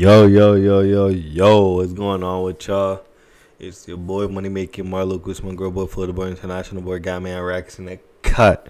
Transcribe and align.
Yo, 0.00 0.26
yo, 0.26 0.54
yo, 0.54 0.80
yo, 0.80 1.08
yo, 1.08 1.68
what's 1.72 1.92
going 1.92 2.22
on 2.22 2.42
with 2.42 2.66
y'all? 2.66 3.04
It's 3.58 3.86
your 3.86 3.98
boy 3.98 4.28
Money 4.28 4.48
Making 4.48 4.86
Marlo 4.86 5.22
Guzman, 5.22 5.56
Girl 5.56 5.70
Boy, 5.70 5.84
Florida 5.84 6.14
Boy, 6.14 6.28
International 6.28 6.80
Boy, 6.80 7.00
Got 7.00 7.20
Man 7.20 7.42
Racks 7.42 7.78
in 7.78 7.84
the 7.84 7.98
cut. 8.22 8.66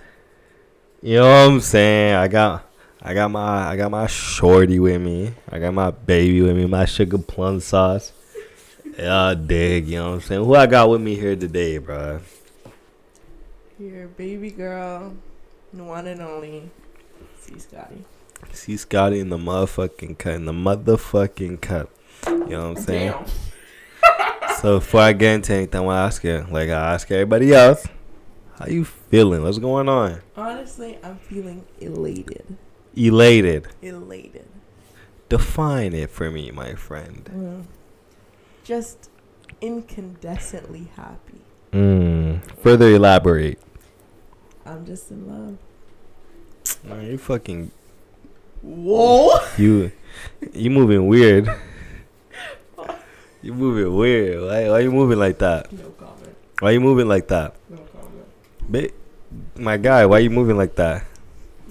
You 1.00 1.18
know 1.18 1.28
what 1.28 1.52
I'm 1.52 1.60
saying? 1.60 2.14
I 2.16 2.26
got 2.26 2.68
I 3.00 3.14
got 3.14 3.30
my 3.30 3.68
I 3.68 3.76
got 3.76 3.92
my 3.92 4.08
shorty 4.08 4.80
with 4.80 5.00
me. 5.00 5.32
I 5.48 5.60
got 5.60 5.72
my 5.72 5.92
baby 5.92 6.42
with 6.42 6.56
me, 6.56 6.66
my 6.66 6.84
sugar 6.84 7.18
plum 7.18 7.60
sauce. 7.60 8.10
Yeah, 8.98 9.34
dig, 9.34 9.86
you 9.86 9.98
know 9.98 10.08
what 10.08 10.14
I'm 10.14 10.20
saying? 10.22 10.44
Who 10.44 10.56
I 10.56 10.66
got 10.66 10.90
with 10.90 11.00
me 11.00 11.14
here 11.14 11.36
today, 11.36 11.78
bro? 11.78 12.22
Your 13.78 14.08
baby 14.08 14.50
girl, 14.50 15.14
the 15.72 15.84
one 15.84 16.08
and 16.08 16.22
only, 16.22 16.68
C. 17.38 17.56
Scotty. 17.56 18.04
C. 18.52 18.76
Scotty 18.76 19.20
in 19.20 19.28
the 19.28 19.38
motherfucking 19.38 20.18
cut, 20.18 20.34
in 20.34 20.44
the 20.46 20.52
motherfucking 20.52 21.60
cut. 21.60 21.88
You 22.26 22.38
know 22.46 22.68
what 22.70 22.78
I'm 22.78 22.84
saying? 22.84 23.12
Damn. 23.12 23.26
So 24.60 24.78
before 24.78 25.00
I 25.00 25.14
get 25.14 25.36
into 25.36 25.54
anything, 25.54 25.80
I 25.80 25.82
want 25.82 25.96
to 25.96 26.00
ask 26.00 26.22
you, 26.22 26.46
like 26.50 26.68
I 26.68 26.92
ask 26.92 27.10
everybody 27.10 27.54
else, 27.54 27.86
how 28.58 28.66
you 28.66 28.84
feeling? 28.84 29.42
What's 29.42 29.56
going 29.56 29.88
on? 29.88 30.20
Honestly, 30.36 30.98
I'm 31.02 31.16
feeling 31.16 31.64
elated. 31.80 32.58
Elated. 32.94 33.68
Elated. 33.80 34.46
Define 35.30 35.94
it 35.94 36.10
for 36.10 36.30
me, 36.30 36.50
my 36.50 36.74
friend. 36.74 37.30
Mm. 37.32 37.64
Just 38.62 39.08
incandescently 39.62 40.90
happy. 40.90 41.40
Mm. 41.72 42.42
Further 42.60 42.90
elaborate. 42.90 43.58
I'm 44.66 44.84
just 44.84 45.10
in 45.10 45.26
love. 45.26 45.56
Man, 46.84 47.06
you 47.06 47.16
fucking 47.16 47.70
Whoa! 48.62 49.38
you 49.56 49.92
you 50.52 50.70
moving 50.70 51.06
weird. 51.06 51.48
You 53.42 53.54
moving 53.54 53.96
weird. 53.96 54.42
Why, 54.42 54.68
why 54.68 54.78
you 54.80 54.92
moving 54.92 55.18
like 55.18 55.38
that? 55.38 55.72
No 55.72 55.88
comment. 55.96 56.36
Why 56.58 56.72
you 56.72 56.80
moving 56.80 57.08
like 57.08 57.28
that? 57.28 57.54
No 57.70 57.78
comment. 57.78 58.26
Babe, 58.70 58.90
my 59.56 59.78
guy, 59.78 60.04
why 60.04 60.18
you 60.18 60.28
moving 60.28 60.58
like 60.58 60.74
that? 60.76 61.04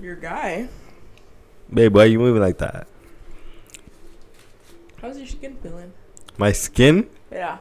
Your 0.02 0.16
guy. 0.16 0.67
Babe, 1.72 1.94
why 1.94 2.06
you 2.06 2.17
moving 2.17 2.42
like 2.42 2.58
that? 2.58 2.88
How's 5.00 5.20
your 5.20 5.28
skin 5.28 5.58
feeling? 5.62 5.94
My 6.38 6.52
skin? 6.52 7.08
Yeah. 7.32 7.60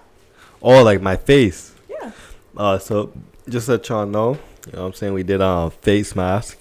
Oh, 0.62 0.82
like 0.82 1.02
my 1.02 1.16
face. 1.16 1.74
Yeah. 1.88 2.12
Uh, 2.56 2.78
so 2.78 3.12
just 3.46 3.66
to 3.66 3.72
let 3.72 3.88
y'all 3.90 4.06
know, 4.06 4.38
you 4.66 4.72
know 4.72 4.80
what 4.80 4.86
I'm 4.86 4.92
saying? 4.94 5.12
We 5.12 5.22
did 5.22 5.42
a 5.42 5.70
face 5.70 6.16
mask, 6.16 6.58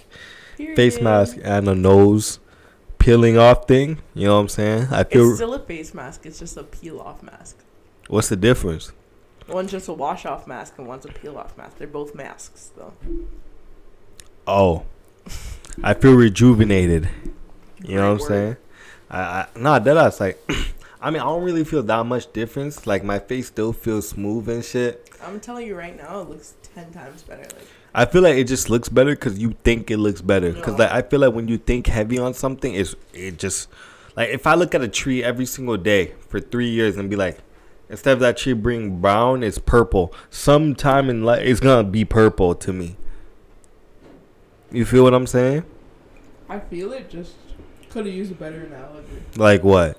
face 0.57 0.99
mask, 0.99 1.37
and 1.41 1.69
a 1.69 1.75
nose 1.75 2.39
peeling 3.07 3.37
off 3.37 3.65
thing. 3.69 3.99
You 4.13 4.27
know 4.27 4.35
what 4.35 4.41
I'm 4.41 4.49
saying? 4.49 4.87
I 4.91 5.05
feel 5.05 5.29
It's 5.29 5.37
still 5.37 5.53
a 5.53 5.59
face 5.59 5.93
mask. 5.93 6.25
It's 6.25 6.39
just 6.39 6.57
a 6.57 6.63
peel 6.63 6.99
off 6.99 7.23
mask. 7.23 7.55
What's 8.09 8.27
the 8.27 8.35
difference? 8.35 8.91
One's 9.47 9.71
just 9.71 9.87
a 9.87 9.93
wash 9.93 10.25
off 10.25 10.45
mask 10.45 10.73
and 10.77 10.87
one's 10.87 11.05
a 11.05 11.07
peel 11.07 11.37
off 11.37 11.57
mask. 11.57 11.77
They're 11.77 11.87
both 11.87 12.13
masks 12.13 12.71
though. 12.75 12.91
Oh, 14.45 14.83
I 15.81 15.93
feel 15.93 16.15
rejuvenated. 16.15 17.07
You 17.81 17.95
know 17.95 18.11
what 18.11 18.21
I'm 18.21 18.27
saying? 18.27 18.57
I, 19.09 19.21
I 19.21 19.47
nah, 19.55 19.79
that 19.79 19.97
I 19.97 20.03
was 20.03 20.19
like. 20.19 20.37
I 20.99 21.11
mean, 21.11 21.21
I 21.21 21.25
don't 21.25 21.43
really 21.43 21.63
feel 21.63 21.83
that 21.83 22.05
much 22.07 22.33
difference. 22.33 22.85
Like 22.87 23.05
my 23.05 23.19
face 23.19 23.47
still 23.47 23.71
feels 23.71 24.09
smooth 24.09 24.49
and 24.49 24.65
shit. 24.65 25.09
I'm 25.23 25.39
telling 25.39 25.65
you 25.65 25.77
right 25.77 25.95
now, 25.95 26.21
it 26.21 26.29
looks 26.29 26.55
ten 26.75 26.91
times 26.91 27.21
better. 27.21 27.43
Like 27.43 27.67
I 27.97 28.05
feel 28.05 28.21
like 28.21 28.37
it 28.37 28.43
just 28.43 28.69
looks 28.69 28.89
better 28.89 29.09
because 29.09 29.39
you 29.39 29.55
think 29.63 29.89
it 29.89 29.97
looks 29.97 30.21
better. 30.21 30.53
Because 30.53 30.77
like 30.77 30.91
I 30.91 31.01
feel 31.01 31.19
like 31.19 31.33
when 31.33 31.47
you 31.47 31.57
think 31.57 31.87
heavy 31.87 32.19
on 32.19 32.35
something, 32.35 32.75
it's 32.75 32.95
it 33.11 33.39
just 33.39 33.69
like 34.15 34.29
if 34.29 34.45
I 34.45 34.53
look 34.53 34.75
at 34.75 34.83
a 34.83 34.87
tree 34.87 35.23
every 35.23 35.47
single 35.47 35.77
day 35.77 36.13
for 36.29 36.39
three 36.39 36.69
years 36.69 36.95
and 36.97 37.09
be 37.09 37.15
like, 37.15 37.39
instead 37.89 38.13
of 38.13 38.19
that 38.19 38.37
tree 38.37 38.53
being 38.53 39.01
brown, 39.01 39.41
it's 39.41 39.57
purple. 39.57 40.13
Sometime 40.29 41.09
in 41.09 41.23
life, 41.23 41.41
it's 41.41 41.59
gonna 41.59 41.89
be 41.89 42.05
purple 42.05 42.53
to 42.53 42.71
me. 42.71 42.97
You 44.71 44.85
feel 44.85 45.03
what 45.03 45.15
I'm 45.15 45.25
saying? 45.25 45.63
I 46.47 46.59
feel 46.59 46.93
it. 46.93 47.09
Just 47.09 47.33
could 47.89 48.05
have 48.05 48.13
used 48.13 48.31
a 48.31 48.35
better 48.35 48.63
analogy. 48.63 49.23
Like 49.37 49.63
what? 49.63 49.97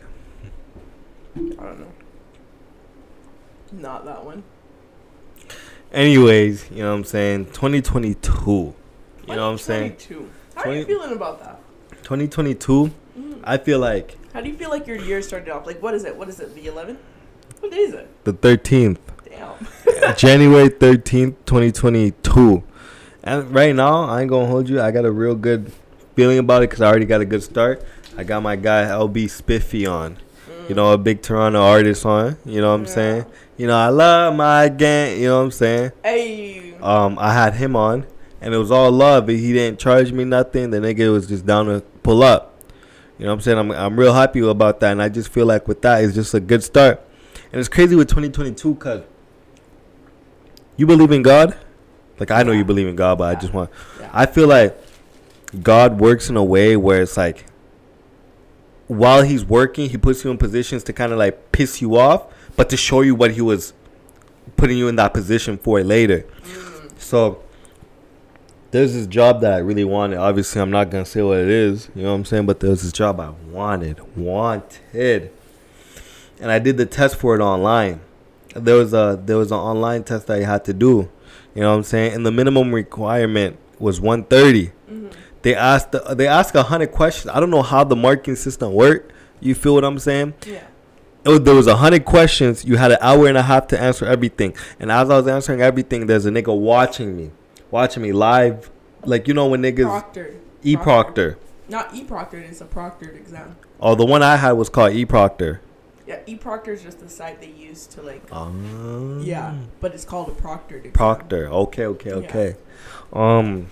I 1.35 1.41
don't 1.41 1.81
know. 1.81 1.93
Not 3.73 4.05
that 4.05 4.25
one. 4.25 4.45
Anyways, 5.93 6.71
you 6.71 6.83
know 6.83 6.91
what 6.91 6.99
I'm 6.99 7.05
saying. 7.05 7.47
2022. 7.47 8.41
You 8.43 8.75
know 9.27 9.47
what 9.47 9.53
I'm 9.53 9.59
saying. 9.59 9.91
22. 9.93 10.31
How 10.55 10.71
are 10.71 10.75
you 10.75 10.85
feeling 10.85 11.13
about 11.13 11.41
that? 11.41 11.61
2022. 12.03 12.91
Mm. 13.19 13.41
I 13.45 13.57
feel 13.59 13.79
like 13.79 14.17
How 14.33 14.41
do 14.41 14.49
you 14.51 14.57
feel 14.57 14.71
like 14.71 14.87
your 14.87 14.97
year 14.97 15.23
started 15.23 15.51
off? 15.51 15.67
Like, 15.67 15.83
what 15.83 15.95
is 15.95 16.05
it? 16.05 16.15
What 16.17 16.29
is 16.29 16.41
it? 16.41 16.55
The 16.55 16.63
11th? 16.67 16.99
What 17.61 17.73
day 17.73 17.79
is 17.79 17.95
it? 17.95 18.25
the 18.25 18.33
13th. 18.33 18.99
Damn. 19.29 20.15
January 20.17 20.69
13th, 20.69 21.37
2022. 21.47 22.63
And 23.25 23.55
right 23.55 23.75
now, 23.75 24.05
I 24.05 24.21
ain't 24.23 24.31
gonna 24.31 24.47
hold 24.47 24.69
you. 24.69 24.81
I 24.81 24.91
got 24.91 25.05
a 25.05 25.11
real 25.11 25.35
good 25.35 25.73
feeling 26.15 26.39
about 26.39 26.63
it 26.63 26.71
because 26.71 26.83
I 26.83 26.89
already 26.89 27.07
got 27.07 27.21
a 27.21 27.25
good 27.25 27.43
start. 27.43 27.83
I 28.17 28.25
got 28.25 28.43
my 28.43 28.57
guy 28.57 28.85
LB 28.85 29.29
Spiffy 29.31 29.87
on. 29.87 30.19
You 30.69 30.75
know, 30.75 30.93
a 30.93 30.99
big 30.99 31.23
Toronto 31.23 31.61
artist 31.63 32.05
on. 32.05 32.37
You 32.45 32.61
know 32.61 32.69
what 32.69 32.75
I'm 32.81 32.85
Yeah. 32.85 32.91
saying? 32.91 33.25
You 33.59 33.67
know, 33.67 33.77
I 33.77 33.89
love 33.89 34.37
my 34.37 34.69
gang. 34.69 35.21
You 35.21 35.29
know 35.29 35.39
what 35.39 35.45
I'm 35.45 35.51
saying? 35.51 35.93
Hey. 36.05 36.75
Um, 36.81 37.19
I 37.19 37.33
had 37.33 37.55
him 37.55 37.75
on, 37.75 38.07
and 38.41 38.55
it 38.55 38.57
was 38.57 38.71
all 38.71 38.91
love. 38.93 39.27
He 39.27 39.53
didn't 39.53 39.81
charge 39.81 40.13
me 40.13 40.25
nothing. 40.25 40.71
The 40.71 40.79
nigga 40.79 41.11
was 41.13 41.27
just 41.27 41.45
down 41.45 41.67
to 41.67 41.81
pull 42.03 42.23
up. 42.23 42.55
You 43.19 43.25
know 43.25 43.33
what 43.33 43.35
I'm 43.35 43.41
saying? 43.41 43.59
I'm, 43.59 43.71
I'm 43.73 43.99
real 43.99 44.15
happy 44.15 44.39
about 44.41 44.79
that, 44.81 44.93
and 44.93 45.03
I 45.03 45.09
just 45.09 45.31
feel 45.31 45.45
like 45.45 45.67
with 45.67 45.83
that, 45.83 46.05
it's 46.05 46.15
just 46.15 46.33
a 46.35 46.41
good 46.41 46.63
start. 46.63 47.05
And 47.51 47.59
it's 47.59 47.69
crazy 47.69 47.97
with 47.97 48.09
2022 48.09 48.75
because 48.75 49.03
you 50.77 50.87
believe 50.87 51.11
in 51.11 51.23
God. 51.23 51.59
Like 52.21 52.31
I 52.31 52.45
know 52.45 52.53
you 52.53 52.65
believe 52.65 52.87
in 52.87 52.95
God, 52.95 53.19
but 53.19 53.37
I 53.37 53.41
just 53.41 53.53
want. 53.53 53.71
Yeah. 54.01 54.11
I 54.13 54.27
feel 54.27 54.47
like 54.47 54.79
God 55.63 55.99
works 55.99 56.31
in 56.31 56.37
a 56.37 56.45
way 56.45 56.77
where 56.77 57.03
it's 57.03 57.17
like 57.17 57.47
while 58.87 59.23
He's 59.23 59.45
working, 59.45 59.91
He 59.91 59.99
puts 59.99 60.25
you 60.25 60.31
in 60.31 60.39
positions 60.39 60.85
to 60.85 60.93
kind 60.93 61.11
of 61.11 61.19
like 61.19 61.51
piss 61.51 61.83
you 61.83 61.97
off, 61.97 62.27
but 62.59 62.69
to 62.71 62.77
show 62.77 63.01
you 63.03 63.15
what 63.15 63.31
He 63.31 63.41
was 63.41 63.73
putting 64.57 64.77
you 64.77 64.89
in 64.89 64.97
that 64.97 65.15
position 65.15 65.57
for 65.57 65.83
later. 65.83 66.27
Mm. 66.43 67.01
So 67.01 67.41
there's 68.73 68.93
this 68.93 69.07
job 69.07 69.41
that 69.43 69.53
I 69.53 69.59
really 69.59 69.85
wanted. 69.85 70.19
Obviously, 70.19 70.61
I'm 70.61 70.71
not 70.71 70.91
gonna 70.91 71.07
say 71.07 71.23
what 71.23 71.39
it 71.39 71.49
is. 71.49 71.89
You 71.95 72.03
know 72.03 72.11
what 72.11 72.17
I'm 72.17 72.25
saying? 72.25 72.47
But 72.47 72.59
there's 72.59 72.83
this 72.83 72.93
job 72.93 73.21
I 73.21 73.31
wanted, 73.51 74.01
wanted, 74.17 75.31
and 76.41 76.51
I 76.51 76.59
did 76.59 76.77
the 76.77 76.85
test 76.85 77.17
for 77.17 77.37
it 77.37 77.41
online. 77.41 78.01
There 78.55 78.75
was 78.75 78.93
a 78.93 79.21
there 79.25 79.39
was 79.39 79.53
an 79.53 79.59
online 79.59 80.03
test 80.03 80.27
that 80.27 80.41
I 80.41 80.45
had 80.45 80.65
to 80.65 80.75
do. 80.75 81.09
You 81.55 81.63
know 81.63 81.71
what 81.71 81.77
I'm 81.77 81.83
saying? 81.85 82.13
And 82.13 82.27
the 82.27 82.33
minimum 82.33 82.75
requirement 82.75 83.57
was 83.79 84.01
130. 84.01 84.73
Mhm. 84.91 85.13
They 85.43 85.55
asked 85.55 85.95
they 86.17 86.27
asked 86.27 86.57
a 86.57 86.65
hundred 86.65 86.91
questions. 86.91 87.31
I 87.33 87.39
don't 87.39 87.51
know 87.51 87.63
how 87.63 87.85
the 87.85 87.97
marking 87.97 88.35
system 88.35 88.73
worked. 88.73 89.13
You 89.41 89.55
feel 89.55 89.75
what 89.75 89.85
I'm 89.85 90.01
saying? 90.01 90.35
Yeah. 90.45 90.65
Was, 91.31 91.41
there 91.43 91.55
was 91.55 91.67
a 91.67 91.77
hundred 91.77 92.05
questions. 92.05 92.65
You 92.65 92.77
had 92.77 92.93
an 92.93 92.99
hour 93.01 93.27
and 93.29 93.37
a 93.37 93.43
half 93.43 93.67
to 93.69 93.81
answer 93.81 94.05
everything. 94.07 94.55
And 94.81 94.91
as 94.93 95.11
I 95.11 95.17
was 95.17 95.27
answering 95.29 95.61
everything, 95.61 96.07
there's 96.07 96.27
a 96.27 96.31
nigga 96.31 96.57
watching 96.59 97.17
me, 97.17 97.31
watching 97.71 98.03
me 98.03 98.13
live. 98.13 98.71
Like 99.05 99.29
you 99.29 99.35
know 99.35 99.47
when 99.47 99.63
niggas 99.63 99.85
Proctored. 100.13 100.37
e 100.63 100.77
proctor. 100.77 101.39
Not 101.69 101.95
e 101.95 102.05
proctored. 102.05 102.49
It's 102.49 102.61
a 102.61 102.65
proctored 102.67 103.17
exam. 103.17 103.57
Oh, 103.81 103.95
the 103.95 104.05
one 104.05 104.23
I 104.23 104.37
had 104.37 104.53
was 104.53 104.69
called 104.69 104.93
e 104.93 105.05
proctor. 105.05 105.61
Yeah. 106.07 106.21
E 106.27 106.37
proctor 106.37 106.73
is 106.73 106.83
just 106.83 107.01
the 107.01 107.09
site 107.09 107.41
they 107.41 107.51
use 107.51 107.87
to 107.89 108.03
like. 108.03 108.23
Um, 108.33 109.21
Yeah. 109.23 109.55
But 109.81 109.95
it's 109.95 110.05
called 110.05 110.29
a 110.29 110.33
proctored 110.33 110.79
exam. 110.79 110.93
Proctor. 110.93 111.49
Okay, 111.49 111.87
okay, 111.87 112.11
Yeah. 112.11 112.17
okay. 112.17 112.57
Um, 113.13 113.69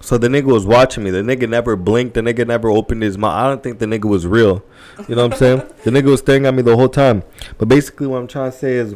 so 0.00 0.16
the 0.16 0.28
nigga 0.28 0.44
was 0.44 0.64
watching 0.64 1.04
me. 1.04 1.10
The 1.10 1.22
nigga 1.22 1.48
never 1.48 1.76
blinked. 1.76 2.14
The 2.14 2.22
nigga 2.22 2.46
never 2.46 2.70
opened 2.70 3.02
his 3.02 3.18
mouth. 3.18 3.34
I 3.34 3.48
don't 3.48 3.62
think 3.62 3.78
the 3.78 3.86
nigga 3.86 4.06
was 4.06 4.26
real. 4.26 4.64
You 5.06 5.14
know 5.14 5.24
what 5.24 5.34
I'm 5.34 5.38
saying? 5.38 5.58
the 5.84 5.90
nigga 5.90 6.06
was 6.06 6.20
staring 6.20 6.46
at 6.46 6.54
me 6.54 6.62
the 6.62 6.74
whole 6.74 6.88
time. 6.88 7.22
But 7.58 7.68
basically, 7.68 8.06
what 8.06 8.18
I'm 8.18 8.26
trying 8.26 8.50
to 8.50 8.56
say 8.56 8.72
is, 8.74 8.94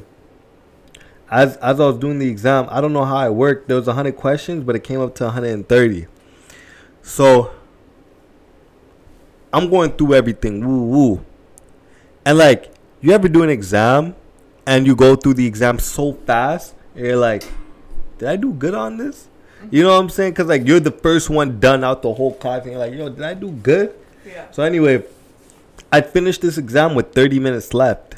as 1.31 1.57
as 1.59 1.79
I 1.79 1.87
was 1.87 1.99
doing 1.99 2.19
the 2.19 2.29
exam, 2.29 2.67
I 2.71 2.81
don't 2.81 2.95
know 2.95 3.05
how 3.05 3.27
it 3.27 3.35
worked. 3.35 3.69
There 3.69 3.77
was 3.77 3.87
100 3.87 4.17
questions, 4.17 4.65
but 4.65 4.77
it 4.77 4.83
came 4.83 5.01
up 5.01 5.15
to 5.17 5.25
130. 5.25 6.07
So 7.03 7.53
I'm 9.53 9.69
going 9.69 9.93
through 9.93 10.15
everything. 10.15 10.67
Woo 10.67 10.85
woo. 10.85 11.25
And 12.25 12.39
like, 12.39 12.73
you 13.03 13.13
ever 13.13 13.29
do 13.29 13.43
an 13.43 13.51
exam, 13.51 14.17
and 14.67 14.87
you 14.87 14.97
go 14.97 15.17
through 15.17 15.35
the 15.35 15.47
exam 15.47 15.79
so 15.79 16.15
fast, 16.15 16.75
and 16.95 17.05
you're 17.05 17.17
like, 17.17 17.45
did 18.17 18.29
I 18.29 18.37
do 18.37 18.55
good 18.55 18.75
on 18.75 18.97
this? 18.97 19.29
You 19.71 19.83
know 19.83 19.91
what 19.91 20.01
I'm 20.01 20.11
saying? 20.11 20.35
Cause 20.35 20.47
like 20.47 20.67
you're 20.67 20.81
the 20.81 20.91
first 20.91 21.31
one 21.31 21.61
done 21.61 21.85
out 21.85 22.03
the 22.03 22.13
whole 22.13 22.35
class, 22.35 22.63
and 22.63 22.73
you're 22.73 22.81
like, 22.81 22.93
yo, 22.95 23.09
did 23.09 23.23
I 23.23 23.35
do 23.35 23.51
good? 23.51 23.95
Yeah. 24.27 24.51
So 24.51 24.63
anyway, 24.63 25.05
I 25.93 26.01
finished 26.01 26.41
this 26.41 26.59
exam 26.59 26.95
with 26.95 27.13
30 27.13 27.39
minutes 27.39 27.75
left, 27.75 28.17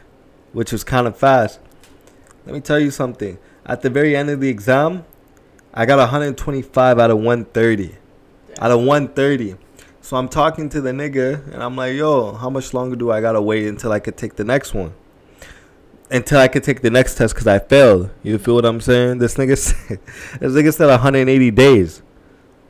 which 0.52 0.72
was 0.72 0.84
kind 0.84 1.06
of 1.06 1.16
fast. 1.16 1.60
Let 2.44 2.54
me 2.54 2.60
tell 2.60 2.78
you 2.78 2.90
something. 2.90 3.38
At 3.64 3.82
the 3.82 3.90
very 3.90 4.16
end 4.16 4.30
of 4.30 4.40
the 4.40 4.48
exam, 4.48 5.04
I 5.74 5.84
got 5.84 5.98
125 5.98 6.98
out 6.98 7.10
of 7.10 7.18
130. 7.18 7.96
Out 8.60 8.70
of 8.70 8.78
130. 8.78 9.56
So 10.00 10.16
I'm 10.16 10.28
talking 10.28 10.68
to 10.68 10.80
the 10.80 10.92
nigga 10.92 11.52
and 11.52 11.62
I'm 11.62 11.74
like, 11.76 11.96
yo, 11.96 12.32
how 12.32 12.48
much 12.48 12.72
longer 12.72 12.94
do 12.94 13.10
I 13.10 13.20
gotta 13.20 13.42
wait 13.42 13.66
until 13.66 13.90
I 13.92 13.98
could 13.98 14.16
take 14.16 14.36
the 14.36 14.44
next 14.44 14.72
one? 14.72 14.92
Until 16.10 16.38
I 16.38 16.48
could 16.48 16.62
take 16.62 16.82
the 16.82 16.90
next 16.90 17.16
test 17.16 17.34
because 17.34 17.46
I 17.48 17.58
failed. 17.58 18.10
You 18.22 18.38
feel 18.38 18.54
what 18.54 18.64
I'm 18.64 18.80
saying? 18.80 19.18
This 19.18 19.34
nigga 19.34 19.58
said, 19.58 19.98
this 20.40 20.52
nigga 20.52 20.72
said 20.72 20.86
180 20.86 21.50
days. 21.50 22.02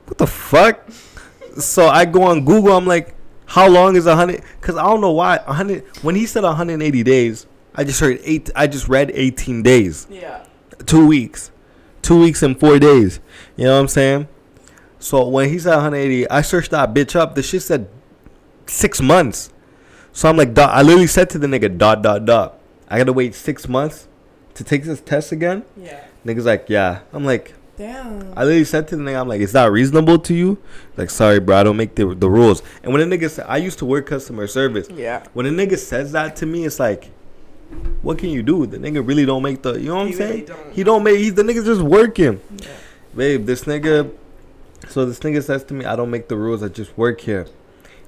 What 0.06 0.18
the 0.18 0.26
fuck? 0.26 0.88
so 1.58 1.88
I 1.88 2.04
go 2.04 2.24
on 2.24 2.44
Google. 2.44 2.72
I'm 2.72 2.86
like, 2.86 3.14
how 3.46 3.68
long 3.68 3.96
is 3.96 4.06
100? 4.06 4.42
Because 4.60 4.76
I 4.76 4.84
don't 4.84 5.00
know 5.00 5.12
why 5.12 5.38
100. 5.38 5.84
When 6.02 6.14
he 6.14 6.26
said 6.26 6.42
180 6.42 7.02
days, 7.02 7.46
I 7.74 7.84
just 7.84 8.00
heard 8.00 8.20
eight. 8.24 8.50
I 8.56 8.66
just 8.66 8.88
read 8.88 9.10
18 9.12 9.62
days. 9.62 10.06
Yeah. 10.10 10.44
Two 10.84 11.06
weeks, 11.06 11.50
two 12.02 12.20
weeks 12.20 12.42
and 12.42 12.58
four 12.58 12.78
days. 12.78 13.20
You 13.56 13.64
know 13.64 13.74
what 13.74 13.80
I'm 13.80 13.88
saying? 13.88 14.28
So 14.98 15.28
when 15.28 15.48
he 15.48 15.58
said 15.58 15.74
180, 15.74 16.28
I 16.30 16.42
searched 16.42 16.70
that 16.70 16.94
bitch 16.94 17.14
up. 17.16 17.34
The 17.34 17.42
shit 17.42 17.62
said 17.62 17.88
six 18.66 19.00
months. 19.00 19.52
So 20.12 20.28
I'm 20.28 20.36
like, 20.36 20.54
dot, 20.54 20.70
I 20.70 20.82
literally 20.82 21.06
said 21.06 21.28
to 21.30 21.38
the 21.38 21.46
nigga, 21.46 21.76
dot, 21.76 22.02
dot, 22.02 22.24
dot. 22.24 22.58
I 22.88 22.98
gotta 22.98 23.12
wait 23.12 23.34
six 23.34 23.68
months 23.68 24.08
to 24.54 24.64
take 24.64 24.84
this 24.84 25.00
test 25.00 25.32
again. 25.32 25.64
Yeah. 25.76 26.04
Nigga's 26.24 26.46
like, 26.46 26.66
yeah. 26.68 27.00
I'm 27.12 27.24
like, 27.24 27.54
Damn. 27.76 28.32
I 28.36 28.44
literally 28.44 28.64
said 28.64 28.88
to 28.88 28.96
the 28.96 29.02
nigga, 29.02 29.20
I'm 29.20 29.28
like, 29.28 29.42
is 29.42 29.52
that 29.52 29.70
reasonable 29.70 30.18
to 30.20 30.34
you? 30.34 30.56
Like, 30.96 31.10
sorry, 31.10 31.40
bro, 31.40 31.58
I 31.58 31.62
don't 31.62 31.76
make 31.76 31.94
the 31.94 32.14
the 32.14 32.30
rules. 32.30 32.62
And 32.82 32.92
when 32.92 33.02
a 33.02 33.04
nigga 33.04 33.28
said, 33.28 33.44
I 33.48 33.58
used 33.58 33.78
to 33.80 33.84
work 33.84 34.06
customer 34.06 34.46
service. 34.46 34.88
yeah. 34.88 35.26
When 35.34 35.44
a 35.44 35.50
nigga 35.50 35.76
says 35.76 36.12
that 36.12 36.36
to 36.36 36.46
me, 36.46 36.64
it's 36.64 36.80
like, 36.80 37.10
what 38.02 38.18
can 38.18 38.30
you 38.30 38.42
do? 38.42 38.64
The 38.66 38.78
nigga 38.78 39.06
really 39.06 39.26
don't 39.26 39.42
make 39.42 39.62
the, 39.62 39.74
you 39.74 39.88
know 39.88 39.96
what 39.96 40.00
I'm 40.02 40.06
really 40.06 40.18
saying? 40.18 40.44
don't. 40.46 40.72
He 40.72 40.84
don't 40.84 41.02
make, 41.02 41.18
he's 41.18 41.34
the 41.34 41.42
nigga 41.42 41.64
just 41.64 41.82
working. 41.82 42.40
Yeah. 42.58 42.68
Babe, 43.14 43.44
this 43.46 43.64
nigga, 43.64 44.10
so 44.88 45.04
this 45.04 45.18
nigga 45.20 45.42
says 45.42 45.64
to 45.64 45.74
me, 45.74 45.84
I 45.84 45.96
don't 45.96 46.10
make 46.10 46.28
the 46.28 46.36
rules, 46.36 46.62
I 46.62 46.68
just 46.68 46.96
work 46.96 47.20
here. 47.20 47.46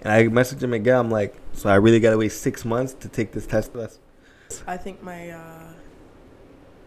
And 0.01 0.13
I 0.13 0.29
message 0.29 0.63
him 0.63 0.73
again, 0.73 0.97
I'm 0.97 1.11
like, 1.11 1.35
so 1.53 1.69
I 1.69 1.75
really 1.75 1.99
gotta 2.01 2.17
wait 2.17 2.31
six 2.31 2.65
months 2.65 2.95
to 2.95 3.09
take 3.09 3.33
this 3.33 3.47
test 3.47 3.75
test? 3.75 3.99
I 4.67 4.77
think 4.77 5.03
my 5.03 5.31
uh 5.31 5.73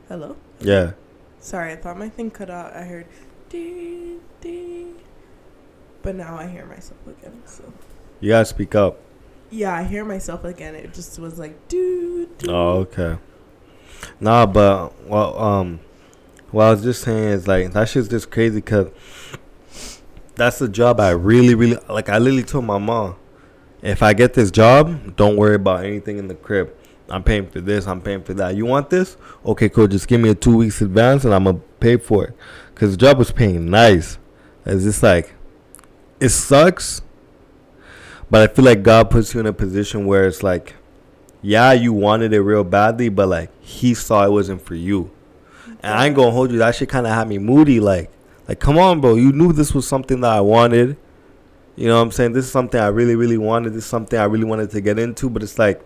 hello? 0.07 0.35
Yeah. 0.59 0.91
Sorry, 1.39 1.71
I 1.71 1.75
thought 1.75 1.97
my 1.97 2.09
thing 2.09 2.31
cut 2.31 2.49
out. 2.49 2.73
I 2.73 2.83
heard 2.83 3.07
dee 3.49 4.17
dee. 4.41 4.87
But 6.01 6.15
now 6.15 6.35
I 6.37 6.47
hear 6.47 6.65
myself 6.65 6.99
again. 7.07 7.41
So 7.45 7.71
You 8.19 8.29
gotta 8.29 8.45
speak 8.45 8.75
up. 8.75 8.99
yeah, 9.49 9.73
I 9.75 9.83
hear 9.83 10.03
myself 10.05 10.43
again. 10.43 10.75
It 10.75 10.93
just 10.93 11.19
was 11.19 11.37
like 11.39 11.67
doo 11.67 12.27
doo. 12.37 12.51
Oh, 12.51 12.71
okay. 12.79 13.17
Nah, 14.19 14.45
but 14.47 14.99
well, 15.07 15.37
um, 15.39 15.79
what 16.51 16.63
I 16.65 16.71
was 16.71 16.83
just 16.83 17.03
saying 17.03 17.23
is 17.29 17.47
like 17.47 17.71
that 17.73 17.89
shit's 17.89 18.07
just 18.07 18.31
crazy 18.31 18.55
because 18.61 18.87
that's 20.35 20.59
the 20.59 20.67
job 20.69 20.99
I 20.99 21.11
really, 21.11 21.53
really 21.55 21.77
like. 21.87 22.09
I 22.09 22.17
literally 22.17 22.43
told 22.43 22.65
my 22.65 22.77
mom, 22.79 23.15
if 23.83 24.01
I 24.01 24.13
get 24.13 24.33
this 24.33 24.49
job, 24.51 25.15
don't 25.15 25.35
worry 25.35 25.55
about 25.55 25.85
anything 25.85 26.17
in 26.17 26.27
the 26.27 26.35
crib. 26.35 26.73
I'm 27.11 27.23
paying 27.23 27.45
for 27.45 27.59
this. 27.59 27.87
I'm 27.87 28.01
paying 28.01 28.23
for 28.23 28.33
that. 28.35 28.55
You 28.55 28.65
want 28.65 28.89
this? 28.89 29.17
Okay, 29.45 29.67
cool. 29.67 29.87
Just 29.87 30.07
give 30.07 30.21
me 30.21 30.29
a 30.29 30.35
two 30.35 30.55
weeks 30.55 30.81
advance 30.81 31.25
and 31.25 31.33
I'm 31.33 31.43
gonna 31.43 31.59
pay 31.81 31.97
for 31.97 32.23
it. 32.25 32.35
Cause 32.73 32.91
the 32.91 32.97
job 32.97 33.17
was 33.17 33.31
paying 33.31 33.69
nice. 33.69 34.17
It's 34.65 34.83
just 34.83 35.03
like, 35.03 35.33
it 36.21 36.29
sucks. 36.29 37.01
But 38.29 38.49
I 38.49 38.53
feel 38.53 38.63
like 38.63 38.81
God 38.81 39.11
puts 39.11 39.33
you 39.33 39.41
in 39.41 39.45
a 39.45 39.51
position 39.51 40.05
where 40.05 40.25
it's 40.25 40.41
like, 40.41 40.75
yeah, 41.41 41.73
you 41.73 41.91
wanted 41.91 42.31
it 42.31 42.41
real 42.41 42.63
badly, 42.63 43.09
but 43.09 43.27
like 43.27 43.51
he 43.61 43.93
saw 43.93 44.25
it 44.25 44.31
wasn't 44.31 44.61
for 44.61 44.75
you. 44.75 45.11
And 45.83 45.93
I 45.93 46.07
ain't 46.07 46.15
gonna 46.15 46.31
hold 46.31 46.51
you. 46.51 46.59
That 46.59 46.75
shit 46.75 46.87
kind 46.87 47.05
of 47.05 47.13
had 47.13 47.27
me 47.27 47.39
moody. 47.39 47.81
Like, 47.81 48.09
like 48.47 48.61
come 48.61 48.77
on, 48.77 49.01
bro. 49.01 49.15
You 49.15 49.33
knew 49.33 49.51
this 49.51 49.73
was 49.73 49.85
something 49.85 50.21
that 50.21 50.31
I 50.31 50.41
wanted. 50.41 50.95
You 51.75 51.87
know 51.87 51.97
what 51.97 52.03
I'm 52.03 52.11
saying? 52.11 52.33
This 52.33 52.45
is 52.45 52.51
something 52.51 52.79
I 52.79 52.87
really, 52.87 53.15
really 53.15 53.37
wanted. 53.37 53.73
This 53.73 53.83
is 53.83 53.89
something 53.89 54.17
I 54.17 54.25
really 54.25 54.45
wanted 54.45 54.69
to 54.71 54.79
get 54.81 54.97
into. 54.97 55.29
But 55.29 55.43
it's 55.43 55.59
like, 55.59 55.81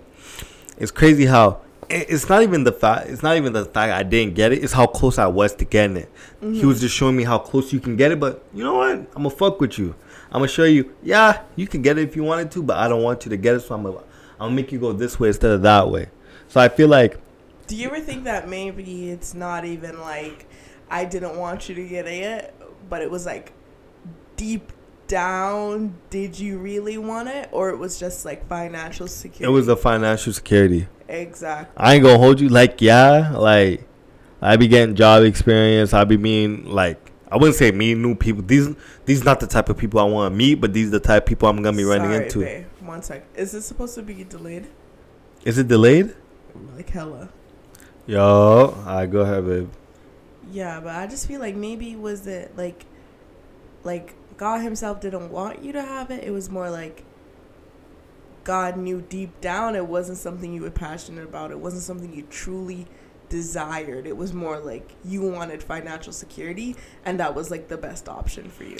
it's 0.78 0.92
crazy 0.92 1.26
how 1.26 1.62
it's 1.90 2.30
not 2.30 2.42
even 2.42 2.64
the 2.64 2.72
fact. 2.72 3.10
It's 3.10 3.22
not 3.22 3.38
even 3.38 3.54
the 3.54 3.66
fact 3.66 3.94
I 3.94 4.04
didn't 4.04 4.36
get 4.36 4.52
it. 4.52 4.64
It's 4.64 4.74
how 4.74 4.88
close 4.88 5.18
I 5.18 5.28
was 5.28 5.54
to 5.56 5.66
getting 5.66 5.98
it. 5.98 6.12
He 6.40 6.46
mm-hmm. 6.46 6.68
was 6.68 6.82
just 6.82 6.96
showing 6.96 7.16
me 7.16 7.24
how 7.24 7.38
close 7.38 7.72
you 7.72 7.80
can 7.80 7.96
get 7.96 8.12
it. 8.12 8.20
But 8.20 8.44
you 8.54 8.64
know 8.64 8.76
what? 8.76 8.92
I'm 8.92 9.08
gonna 9.14 9.30
fuck 9.30 9.60
with 9.60 9.78
you. 9.78 9.96
I'm 10.28 10.40
gonna 10.40 10.48
show 10.48 10.64
you. 10.64 10.94
Yeah, 11.04 11.42
you 11.56 11.68
can 11.68 11.82
get 11.82 11.98
it 11.98 12.08
if 12.08 12.16
you 12.16 12.24
wanted 12.24 12.52
to, 12.52 12.64
but 12.64 12.78
I 12.78 12.88
don't 12.88 13.04
want 13.04 13.26
you 13.26 13.30
to 13.30 13.38
get 13.38 13.56
it. 13.56 13.62
So 13.62 13.76
I'm 13.76 13.84
gonna, 13.84 13.98
I'm 13.98 14.48
gonna 14.48 14.56
make 14.56 14.72
you 14.72 14.80
go 14.80 14.94
this 14.94 15.20
way 15.20 15.30
instead 15.30 15.52
of 15.52 15.62
that 15.62 15.90
way. 15.90 16.10
So 16.48 16.60
I 16.60 16.70
feel 16.70 16.88
like 16.88 17.20
Do 17.68 17.76
you 17.76 17.88
ever 17.88 18.00
think 18.00 18.24
that 18.26 18.48
maybe 18.48 19.12
it's 19.12 19.34
not 19.34 19.66
even 19.66 20.00
like 20.00 20.48
I 20.90 21.06
didn't 21.06 21.38
want 21.38 21.70
you 21.70 21.76
to 21.76 21.88
get 21.88 22.08
it, 22.08 22.54
but 22.90 23.02
it 23.02 23.10
was 23.10 23.26
like 23.26 23.54
deep 24.36 24.72
down, 25.08 25.96
did 26.10 26.40
you 26.40 26.58
really 26.58 26.98
want 26.98 27.30
it, 27.30 27.50
or 27.52 27.70
it 27.70 27.78
was 27.78 28.00
just 28.00 28.26
like 28.26 28.48
financial 28.48 29.08
security? 29.08 29.46
it 29.46 29.50
was 29.54 29.66
the 29.68 29.78
financial 29.78 30.34
security. 30.34 30.88
exactly. 31.08 31.74
I 31.78 31.96
ain't 31.96 32.04
gonna 32.04 32.18
hold 32.18 32.40
you. 32.40 32.50
Like 32.50 32.82
yeah, 32.82 33.32
like 33.36 33.88
I 34.42 34.56
be 34.58 34.68
getting 34.68 34.96
job 34.96 35.24
experience. 35.24 35.94
I 35.94 36.04
be 36.04 36.18
meeting 36.18 36.66
like 36.66 37.12
I 37.32 37.38
wouldn't 37.38 37.56
say 37.56 37.72
meeting 37.72 38.02
new 38.02 38.16
people. 38.16 38.44
These 38.44 38.76
these 39.06 39.24
not 39.24 39.40
the 39.40 39.48
type 39.48 39.70
of 39.70 39.78
people 39.78 40.00
I 40.00 40.04
want 40.04 40.32
to 40.32 40.38
meet, 40.38 40.56
but 40.56 40.74
these 40.74 40.92
the 40.92 41.00
type 41.00 41.24
of 41.24 41.28
people 41.28 41.50
I'm 41.50 41.62
gonna 41.62 41.78
be 41.78 41.84
running 41.84 42.12
Sorry, 42.12 42.24
into. 42.26 42.40
babe. 42.40 42.66
One 42.82 43.02
sec. 43.02 43.26
Is 43.36 43.52
this 43.52 43.66
supposed 43.66 43.96
to 43.96 44.04
be 44.04 44.24
delayed? 44.24 44.68
Is 45.44 45.58
it 45.58 45.68
delayed? 45.68 46.16
Like 46.76 46.90
hella. 46.90 47.30
Yo, 48.08 48.78
I 48.86 49.08
go 49.08 49.22
ahead, 49.22 49.46
babe. 49.46 49.70
Yeah, 50.52 50.80
but 50.80 50.96
I 50.96 51.08
just 51.08 51.28
feel 51.28 51.40
like 51.40 51.56
maybe 51.56 51.96
was 51.96 52.28
it 52.28 52.56
like 52.56 52.86
like 53.84 54.14
God 54.38 54.62
himself 54.62 55.00
didn't 55.00 55.32
want 55.32 55.64
you 55.64 55.72
to 55.74 55.82
have 55.82 56.12
it. 56.12 56.24
It 56.24 56.32
was 56.32 56.50
more 56.50 56.70
like 56.70 57.04
God 58.44 58.78
knew 58.78 59.02
deep 59.02 59.40
down 59.42 59.76
it 59.76 59.88
wasn't 59.88 60.18
something 60.18 60.54
you 60.54 60.62
were 60.62 60.70
passionate 60.72 61.24
about. 61.24 61.52
It 61.52 61.60
wasn't 61.60 61.84
something 61.84 62.14
you 62.14 62.24
truly 62.30 62.86
desired. 63.30 64.06
It 64.06 64.18
was 64.18 64.34
more 64.34 64.60
like 64.60 64.92
you 65.04 65.22
wanted 65.24 65.64
financial 65.64 66.14
security 66.14 66.76
and 67.04 67.20
that 67.20 67.34
was 67.34 67.50
like 67.50 67.70
the 67.70 67.78
best 67.78 68.08
option 68.08 68.50
for 68.50 68.64
you. 68.64 68.78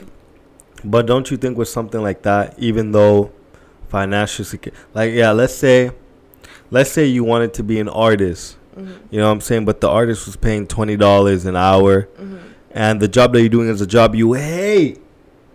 But 0.84 1.08
don't 1.08 1.32
you 1.32 1.38
think 1.38 1.58
with 1.58 1.68
something 1.70 2.02
like 2.02 2.22
that, 2.24 2.54
even 2.60 2.92
though 2.92 3.32
financial 3.90 4.46
security, 4.46 4.80
like 4.94 5.14
yeah, 5.14 5.32
let's 5.32 5.56
say, 5.56 5.92
let's 6.70 6.92
say 6.92 7.06
you 7.06 7.24
wanted 7.24 7.54
to 7.56 7.64
be 7.64 7.80
an 7.80 7.90
artist, 7.90 8.58
Mhm. 8.78 8.98
you 9.10 9.20
know 9.20 9.28
what 9.28 9.32
I'm 9.32 9.42
saying, 9.42 9.66
but 9.66 9.80
the 9.82 9.90
artist 9.90 10.26
was 10.28 10.36
paying 10.36 10.68
twenty 10.68 10.98
dollars 10.98 11.46
an 11.46 11.56
hour, 11.56 12.08
Mhm. 12.20 12.40
and 12.72 13.02
the 13.02 13.08
job 13.08 13.34
that 13.34 13.40
you're 13.40 13.50
doing 13.50 13.70
is 13.70 13.80
a 13.82 13.88
job 13.88 14.14
you 14.16 14.34
hate, 14.34 15.00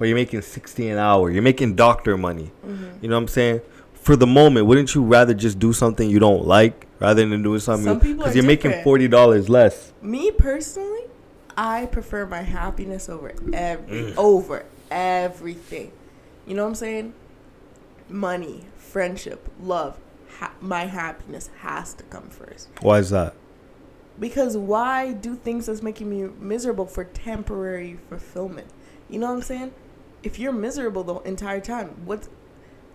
but 0.01 0.09
you're 0.09 0.17
making 0.17 0.41
sixty 0.41 0.89
an 0.89 0.97
hour. 0.99 1.31
You're 1.31 1.43
making 1.43 1.77
doctor 1.77 2.17
money. 2.17 2.51
Mhm. 2.67 3.03
You 3.03 3.09
know 3.11 3.17
what 3.17 3.23
I'm 3.23 3.29
saying? 3.29 3.61
For 3.93 4.17
the 4.17 4.27
moment, 4.27 4.65
wouldn't 4.67 4.95
you 4.95 5.03
rather 5.05 5.35
just 5.35 5.59
do 5.59 5.75
something 5.75 6.09
you 6.09 6.19
don't 6.19 6.47
like 6.47 6.87
rather 7.01 7.25
than 7.29 7.43
doing 7.43 7.61
something? 7.61 7.99
Because 7.99 8.35
you're 8.35 8.45
making 8.47 8.83
forty 8.83 9.07
dollars 9.09 9.51
less. 9.51 9.93
Me 10.03 10.31
personally, 10.31 11.03
I 11.57 11.85
prefer 11.87 12.25
my 12.27 12.41
happiness 12.41 13.11
over 13.11 13.33
every 13.53 13.97
Mm. 14.13 14.15
over 14.17 14.65
everything. 14.91 15.93
You 16.47 16.55
know 16.57 16.63
what 16.63 16.69
I'm 16.71 16.75
saying? 16.77 17.13
Money, 18.09 18.63
friendship, 18.77 19.49
love. 19.63 19.99
Ha- 20.39 20.53
my 20.63 20.87
happiness 20.87 21.51
has 21.59 21.93
to 21.95 22.05
come 22.05 22.29
first. 22.31 22.69
Why 22.81 22.99
is 23.01 23.11
that? 23.11 23.35
Because 24.19 24.57
why 24.57 25.13
do 25.13 25.35
things 25.35 25.67
that's 25.67 25.83
making 25.83 26.09
me 26.09 26.29
miserable 26.41 26.87
for 26.87 27.05
temporary 27.05 27.99
fulfillment? 28.09 28.69
You 29.11 29.19
know 29.19 29.27
what 29.29 29.35
I'm 29.35 29.43
saying? 29.43 29.73
If 30.23 30.39
you're 30.39 30.53
miserable 30.53 31.03
the 31.03 31.17
entire 31.21 31.61
time, 31.61 31.89
what? 32.05 32.29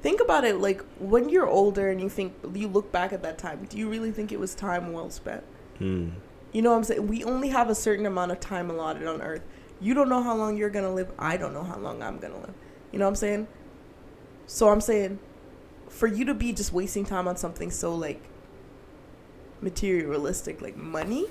Think 0.02 0.22
about 0.22 0.44
it. 0.44 0.58
Like 0.58 0.84
when 1.00 1.30
you're 1.30 1.48
older 1.48 1.90
and 1.90 2.00
you 2.00 2.10
think 2.10 2.34
you 2.54 2.68
look 2.68 2.92
back 2.92 3.12
at 3.12 3.24
that 3.24 3.38
time. 3.38 3.66
Do 3.70 3.78
you 3.78 3.90
really 3.90 4.12
think 4.12 4.32
it 4.32 4.40
was 4.40 4.54
time 4.54 4.94
well 4.94 5.10
spent? 5.10 5.44
Hmm. 5.80 6.10
You 6.52 6.62
know 6.62 6.72
what 6.72 6.78
I'm 6.78 6.84
saying? 6.84 7.08
We 7.08 7.24
only 7.24 7.50
have 7.50 7.70
a 7.70 7.76
certain 7.76 8.06
amount 8.06 8.32
of 8.32 8.40
time 8.40 8.70
allotted 8.70 9.08
on 9.08 9.22
earth. 9.22 9.42
You 9.82 9.94
don't 9.94 10.08
know 10.08 10.24
how 10.24 10.36
long 10.36 10.56
you're 10.56 10.70
going 10.70 10.86
to 10.86 10.92
live. 10.92 11.12
I 11.20 11.36
don't 11.38 11.54
know 11.54 11.64
how 11.64 11.78
long 11.78 12.02
I'm 12.02 12.18
going 12.18 12.34
to 12.34 12.40
live. 12.40 12.54
You 12.92 13.00
know 13.00 13.06
what 13.06 13.10
I'm 13.10 13.16
saying? 13.16 13.48
So 14.46 14.70
I'm 14.70 14.80
saying 14.80 15.20
for 15.90 16.08
you 16.08 16.26
to 16.26 16.34
be 16.34 16.54
just 16.54 16.72
wasting 16.72 17.06
time 17.06 17.28
on 17.28 17.36
something 17.38 17.72
so 17.72 17.96
like 17.96 18.22
materialistic 19.62 20.62
like 20.62 20.78
money, 20.78 21.28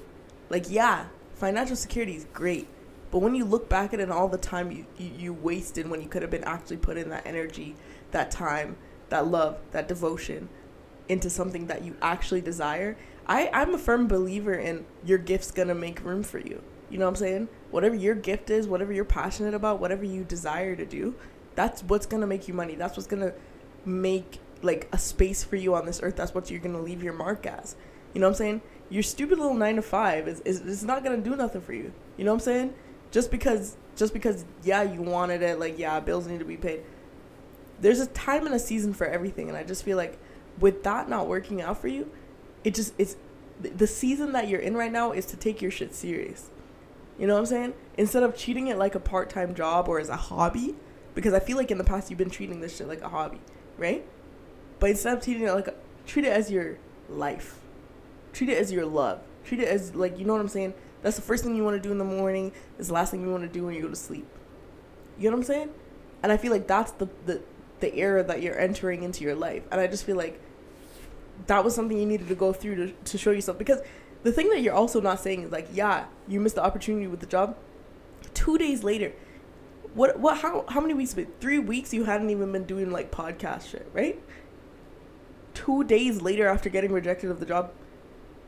like 0.51 0.71
yeah, 0.71 1.07
financial 1.35 1.77
security 1.77 2.17
is 2.17 2.27
great. 2.33 2.69
But 3.15 3.21
when 3.21 3.37
you 3.37 3.45
look 3.45 3.69
back 3.69 3.95
at 3.95 4.01
it 4.01 4.11
all 4.11 4.27
the 4.27 4.37
time 4.37 4.73
you, 4.73 4.87
you, 4.99 5.11
you 5.17 5.33
wasted 5.33 5.89
when 5.89 6.03
you 6.03 6.09
could 6.09 6.23
have 6.23 6.33
been 6.33 6.43
actually 6.43 6.79
put 6.79 6.97
in 6.97 7.11
that 7.11 7.25
energy, 7.25 7.77
that 8.11 8.33
time, 8.33 8.77
that 9.09 9.29
love, 9.29 9.61
that 9.71 9.87
devotion 9.87 10.49
into 11.09 11.31
something 11.31 11.69
that 11.69 11.85
you 11.85 11.97
actually 12.03 12.41
desire, 12.41 12.97
I, 13.29 13.51
I'm 13.53 13.73
a 13.73 13.79
firm 13.79 14.09
believer 14.09 14.55
in 14.55 14.85
your 15.05 15.19
gift's 15.19 15.53
gonna 15.53 15.77
make 15.77 16.03
room 16.03 16.25
for 16.25 16.41
you. 16.41 16.61
You 16.91 16.99
know 16.99 17.05
what 17.05 17.11
I'm 17.11 17.17
saying? 17.17 17.49
Whatever 17.71 17.95
your 17.95 18.17
gift 18.17 18.51
is, 18.51 18.67
whatever 18.67 18.93
you're 18.93 19.05
passionate 19.05 19.55
about, 19.55 19.79
whatever 19.79 20.05
you 20.05 20.25
desire 20.25 20.75
to 20.75 20.85
do, 20.85 21.15
that's 21.55 21.85
what's 21.85 22.07
gonna 22.07 22.27
make 22.27 22.49
you 22.49 22.55
money. 22.55 22.75
That's 22.75 22.97
what's 22.97 23.07
gonna 23.07 23.35
make 23.85 24.41
like 24.61 24.89
a 24.91 24.99
space 24.99 25.45
for 25.45 25.55
you 25.55 25.77
on 25.77 25.87
this 25.87 26.01
earth. 26.03 26.17
That's 26.17 26.35
what 26.35 26.51
you're 26.51 26.59
gonna 26.59 26.83
leave 26.83 27.01
your 27.01 27.13
mark 27.13 27.47
as. 27.47 27.77
You 28.13 28.21
know 28.21 28.27
what 28.27 28.33
I'm 28.33 28.39
saying? 28.39 28.63
Your 28.91 29.05
stupid 29.05 29.39
little 29.39 29.55
nine 29.55 29.77
to 29.77 29.83
five 29.83 30.27
is, 30.27 30.41
is, 30.41 30.63
is 30.63 30.83
not 30.83 31.05
gonna 31.05 31.19
do 31.19 31.37
nothing 31.37 31.61
for 31.61 31.75
you. 31.75 31.93
You 32.17 32.25
know 32.25 32.33
what 32.33 32.43
I'm 32.43 32.45
saying? 32.45 32.75
Just 33.15 33.31
because 33.31 33.77
just 33.95 34.13
because 34.13 34.45
yeah, 34.65 34.83
you 34.83 35.01
wanted 35.01 35.41
it, 35.41 35.61
like 35.61 35.79
yeah, 35.79 36.01
bills 36.01 36.27
need 36.27 36.41
to 36.41 36.45
be 36.45 36.57
paid. 36.57 36.83
there's 37.81 38.01
a 38.01 38.07
time 38.09 38.45
and 38.45 38.53
a 38.53 38.59
season 38.59 38.93
for 38.93 39.07
everything, 39.07 39.49
and 39.49 39.57
I 39.57 39.63
just 39.63 39.85
feel 39.85 39.97
like 39.97 40.19
with 40.59 40.83
that 40.83 41.09
not 41.09 41.29
working 41.29 41.63
out 41.63 41.81
for 41.81 41.87
you, 41.87 42.11
it 42.65 42.75
just 42.75 42.93
it's 42.99 43.15
the 43.61 43.87
season 43.87 44.33
that 44.33 44.49
you're 44.49 44.59
in 44.59 44.77
right 44.77 44.91
now 44.91 45.13
is 45.13 45.27
to 45.27 45.37
take 45.37 45.63
your 45.63 45.71
shit 45.71 45.95
serious. 45.95 46.51
You 47.17 47.29
know 47.29 47.35
what 47.35 47.41
I'm 47.41 47.47
saying? 47.47 47.75
Instead 47.97 48.25
of 48.25 48.37
treating 48.37 48.67
it 48.67 48.79
like 48.79 48.97
a 48.97 49.01
part 49.01 49.31
time 49.31 49.55
job 49.55 49.87
or 49.87 50.01
as 50.01 50.09
a 50.09 50.17
hobby, 50.17 50.75
because 51.15 51.33
I 51.33 51.39
feel 51.39 51.57
like 51.57 51.71
in 51.71 51.79
the 51.79 51.85
past 51.85 52.11
you've 52.11 52.19
been 52.19 52.31
treating 52.31 52.63
this 52.63 52.77
shit 52.77 52.89
like 52.89 53.01
a 53.01 53.09
hobby, 53.09 53.41
right? 53.79 54.05
But 54.81 54.91
instead 54.91 55.17
of 55.17 55.23
treating 55.23 55.45
it 55.45 55.53
like 55.53 55.69
a, 55.69 55.75
treat 56.05 56.25
it 56.25 56.33
as 56.33 56.51
your 56.51 56.79
life, 57.09 57.61
treat 58.33 58.51
it 58.51 58.59
as 58.59 58.73
your 58.73 58.87
love, 58.87 59.21
treat 59.45 59.61
it 59.61 59.69
as 59.69 59.95
like 59.95 60.19
you 60.19 60.25
know 60.25 60.33
what 60.33 60.41
I'm 60.41 60.49
saying. 60.49 60.75
That's 61.05 61.17
the 61.17 61.23
first 61.23 61.45
thing 61.45 61.55
you 61.55 61.63
want 61.63 61.77
to 61.77 61.87
do 61.87 61.93
in 61.93 61.99
the 61.99 62.05
morning. 62.05 62.51
It's 62.79 62.89
the 62.89 62.95
last 62.95 63.11
thing 63.11 63.21
you 63.21 63.31
want 63.31 63.43
to 63.43 63.49
do 63.49 63.67
when 63.67 63.75
you 63.75 63.83
go 63.83 63.89
to 63.89 63.95
sleep. 63.95 64.27
You 65.19 65.31
know 65.31 65.37
what 65.37 65.43
I'm 65.43 65.47
saying? 65.47 65.71
And 66.23 66.33
I 66.33 66.39
feel 66.39 66.51
like 66.51 66.67
that's 66.67 66.93
the 66.93 67.11
the 67.27 67.43
the 67.81 67.95
era 67.95 68.25
that 68.25 68.41
you're 68.41 68.59
entering 68.59 69.03
into 69.03 69.23
your 69.23 69.35
life. 69.35 69.65
And 69.71 69.83
I 69.83 69.87
just 69.87 70.05
feel 70.05 70.17
like 70.17 70.41
that 71.47 71.63
was 71.63 71.75
something 71.75 71.99
you 71.99 72.07
needed 72.07 72.29
to 72.29 72.35
go 72.35 72.55
through 72.55 72.77
to, 72.77 72.93
to 72.93 73.19
show 73.19 73.33
yourself 73.33 73.59
because 73.59 73.81
the 74.23 74.33
thing 74.33 74.49
that 74.49 74.63
you're 74.63 74.73
also 74.75 74.99
not 74.99 75.21
saying 75.21 75.43
is 75.43 75.53
like, 75.53 75.69
yeah, 75.75 76.07
you 76.27 76.41
missed 76.41 76.55
the 76.55 76.65
opportunity 76.65 77.07
with 77.07 77.21
the 77.21 77.27
job. 77.27 77.55
Two 78.33 78.57
days 78.57 78.83
later, 78.83 79.13
what 79.93 80.19
what 80.19 80.39
how 80.39 80.65
how 80.69 80.81
many 80.81 80.95
weeks? 80.95 81.15
Three 81.39 81.59
weeks 81.59 81.93
you 81.93 82.05
hadn't 82.05 82.31
even 82.31 82.51
been 82.51 82.65
doing 82.65 82.91
like 82.91 83.11
podcast 83.11 83.69
shit, 83.69 83.87
right? 83.93 84.19
Two 85.53 85.85
days 85.85 86.23
later, 86.23 86.49
after 86.49 86.71
getting 86.71 86.93
rejected 86.93 87.31
of 87.31 87.41
the 87.41 87.47
job, 87.47 87.73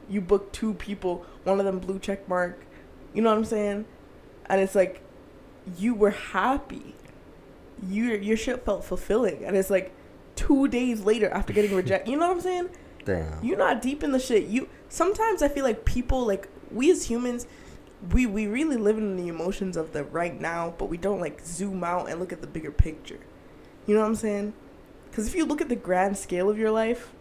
you 0.08 0.20
booked 0.20 0.54
two 0.54 0.74
people. 0.74 1.24
One 1.44 1.58
of 1.58 1.66
them 1.66 1.78
blue 1.78 1.98
check 1.98 2.28
mark. 2.28 2.64
You 3.14 3.22
know 3.22 3.30
what 3.30 3.38
I'm 3.38 3.44
saying? 3.44 3.84
And 4.46 4.60
it's 4.60 4.74
like, 4.74 5.02
you 5.76 5.94
were 5.94 6.10
happy. 6.10 6.94
You 7.86 8.14
your 8.14 8.36
shit 8.36 8.64
felt 8.64 8.84
fulfilling, 8.84 9.44
and 9.44 9.56
it's 9.56 9.68
like, 9.68 9.92
two 10.36 10.68
days 10.68 11.00
later 11.00 11.28
after 11.30 11.52
getting 11.52 11.74
rejected. 11.76 12.10
You 12.10 12.18
know 12.18 12.28
what 12.28 12.36
I'm 12.36 12.42
saying? 12.42 12.70
Damn. 13.04 13.42
You're 13.42 13.58
not 13.58 13.82
deep 13.82 14.02
in 14.02 14.12
the 14.12 14.18
shit. 14.18 14.46
You 14.46 14.68
sometimes 14.88 15.42
I 15.42 15.48
feel 15.48 15.64
like 15.64 15.84
people 15.84 16.26
like 16.26 16.48
we 16.70 16.90
as 16.90 17.04
humans, 17.04 17.46
we 18.12 18.26
we 18.26 18.46
really 18.46 18.76
live 18.76 18.98
in 18.98 19.16
the 19.16 19.28
emotions 19.28 19.76
of 19.76 19.92
the 19.92 20.04
right 20.04 20.38
now, 20.40 20.74
but 20.78 20.86
we 20.86 20.96
don't 20.96 21.20
like 21.20 21.40
zoom 21.44 21.82
out 21.82 22.08
and 22.08 22.20
look 22.20 22.32
at 22.32 22.40
the 22.40 22.46
bigger 22.46 22.70
picture. 22.70 23.18
You 23.86 23.94
know 23.94 24.00
what 24.00 24.08
I'm 24.08 24.14
saying? 24.14 24.52
Because 25.10 25.26
if 25.26 25.34
you 25.34 25.44
look 25.44 25.60
at 25.60 25.68
the 25.68 25.76
grand 25.76 26.18
scale 26.18 26.50
of 26.50 26.58
your 26.58 26.70
life, 26.70 27.12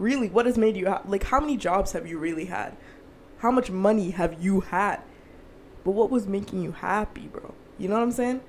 really, 0.00 0.28
what 0.28 0.46
has 0.46 0.58
made 0.58 0.76
you 0.76 0.88
ha- 0.88 1.02
like? 1.06 1.24
How 1.24 1.40
many 1.40 1.56
jobs 1.56 1.92
have 1.92 2.06
you 2.06 2.18
really 2.18 2.46
had? 2.46 2.76
How 3.38 3.50
much 3.50 3.70
money 3.70 4.10
have 4.10 4.42
you 4.42 4.60
had? 4.60 5.00
But 5.84 5.92
what 5.92 6.10
was 6.10 6.26
making 6.26 6.62
you 6.62 6.72
happy, 6.72 7.28
bro? 7.28 7.54
You 7.78 7.88
know 7.88 7.94
what 7.94 8.02
I'm 8.02 8.12
saying? 8.12 8.40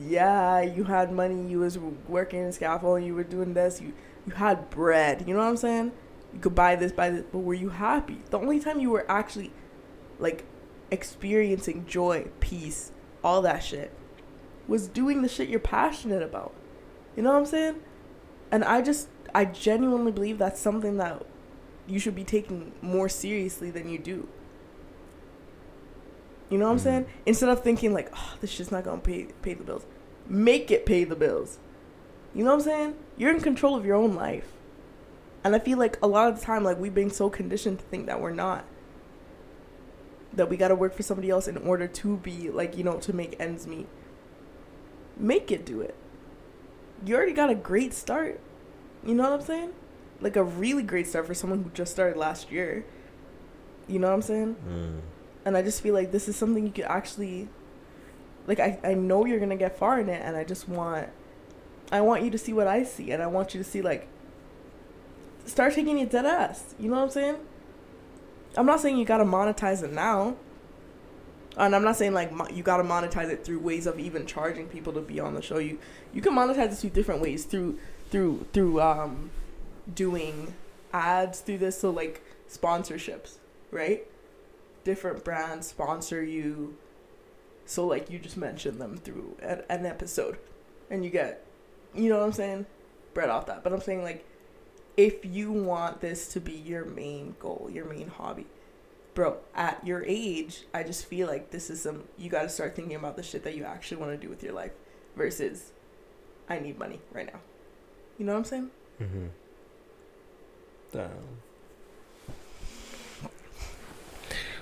Yeah, 0.00 0.60
you 0.60 0.84
had 0.84 1.12
money. 1.12 1.48
You 1.48 1.60
was 1.60 1.78
working 1.78 2.40
in 2.40 2.46
a 2.46 2.52
scaffold. 2.52 3.04
You 3.04 3.14
were 3.14 3.24
doing 3.24 3.54
this. 3.54 3.80
You 3.80 3.92
you 4.26 4.34
had 4.34 4.70
bread. 4.70 5.24
You 5.26 5.34
know 5.34 5.40
what 5.40 5.48
I'm 5.48 5.56
saying? 5.56 5.92
You 6.34 6.40
could 6.40 6.54
buy 6.54 6.76
this, 6.76 6.92
buy 6.92 7.10
this, 7.10 7.24
but 7.32 7.38
were 7.38 7.54
you 7.54 7.70
happy? 7.70 8.20
The 8.30 8.38
only 8.38 8.60
time 8.60 8.80
you 8.80 8.90
were 8.90 9.10
actually 9.10 9.52
like 10.18 10.44
experiencing 10.90 11.86
joy, 11.86 12.28
peace, 12.40 12.92
all 13.24 13.42
that 13.42 13.60
shit 13.62 13.92
was 14.66 14.86
doing 14.86 15.22
the 15.22 15.28
shit 15.28 15.48
you're 15.48 15.58
passionate 15.58 16.22
about. 16.22 16.52
You 17.16 17.22
know 17.22 17.32
what 17.32 17.38
I'm 17.38 17.46
saying? 17.46 17.76
And 18.50 18.62
I 18.64 18.82
just 18.82 19.08
I 19.34 19.44
genuinely 19.44 20.12
believe 20.12 20.38
that's 20.38 20.60
something 20.60 20.96
that 20.96 21.24
you 21.86 21.98
should 21.98 22.14
be 22.14 22.24
taking 22.24 22.72
more 22.82 23.08
seriously 23.08 23.70
than 23.70 23.88
you 23.88 23.98
do. 23.98 24.28
You 26.50 26.58
know 26.58 26.66
what 26.66 26.72
I'm 26.72 26.78
saying? 26.78 27.02
Mm-hmm. 27.04 27.18
Instead 27.26 27.48
of 27.50 27.62
thinking 27.62 27.92
like, 27.92 28.10
oh, 28.14 28.34
this 28.40 28.50
shit's 28.50 28.72
not 28.72 28.84
gonna 28.84 29.00
pay 29.00 29.28
pay 29.42 29.54
the 29.54 29.64
bills, 29.64 29.84
make 30.26 30.70
it 30.70 30.86
pay 30.86 31.04
the 31.04 31.16
bills. 31.16 31.58
You 32.34 32.44
know 32.44 32.50
what 32.50 32.60
I'm 32.60 32.64
saying? 32.64 32.94
You're 33.16 33.34
in 33.34 33.40
control 33.40 33.74
of 33.74 33.84
your 33.84 33.96
own 33.96 34.14
life, 34.14 34.52
and 35.44 35.54
I 35.54 35.58
feel 35.58 35.78
like 35.78 35.98
a 36.02 36.06
lot 36.06 36.28
of 36.28 36.38
the 36.38 36.44
time, 36.44 36.64
like 36.64 36.78
we've 36.78 36.94
been 36.94 37.10
so 37.10 37.28
conditioned 37.28 37.80
to 37.80 37.84
think 37.86 38.06
that 38.06 38.20
we're 38.20 38.32
not. 38.32 38.64
That 40.32 40.48
we 40.48 40.56
gotta 40.56 40.74
work 40.74 40.94
for 40.94 41.02
somebody 41.02 41.30
else 41.30 41.48
in 41.48 41.56
order 41.58 41.86
to 41.86 42.16
be 42.18 42.50
like 42.50 42.76
you 42.76 42.84
know 42.84 42.98
to 42.98 43.12
make 43.12 43.36
ends 43.38 43.66
meet. 43.66 43.88
Make 45.16 45.50
it 45.50 45.66
do 45.66 45.80
it. 45.80 45.96
You 47.04 47.16
already 47.16 47.32
got 47.32 47.50
a 47.50 47.54
great 47.54 47.92
start. 47.92 48.40
You 49.04 49.14
know 49.14 49.24
what 49.24 49.32
I'm 49.40 49.46
saying? 49.46 49.70
Like 50.20 50.36
a 50.36 50.42
really 50.44 50.82
great 50.82 51.06
start 51.06 51.26
for 51.26 51.34
someone 51.34 51.62
who 51.62 51.70
just 51.70 51.92
started 51.92 52.16
last 52.16 52.50
year. 52.50 52.84
You 53.86 53.98
know 53.98 54.08
what 54.08 54.14
I'm 54.14 54.22
saying? 54.22 54.56
Mm. 54.68 55.00
and 55.46 55.56
I 55.56 55.62
just 55.62 55.80
feel 55.80 55.94
like 55.94 56.12
this 56.12 56.28
is 56.28 56.36
something 56.36 56.66
you 56.66 56.72
could 56.72 56.84
actually 56.84 57.48
like 58.46 58.60
I, 58.60 58.78
I 58.84 58.94
know 58.94 59.24
you're 59.24 59.38
gonna 59.40 59.56
get 59.56 59.78
far 59.78 60.00
in 60.00 60.08
it 60.08 60.20
and 60.22 60.36
I 60.36 60.44
just 60.44 60.68
want 60.68 61.08
I 61.90 62.00
want 62.02 62.22
you 62.22 62.30
to 62.30 62.38
see 62.38 62.52
what 62.52 62.66
I 62.66 62.82
see 62.82 63.12
and 63.12 63.22
I 63.22 63.26
want 63.28 63.54
you 63.54 63.62
to 63.62 63.68
see 63.68 63.80
like 63.80 64.08
start 65.46 65.74
taking 65.74 65.98
it 65.98 66.10
dead 66.10 66.26
ass. 66.26 66.74
You 66.78 66.90
know 66.90 66.96
what 66.96 67.04
I'm 67.04 67.10
saying? 67.10 67.36
I'm 68.56 68.66
not 68.66 68.80
saying 68.80 68.98
you 68.98 69.04
gotta 69.06 69.24
monetize 69.24 69.82
it 69.82 69.92
now. 69.92 70.36
And 71.56 71.74
I'm 71.74 71.82
not 71.82 71.96
saying 71.96 72.12
like 72.12 72.30
mo- 72.32 72.48
you 72.52 72.62
gotta 72.62 72.84
monetize 72.84 73.30
it 73.30 73.44
through 73.44 73.60
ways 73.60 73.86
of 73.86 73.98
even 73.98 74.26
charging 74.26 74.66
people 74.66 74.92
to 74.92 75.00
be 75.00 75.18
on 75.18 75.34
the 75.34 75.42
show. 75.42 75.58
You 75.58 75.78
you 76.12 76.20
can 76.20 76.34
monetize 76.34 76.72
it 76.72 76.74
through 76.74 76.90
different 76.90 77.22
ways 77.22 77.44
through 77.44 77.78
through 78.10 78.46
through 78.52 78.80
um 78.80 79.30
doing 79.92 80.54
ads 80.92 81.40
through 81.40 81.58
this. 81.58 81.80
So 81.80 81.90
like 81.90 82.22
sponsorships, 82.48 83.36
right? 83.70 84.06
different 84.88 85.22
brands 85.22 85.66
sponsor 85.66 86.22
you. 86.22 86.74
So 87.66 87.86
like 87.86 88.10
you 88.10 88.18
just 88.18 88.38
mention 88.38 88.78
them 88.78 88.96
through 88.96 89.36
an, 89.42 89.62
an 89.68 89.84
episode 89.84 90.38
and 90.90 91.04
you 91.04 91.10
get 91.10 91.44
you 91.94 92.08
know 92.08 92.18
what 92.18 92.24
i'm 92.24 92.32
saying? 92.32 92.66
Bread 93.12 93.28
off 93.28 93.46
that. 93.46 93.62
But 93.62 93.74
i'm 93.74 93.82
saying 93.82 94.02
like 94.02 94.24
if 94.96 95.26
you 95.26 95.52
want 95.52 96.00
this 96.00 96.32
to 96.32 96.40
be 96.40 96.52
your 96.52 96.86
main 96.86 97.36
goal 97.38 97.68
your 97.70 97.84
main 97.84 98.08
hobby 98.08 98.46
bro 99.14 99.36
at 99.54 99.86
your 99.86 100.02
age 100.06 100.64
i 100.74 100.82
just 100.82 101.04
feel 101.04 101.28
like 101.28 101.50
this 101.50 101.70
is 101.70 101.82
some 101.82 102.02
you 102.16 102.28
got 102.28 102.42
to 102.42 102.48
start 102.48 102.74
thinking 102.74 102.96
about 102.96 103.16
the 103.16 103.22
shit 103.22 103.44
that 103.44 103.54
you 103.54 103.64
actually 103.64 103.96
want 103.96 104.10
to 104.10 104.16
do 104.16 104.28
with 104.28 104.42
your 104.42 104.52
life 104.52 104.72
versus 105.16 105.72
i 106.48 106.58
need 106.58 106.78
money 106.78 107.00
right 107.12 107.32
now 107.32 107.40
you 108.18 108.24
know 108.26 108.32
what 108.32 108.38
i'm 108.38 108.44
saying 108.44 108.70
Mm-hmm. 109.00 109.26
Damn. 110.92 111.10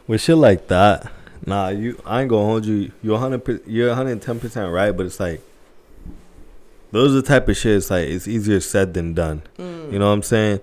With 0.06 0.20
shit 0.20 0.36
like 0.36 0.68
that, 0.68 1.10
nah, 1.46 1.68
you 1.68 2.00
I 2.04 2.20
ain't 2.20 2.28
gonna 2.30 2.44
hold 2.44 2.66
you. 2.66 2.92
You're 3.02 3.18
hundred. 3.18 3.62
You're 3.66 3.94
hundred 3.94 4.12
and 4.12 4.22
ten 4.22 4.38
percent 4.38 4.70
right, 4.72 4.92
but 4.92 5.06
it's 5.06 5.18
like 5.18 5.40
those 6.92 7.12
are 7.12 7.22
the 7.22 7.26
type 7.26 7.48
of 7.48 7.56
shit. 7.56 7.76
It's 7.76 7.90
like 7.90 8.06
it's 8.08 8.28
easier 8.28 8.60
said 8.60 8.94
than 8.94 9.14
done. 9.14 9.42
mm. 9.58 9.90
You 9.92 9.98
know 9.98 10.08
what 10.08 10.12
I'm 10.14 10.22
saying? 10.22 10.60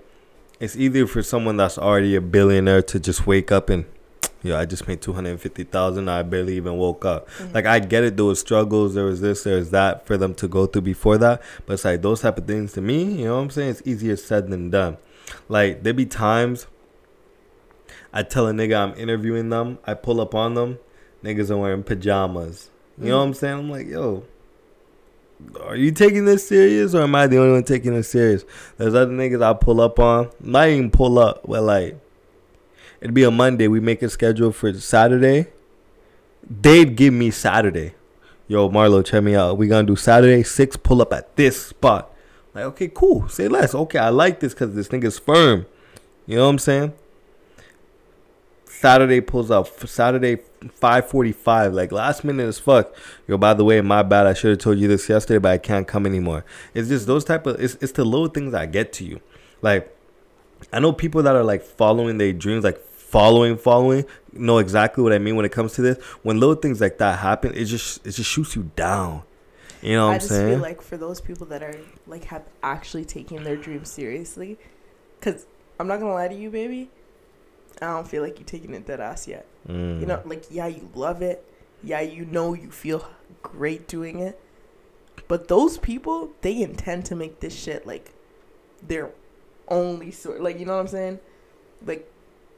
It's 0.59 0.75
easier 0.77 1.07
for 1.07 1.23
someone 1.23 1.57
that's 1.57 1.77
already 1.77 2.15
a 2.15 2.21
billionaire 2.21 2.83
to 2.83 2.99
just 2.99 3.25
wake 3.25 3.51
up 3.51 3.69
and, 3.69 3.85
yo, 4.43 4.57
I 4.57 4.65
just 4.65 4.87
made 4.87 5.01
two 5.01 5.13
hundred 5.13 5.31
and 5.31 5.41
fifty 5.41 5.63
thousand. 5.63 6.09
I 6.09 6.21
barely 6.21 6.55
even 6.57 6.77
woke 6.77 7.05
up. 7.05 7.29
Mhm. 7.31 7.53
Like 7.53 7.65
I 7.65 7.79
get 7.79 8.03
it. 8.03 8.15
There 8.17 8.25
was 8.25 8.39
struggles. 8.39 8.93
There 8.93 9.05
was 9.05 9.21
this. 9.21 9.43
There 9.43 9.57
was 9.57 9.71
that 9.71 10.05
for 10.05 10.17
them 10.17 10.33
to 10.35 10.47
go 10.47 10.65
through 10.65 10.83
before 10.83 11.17
that. 11.17 11.41
But 11.65 11.73
it's 11.73 11.85
like 11.85 12.01
those 12.01 12.21
type 12.21 12.37
of 12.37 12.45
things 12.45 12.73
to 12.73 12.81
me. 12.81 13.03
You 13.03 13.25
know 13.25 13.35
what 13.37 13.41
I'm 13.43 13.49
saying? 13.49 13.69
It's 13.69 13.81
easier 13.85 14.15
said 14.15 14.49
than 14.49 14.69
done. 14.69 14.97
Like 15.49 15.83
there 15.83 15.93
be 15.93 16.05
times. 16.05 16.67
I 18.13 18.21
tell 18.21 18.47
a 18.47 18.51
nigga 18.51 18.75
I'm 18.77 18.97
interviewing 18.97 19.49
them. 19.49 19.79
I 19.85 19.95
pull 19.95 20.21
up 20.21 20.35
on 20.35 20.53
them. 20.53 20.77
Niggas 21.23 21.49
are 21.49 21.57
wearing 21.57 21.83
pajamas. 21.83 22.69
You 23.01 23.09
know 23.09 23.17
what 23.17 23.23
I'm 23.23 23.33
saying? 23.33 23.57
I'm 23.57 23.71
like, 23.71 23.87
yo, 23.87 24.23
are 25.61 25.75
you 25.75 25.91
taking 25.91 26.25
this 26.25 26.47
serious 26.47 26.93
or 26.93 27.01
am 27.01 27.15
I 27.15 27.25
the 27.25 27.37
only 27.37 27.53
one 27.53 27.63
taking 27.63 27.93
this 27.93 28.09
serious? 28.09 28.45
There's 28.77 28.93
other 28.93 29.11
niggas 29.11 29.41
I 29.41 29.53
pull 29.53 29.81
up 29.81 29.99
on. 29.99 30.29
Not 30.39 30.67
even 30.69 30.91
pull 30.91 31.17
up, 31.17 31.41
but 31.47 31.63
like, 31.63 31.97
it'd 33.03 33.13
be 33.13 33.23
a 33.23 33.31
Monday. 33.31 33.67
We 33.67 33.81
make 33.81 34.01
a 34.01 34.09
schedule 34.09 34.53
for 34.53 34.73
Saturday. 34.73 35.47
They'd 36.49 36.95
give 36.95 37.13
me 37.13 37.31
Saturday. 37.31 37.95
Yo, 38.47 38.69
Marlo, 38.69 39.05
check 39.05 39.21
me 39.23 39.35
out. 39.35 39.57
We 39.57 39.67
gonna 39.67 39.85
do 39.85 39.97
Saturday 39.97 40.41
six. 40.43 40.77
Pull 40.77 41.01
up 41.01 41.11
at 41.11 41.35
this 41.35 41.67
spot. 41.67 42.11
Like, 42.55 42.63
okay, 42.65 42.87
cool. 42.87 43.27
Say 43.27 43.49
less. 43.49 43.75
Okay, 43.75 43.99
I 43.99 44.09
like 44.09 44.39
this 44.39 44.53
because 44.53 44.73
this 44.73 44.87
thing 44.87 45.03
is 45.03 45.19
firm. 45.19 45.65
You 46.25 46.37
know 46.37 46.45
what 46.45 46.51
I'm 46.51 46.59
saying? 46.59 46.93
Saturday 48.65 49.19
pulls 49.19 49.51
up. 49.51 49.67
Saturday 49.85 50.37
5:45. 50.81 51.73
Like 51.73 51.91
last 51.91 52.23
minute 52.23 52.47
as 52.47 52.59
fuck. 52.59 52.93
Yo, 53.27 53.37
by 53.37 53.53
the 53.53 53.65
way, 53.65 53.81
my 53.81 54.01
bad. 54.01 54.27
I 54.27 54.33
should 54.33 54.51
have 54.51 54.59
told 54.59 54.79
you 54.79 54.87
this 54.87 55.09
yesterday, 55.09 55.39
but 55.39 55.51
I 55.51 55.57
can't 55.57 55.87
come 55.87 56.05
anymore. 56.05 56.45
It's 56.73 56.87
just 56.87 57.05
those 57.05 57.25
type 57.25 57.45
of. 57.47 57.59
It's 57.61 57.75
it's 57.81 57.91
the 57.91 58.05
little 58.05 58.27
things 58.27 58.53
that 58.53 58.71
get 58.71 58.93
to 58.93 59.03
you. 59.03 59.19
Like, 59.61 59.93
I 60.71 60.79
know 60.79 60.93
people 60.93 61.21
that 61.23 61.35
are 61.35 61.43
like 61.43 61.63
following 61.63 62.17
their 62.17 62.31
dreams, 62.31 62.63
like 62.63 62.81
following, 63.13 63.57
following. 63.57 64.05
Know 64.33 64.57
exactly 64.57 65.03
what 65.03 65.13
I 65.13 65.19
mean 65.19 65.35
when 65.35 65.45
it 65.45 65.51
comes 65.51 65.73
to 65.73 65.83
this. 65.83 66.03
When 66.23 66.39
little 66.39 66.55
things 66.55 66.81
like 66.81 66.97
that 66.97 67.19
happen, 67.19 67.53
it 67.53 67.65
just 67.65 68.05
it 68.05 68.11
just 68.11 68.29
shoots 68.29 68.55
you 68.55 68.71
down. 68.75 69.21
You 69.83 69.93
know 69.93 70.07
what 70.07 70.11
I 70.11 70.13
I'm 70.15 70.19
just 70.19 70.31
saying? 70.31 70.53
feel 70.55 70.59
like 70.59 70.81
for 70.81 70.97
those 70.97 71.21
people 71.21 71.45
that 71.47 71.61
are 71.61 71.77
like 72.07 72.25
have 72.25 72.43
actually 72.63 73.05
taken 73.05 73.43
their 73.43 73.55
dreams 73.55 73.89
seriously, 73.89 74.57
because 75.19 75.45
I'm 75.79 75.87
not 75.87 75.99
gonna 75.99 76.13
lie 76.13 76.27
to 76.27 76.35
you, 76.35 76.49
baby. 76.49 76.89
I 77.81 77.85
don't 77.87 78.07
feel 78.07 78.23
like 78.23 78.39
you're 78.39 78.47
taking 78.47 78.73
it 78.73 78.87
dead 78.87 78.99
ass 78.99 79.27
yet. 79.27 79.45
Mm. 79.67 79.99
You 79.99 80.05
know, 80.07 80.21
like 80.25 80.45
yeah, 80.49 80.67
you 80.67 80.89
love 80.95 81.21
it. 81.21 81.45
Yeah, 81.83 82.01
you 82.01 82.25
know 82.25 82.53
you 82.53 82.71
feel 82.71 83.07
great 83.43 83.87
doing 83.87 84.19
it. 84.19 84.39
But 85.27 85.47
those 85.49 85.77
people, 85.77 86.31
they 86.41 86.61
intend 86.61 87.05
to 87.05 87.15
make 87.15 87.41
this 87.41 87.53
shit 87.53 87.85
like 87.85 88.11
their 88.81 89.11
only 89.67 90.09
sort. 90.09 90.41
Like 90.41 90.59
you 90.59 90.65
know 90.65 90.73
what 90.73 90.81
I'm 90.81 90.87
saying? 90.87 91.19
Like 91.85 92.09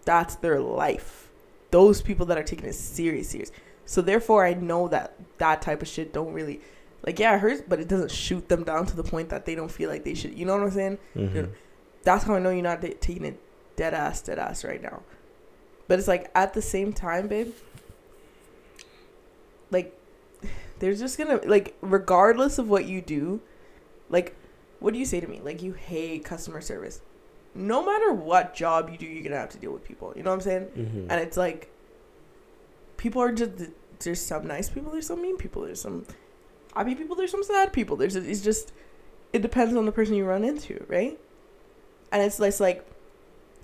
that's 0.05 0.35
their 0.35 0.59
life. 0.59 1.29
Those 1.71 2.01
people 2.01 2.25
that 2.27 2.37
are 2.37 2.43
taking 2.43 2.67
it 2.67 2.73
serious, 2.75 3.29
serious. 3.29 3.51
So 3.85 4.01
therefore, 4.01 4.45
I 4.45 4.53
know 4.53 4.87
that 4.87 5.15
that 5.39 5.61
type 5.61 5.81
of 5.81 5.87
shit 5.87 6.13
don't 6.13 6.33
really, 6.33 6.61
like, 7.05 7.19
yeah, 7.19 7.35
it 7.35 7.39
hurts, 7.39 7.61
but 7.67 7.79
it 7.79 7.87
doesn't 7.87 8.11
shoot 8.11 8.47
them 8.49 8.63
down 8.63 8.85
to 8.87 8.95
the 8.95 9.03
point 9.03 9.29
that 9.29 9.45
they 9.45 9.55
don't 9.55 9.71
feel 9.71 9.89
like 9.89 10.03
they 10.03 10.13
should. 10.15 10.37
You 10.37 10.45
know 10.45 10.53
what 10.53 10.63
I'm 10.63 10.71
saying? 10.71 10.97
Mhm. 11.15 11.49
That's 12.03 12.23
how 12.23 12.35
I 12.35 12.39
know 12.39 12.49
you're 12.51 12.61
not 12.63 12.81
da- 12.81 12.93
taking 12.99 13.25
it 13.25 13.39
dead 13.75 13.93
ass, 13.93 14.21
dead 14.21 14.39
ass 14.39 14.63
right 14.63 14.81
now. 14.81 15.01
But 15.87 15.99
it's 15.99 16.07
like 16.07 16.31
at 16.33 16.53
the 16.53 16.61
same 16.61 16.93
time, 16.93 17.27
babe. 17.27 17.53
Like, 19.71 19.97
there's 20.79 20.99
just 20.99 21.17
gonna 21.17 21.39
like, 21.45 21.75
regardless 21.81 22.57
of 22.57 22.69
what 22.69 22.85
you 22.85 23.01
do, 23.01 23.41
like, 24.09 24.35
what 24.79 24.93
do 24.93 24.99
you 24.99 25.05
say 25.05 25.19
to 25.19 25.27
me? 25.27 25.41
Like, 25.43 25.61
you 25.61 25.73
hate 25.73 26.23
customer 26.25 26.61
service. 26.61 27.01
No 27.55 27.83
matter 27.85 28.11
what 28.11 28.53
job 28.53 28.89
you 28.91 28.97
do, 28.97 29.05
you're 29.05 29.23
gonna 29.23 29.37
have 29.37 29.49
to 29.49 29.57
deal 29.57 29.71
with 29.71 29.83
people. 29.85 30.13
You 30.15 30.23
know 30.23 30.29
what 30.31 30.35
I'm 30.35 30.41
saying? 30.41 30.65
Mhm. 30.77 31.07
And 31.09 31.21
it's 31.21 31.37
like, 31.37 31.69
people 32.97 33.21
are 33.21 33.31
just 33.31 33.51
there's 33.99 34.19
some 34.21 34.45
nice 34.45 34.69
people, 34.69 34.91
there's 34.91 35.07
some 35.07 35.21
mean 35.21 35.37
people, 35.37 35.61
there's 35.63 35.79
some 35.81 36.05
happy 36.75 36.95
people, 36.95 37.15
there's 37.15 37.31
some 37.31 37.43
sad 37.43 37.71
people. 37.71 37.95
There's 37.95 38.15
it's 38.15 38.41
just 38.41 38.73
it 39.31 39.41
depends 39.41 39.75
on 39.75 39.85
the 39.85 39.91
person 39.91 40.15
you 40.15 40.25
run 40.25 40.43
into, 40.43 40.83
right? 40.89 41.17
And 42.11 42.21
it's 42.21 42.39
it's 42.39 42.59
like 42.59 42.85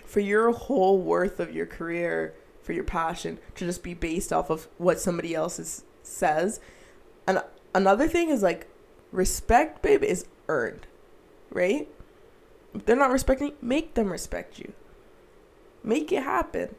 for 0.05 0.19
your 0.21 0.51
whole 0.51 0.97
worth 0.99 1.39
of 1.39 1.53
your 1.53 1.65
career, 1.65 2.33
for 2.61 2.73
your 2.73 2.83
passion 2.83 3.39
to 3.55 3.65
just 3.65 3.83
be 3.83 3.93
based 3.93 4.31
off 4.31 4.49
of 4.49 4.67
what 4.77 4.99
somebody 4.99 5.35
else 5.35 5.59
is, 5.59 5.83
says. 6.03 6.59
And 7.27 7.41
another 7.75 8.07
thing 8.07 8.29
is 8.29 8.41
like 8.41 8.67
respect, 9.11 9.81
babe, 9.81 10.03
is 10.03 10.25
earned, 10.47 10.87
right? 11.51 11.87
If 12.73 12.85
they're 12.85 12.95
not 12.95 13.11
respecting, 13.11 13.53
make 13.61 13.93
them 13.95 14.11
respect 14.11 14.59
you. 14.59 14.73
Make 15.83 16.11
it 16.11 16.23
happen. 16.23 16.75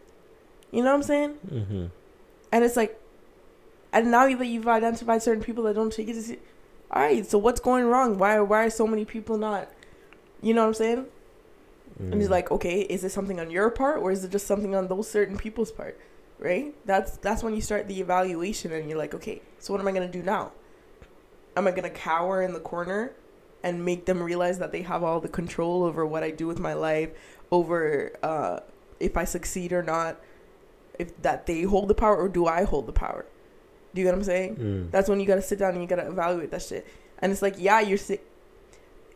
You 0.70 0.82
know 0.82 0.90
what 0.90 0.96
I'm 0.96 1.02
saying? 1.02 1.38
Mhm. 1.50 1.90
And 2.50 2.64
it's 2.64 2.76
like, 2.76 2.99
and 3.92 4.11
now 4.11 4.26
that 4.34 4.46
you've 4.46 4.68
identified 4.68 5.22
certain 5.22 5.42
people 5.42 5.64
that 5.64 5.75
don't 5.75 5.92
take 5.92 6.08
it, 6.08 6.16
as- 6.16 6.37
all 6.90 7.02
right. 7.02 7.26
So 7.26 7.37
what's 7.38 7.61
going 7.61 7.84
wrong? 7.84 8.18
Why 8.18 8.38
why 8.40 8.64
are 8.64 8.70
so 8.70 8.87
many 8.87 9.04
people 9.04 9.37
not? 9.38 9.68
You 10.40 10.54
know 10.54 10.62
what 10.62 10.68
I'm 10.68 10.75
saying? 10.75 11.06
And 11.99 12.14
he's 12.14 12.30
like, 12.30 12.50
okay, 12.50 12.80
is 12.80 13.04
it 13.04 13.11
something 13.11 13.38
on 13.38 13.50
your 13.50 13.70
part 13.70 14.00
or 14.00 14.11
is 14.11 14.25
it 14.25 14.30
just 14.30 14.46
something 14.46 14.75
on 14.75 14.88
those 14.88 15.08
certain 15.08 15.37
people's 15.37 15.70
part? 15.70 15.99
Right? 16.38 16.75
That's 16.87 17.16
that's 17.18 17.42
when 17.42 17.54
you 17.54 17.61
start 17.61 17.87
the 17.87 18.00
evaluation 18.00 18.72
and 18.72 18.88
you're 18.88 18.99
like, 18.99 19.14
okay, 19.14 19.40
so 19.58 19.72
what 19.72 19.80
am 19.80 19.87
I 19.87 19.92
gonna 19.92 20.08
do 20.08 20.22
now? 20.22 20.52
Am 21.56 21.66
I 21.68 21.70
gonna 21.70 21.90
cower 21.90 22.42
in 22.42 22.54
the 22.54 22.61
corner 22.61 23.12
and 23.62 23.85
make 23.85 24.07
them 24.07 24.23
realize 24.23 24.59
that 24.59 24.73
they 24.73 24.83
have 24.83 25.02
all 25.02 25.21
the 25.21 25.28
control 25.28 25.85
over 25.85 26.04
what 26.04 26.23
I 26.23 26.31
do 26.31 26.47
with 26.47 26.59
my 26.59 26.75
life, 26.75 27.11
over 27.50 28.12
uh, 28.23 28.61
if 28.99 29.16
I 29.16 29.25
succeed 29.25 29.73
or 29.73 29.83
not, 29.83 30.21
if 30.99 31.21
that 31.23 31.47
they 31.47 31.62
hold 31.62 31.88
the 31.88 31.95
power 31.95 32.16
or 32.16 32.28
do 32.28 32.47
I 32.47 32.64
hold 32.64 32.87
the 32.87 32.92
power? 32.92 33.26
Do 33.95 34.00
you 34.00 34.07
get 34.07 34.12
what 34.12 34.19
I'm 34.19 34.25
saying? 34.25 34.57
Mm. 34.57 34.90
That's 34.90 35.09
when 35.09 35.21
you 35.21 35.26
gotta 35.26 35.42
sit 35.42 35.59
down 35.59 35.73
and 35.73 35.83
you 35.83 35.87
gotta 35.87 36.09
evaluate 36.09 36.50
that 36.50 36.62
shit. 36.62 36.87
And 37.19 37.31
it's 37.31 37.42
like, 37.42 37.54
yeah, 37.59 37.81
you're 37.81 37.99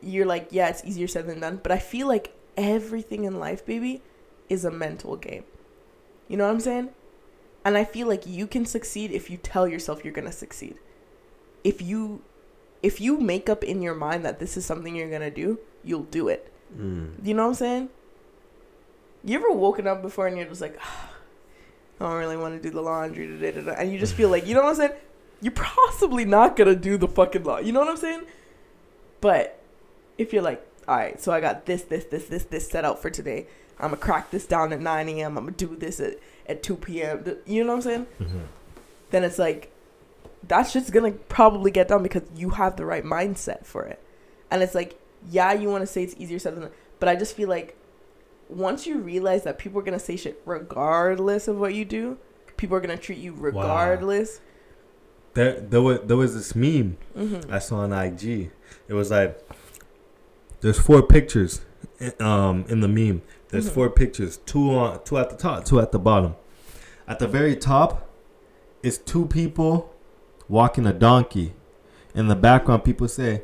you're 0.03 0.27
like, 0.27 0.49
yeah, 0.51 0.69
it's 0.69 0.85
easier 0.85 1.09
said 1.09 1.27
than 1.27 1.41
done. 1.41 1.61
But 1.63 1.73
I 1.73 1.79
feel 1.79 2.07
like 2.07 2.35
everything 2.57 3.25
in 3.25 3.39
life, 3.39 3.65
baby, 3.65 4.03
is 4.49 4.65
a 4.65 4.71
mental 4.71 5.17
game. 5.17 5.45
You 6.29 6.37
know 6.37 6.45
what 6.45 6.53
I'm 6.53 6.61
saying? 6.61 6.91
And 7.65 7.77
I 7.77 7.85
feel 7.85 8.07
like 8.07 8.27
you 8.27 8.47
can 8.47 8.65
succeed 8.65 9.11
if 9.11 9.31
you 9.31 9.39
tell 9.39 9.67
yourself 9.67 10.05
you're 10.05 10.13
gonna 10.13 10.33
succeed. 10.33 10.79
If 11.65 11.83
you 11.83 12.23
if 12.87 13.01
you 13.01 13.19
make 13.19 13.49
up 13.49 13.65
in 13.65 13.83
your 13.83 13.97
mind 13.97 14.25
that 14.25 14.39
this 14.39 14.57
is 14.57 14.65
something 14.65 14.95
you're 14.95 15.11
gonna 15.11 15.29
do, 15.31 15.59
you'll 15.83 16.05
do 16.05 16.29
it. 16.29 16.53
Mm. 16.79 17.15
You 17.27 17.35
know 17.35 17.43
what 17.43 17.49
I'm 17.49 17.55
saying? 17.55 17.89
You 19.25 19.37
ever 19.39 19.51
woken 19.51 19.89
up 19.89 20.03
before 20.03 20.29
and 20.29 20.37
you're 20.37 20.47
just 20.47 20.61
like, 20.61 20.79
I 22.01 22.05
don't 22.05 22.15
really 22.15 22.37
want 22.37 22.55
to 22.55 22.63
do 22.63 22.73
the 22.73 22.81
laundry 22.81 23.27
today, 23.27 23.51
da, 23.51 23.63
da," 23.63 23.73
and 23.73 23.93
you 23.93 23.99
just 23.99 24.15
feel 24.15 24.29
like, 24.29 24.47
you 24.47 24.55
know 24.55 24.63
what 24.63 24.69
I'm 24.71 24.77
saying? 24.77 24.93
You're 25.41 25.53
possibly 25.53 26.25
not 26.25 26.55
gonna 26.55 26.77
do 26.77 26.97
the 26.97 27.09
fucking 27.09 27.43
law. 27.43 27.59
You 27.59 27.73
know 27.73 27.81
what 27.81 27.89
I'm 27.89 27.97
saying? 27.97 28.23
But 29.21 29.59
if 30.17 30.33
you're 30.33 30.43
like, 30.43 30.65
all 30.87 30.97
right, 30.97 31.21
so 31.21 31.33
I 31.33 31.41
got 31.41 31.67
this, 31.67 31.83
this, 31.83 32.05
this, 32.05 32.27
this, 32.27 32.45
this 32.45 32.69
set 32.71 32.85
out 32.85 33.03
for 33.03 33.11
today. 33.11 33.49
I'm 33.81 33.91
gonna 33.91 33.97
crack 33.97 34.31
this 34.31 34.47
down 34.47 34.73
at 34.73 34.81
9 34.81 35.09
a.m. 35.09 35.37
I'm 35.37 35.45
gonna 35.47 35.57
do 35.57 35.75
this 35.75 35.99
at, 35.99 36.21
at 36.47 36.63
2 36.63 36.77
p.m. 36.77 37.25
You 37.47 37.65
know 37.65 37.71
what 37.71 37.77
I'm 37.77 37.83
saying? 37.83 38.07
Mhm. 38.21 38.43
Then 39.11 39.25
it's 39.25 39.41
like, 39.41 39.73
that 40.49 40.65
shit's 40.65 40.91
gonna 40.91 41.13
probably 41.13 41.71
get 41.71 41.89
done 41.89 42.03
because 42.03 42.23
you 42.37 42.51
have 42.51 42.77
the 42.77 42.85
right 42.85 43.05
mindset 43.05 43.65
for 43.67 43.85
it. 43.85 44.01
And 44.51 44.63
it's 44.63 44.75
like, 44.75 44.99
yeah, 45.31 45.53
you 45.53 45.69
want 45.69 45.83
to 45.83 45.87
say 45.87 46.03
it's 46.03 46.15
easier 46.19 46.39
said 46.39 46.55
than 46.55 46.63
done, 46.65 46.73
but 47.01 47.09
I 47.09 47.17
just 47.17 47.35
feel 47.37 47.49
like 47.49 47.77
once 48.49 48.87
you 48.87 48.99
realize 48.99 49.43
that 49.45 49.59
people 49.59 49.81
are 49.81 49.83
gonna 49.83 49.99
say 49.99 50.17
shit 50.17 50.41
regardless 50.47 51.49
of 51.49 51.59
what 51.59 51.75
you 51.75 51.85
do, 51.85 52.19
people 52.57 52.77
are 52.77 52.81
gonna 52.81 52.97
treat 52.97 53.19
you 53.19 53.35
regardless. 53.37 54.41
There, 55.35 55.61
there 55.61 55.83
was 55.83 56.01
there 56.05 56.17
was 56.17 56.35
this 56.35 56.55
meme 56.55 56.97
Mm-hmm. 57.17 57.53
I 57.53 57.59
saw 57.59 57.79
on 57.79 57.93
IG. 57.93 58.51
It 58.89 58.95
was 58.95 59.11
like 59.11 59.39
there's 60.61 60.79
four 60.79 61.03
pictures 61.03 61.63
um 62.21 62.65
in 62.69 62.81
the 62.81 62.89
meme. 62.89 63.23
There's 63.49 63.69
Mhm. 63.71 63.75
four 63.75 63.91
pictures, 63.91 64.39
two 64.39 64.71
on 64.75 65.03
two 65.05 65.19
at 65.19 65.31
the 65.31 65.37
top, 65.37 65.65
two 65.65 65.81
at 65.81 65.93
the 65.93 65.99
bottom. 65.99 66.37
At 67.09 67.19
the 67.19 67.27
very 67.29 67.55
top 67.57 68.09
is 68.83 68.99
two 68.99 69.27
people 69.27 69.93
walking 70.49 70.87
a 70.87 70.93
donkey. 70.93 71.55
In 72.15 72.29
the 72.29 72.37
background 72.37 72.85
people 72.85 73.09
say 73.09 73.43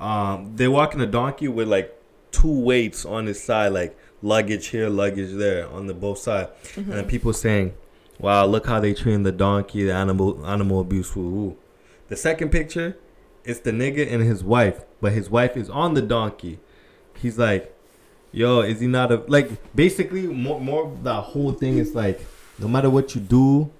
um 0.00 0.56
they 0.56 0.68
walking 0.68 1.00
a 1.00 1.06
donkey 1.06 1.48
with 1.48 1.68
like 1.68 1.94
two 2.30 2.60
weights 2.60 3.04
on 3.04 3.26
his 3.26 3.42
side 3.42 3.72
like 3.72 3.96
luggage 4.22 4.68
here, 4.68 4.88
luggage 4.88 5.34
there 5.34 5.68
on 5.68 5.86
the 5.86 5.94
both 5.94 6.18
side. 6.18 6.48
Mm-hmm. 6.74 6.92
And 6.92 7.08
people 7.08 7.32
saying, 7.32 7.74
"Wow, 8.18 8.46
look 8.46 8.66
how 8.66 8.80
they 8.80 8.94
train 8.94 9.22
the 9.22 9.32
donkey, 9.32 9.84
the 9.84 9.92
animal 9.92 10.44
animal 10.46 10.80
abuse." 10.80 11.14
Woo 11.14 11.30
woo. 11.30 11.56
The 12.08 12.16
second 12.16 12.50
picture, 12.50 12.96
it's 13.44 13.60
the 13.60 13.70
nigga 13.70 14.10
and 14.10 14.22
his 14.22 14.42
wife, 14.42 14.82
but 15.00 15.12
his 15.12 15.30
wife 15.30 15.56
is 15.56 15.68
on 15.70 15.94
the 15.94 16.02
donkey. 16.02 16.58
He's 17.14 17.38
like, 17.38 17.74
"Yo, 18.32 18.60
is 18.60 18.80
he 18.80 18.86
not 18.86 19.12
a 19.12 19.22
like?" 19.28 19.50
Basically, 19.74 20.26
more 20.26 20.60
more 20.60 20.86
of 20.86 21.02
the 21.02 21.20
whole 21.20 21.52
thing 21.52 21.78
is 21.78 21.94
like, 21.94 22.24
no 22.58 22.68
matter 22.68 22.90
what 22.90 23.14
you 23.14 23.20
do, 23.20 23.70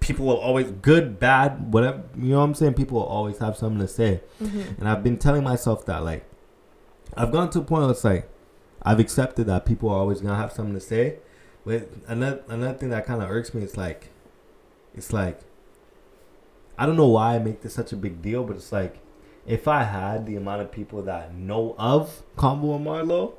people 0.00 0.26
will 0.26 0.36
always 0.38 0.70
good, 0.70 1.18
bad, 1.18 1.72
whatever. 1.72 2.02
You 2.16 2.30
know 2.30 2.38
what 2.38 2.44
I'm 2.44 2.54
saying? 2.54 2.74
People 2.74 2.98
will 2.98 3.06
always 3.06 3.38
have 3.38 3.56
something 3.56 3.80
to 3.80 3.88
say. 3.88 4.20
Mm-hmm. 4.42 4.80
And 4.80 4.88
I've 4.88 5.02
been 5.02 5.16
telling 5.18 5.42
myself 5.44 5.84
that 5.86 6.04
like 6.04 6.24
I've 7.16 7.32
gone 7.32 7.50
to 7.50 7.60
a 7.60 7.62
point 7.62 7.82
where 7.82 7.90
it's 7.90 8.04
like 8.04 8.28
I've 8.82 9.00
accepted 9.00 9.46
that 9.46 9.64
people 9.66 9.88
are 9.90 9.98
always 9.98 10.20
gonna 10.20 10.36
have 10.36 10.52
something 10.52 10.74
to 10.74 10.80
say. 10.80 11.16
But 11.64 11.88
another 12.06 12.42
another 12.48 12.78
thing 12.78 12.90
that 12.90 13.06
kind 13.06 13.22
of 13.22 13.30
irks 13.30 13.52
me 13.54 13.62
is 13.62 13.76
like 13.76 14.10
it's 14.94 15.12
like 15.12 15.40
I 16.78 16.86
don't 16.86 16.96
know 16.96 17.08
why 17.08 17.36
I 17.36 17.38
make 17.38 17.62
this 17.62 17.74
such 17.74 17.92
a 17.92 17.96
big 17.96 18.20
deal, 18.22 18.44
but 18.44 18.56
it's 18.56 18.70
like 18.70 18.98
if 19.46 19.66
I 19.66 19.84
had 19.84 20.26
the 20.26 20.36
amount 20.36 20.60
of 20.62 20.70
people 20.72 21.02
that 21.02 21.34
know 21.34 21.74
of 21.78 22.22
Combo 22.36 22.74
and 22.76 22.84
Marlo, 22.86 23.32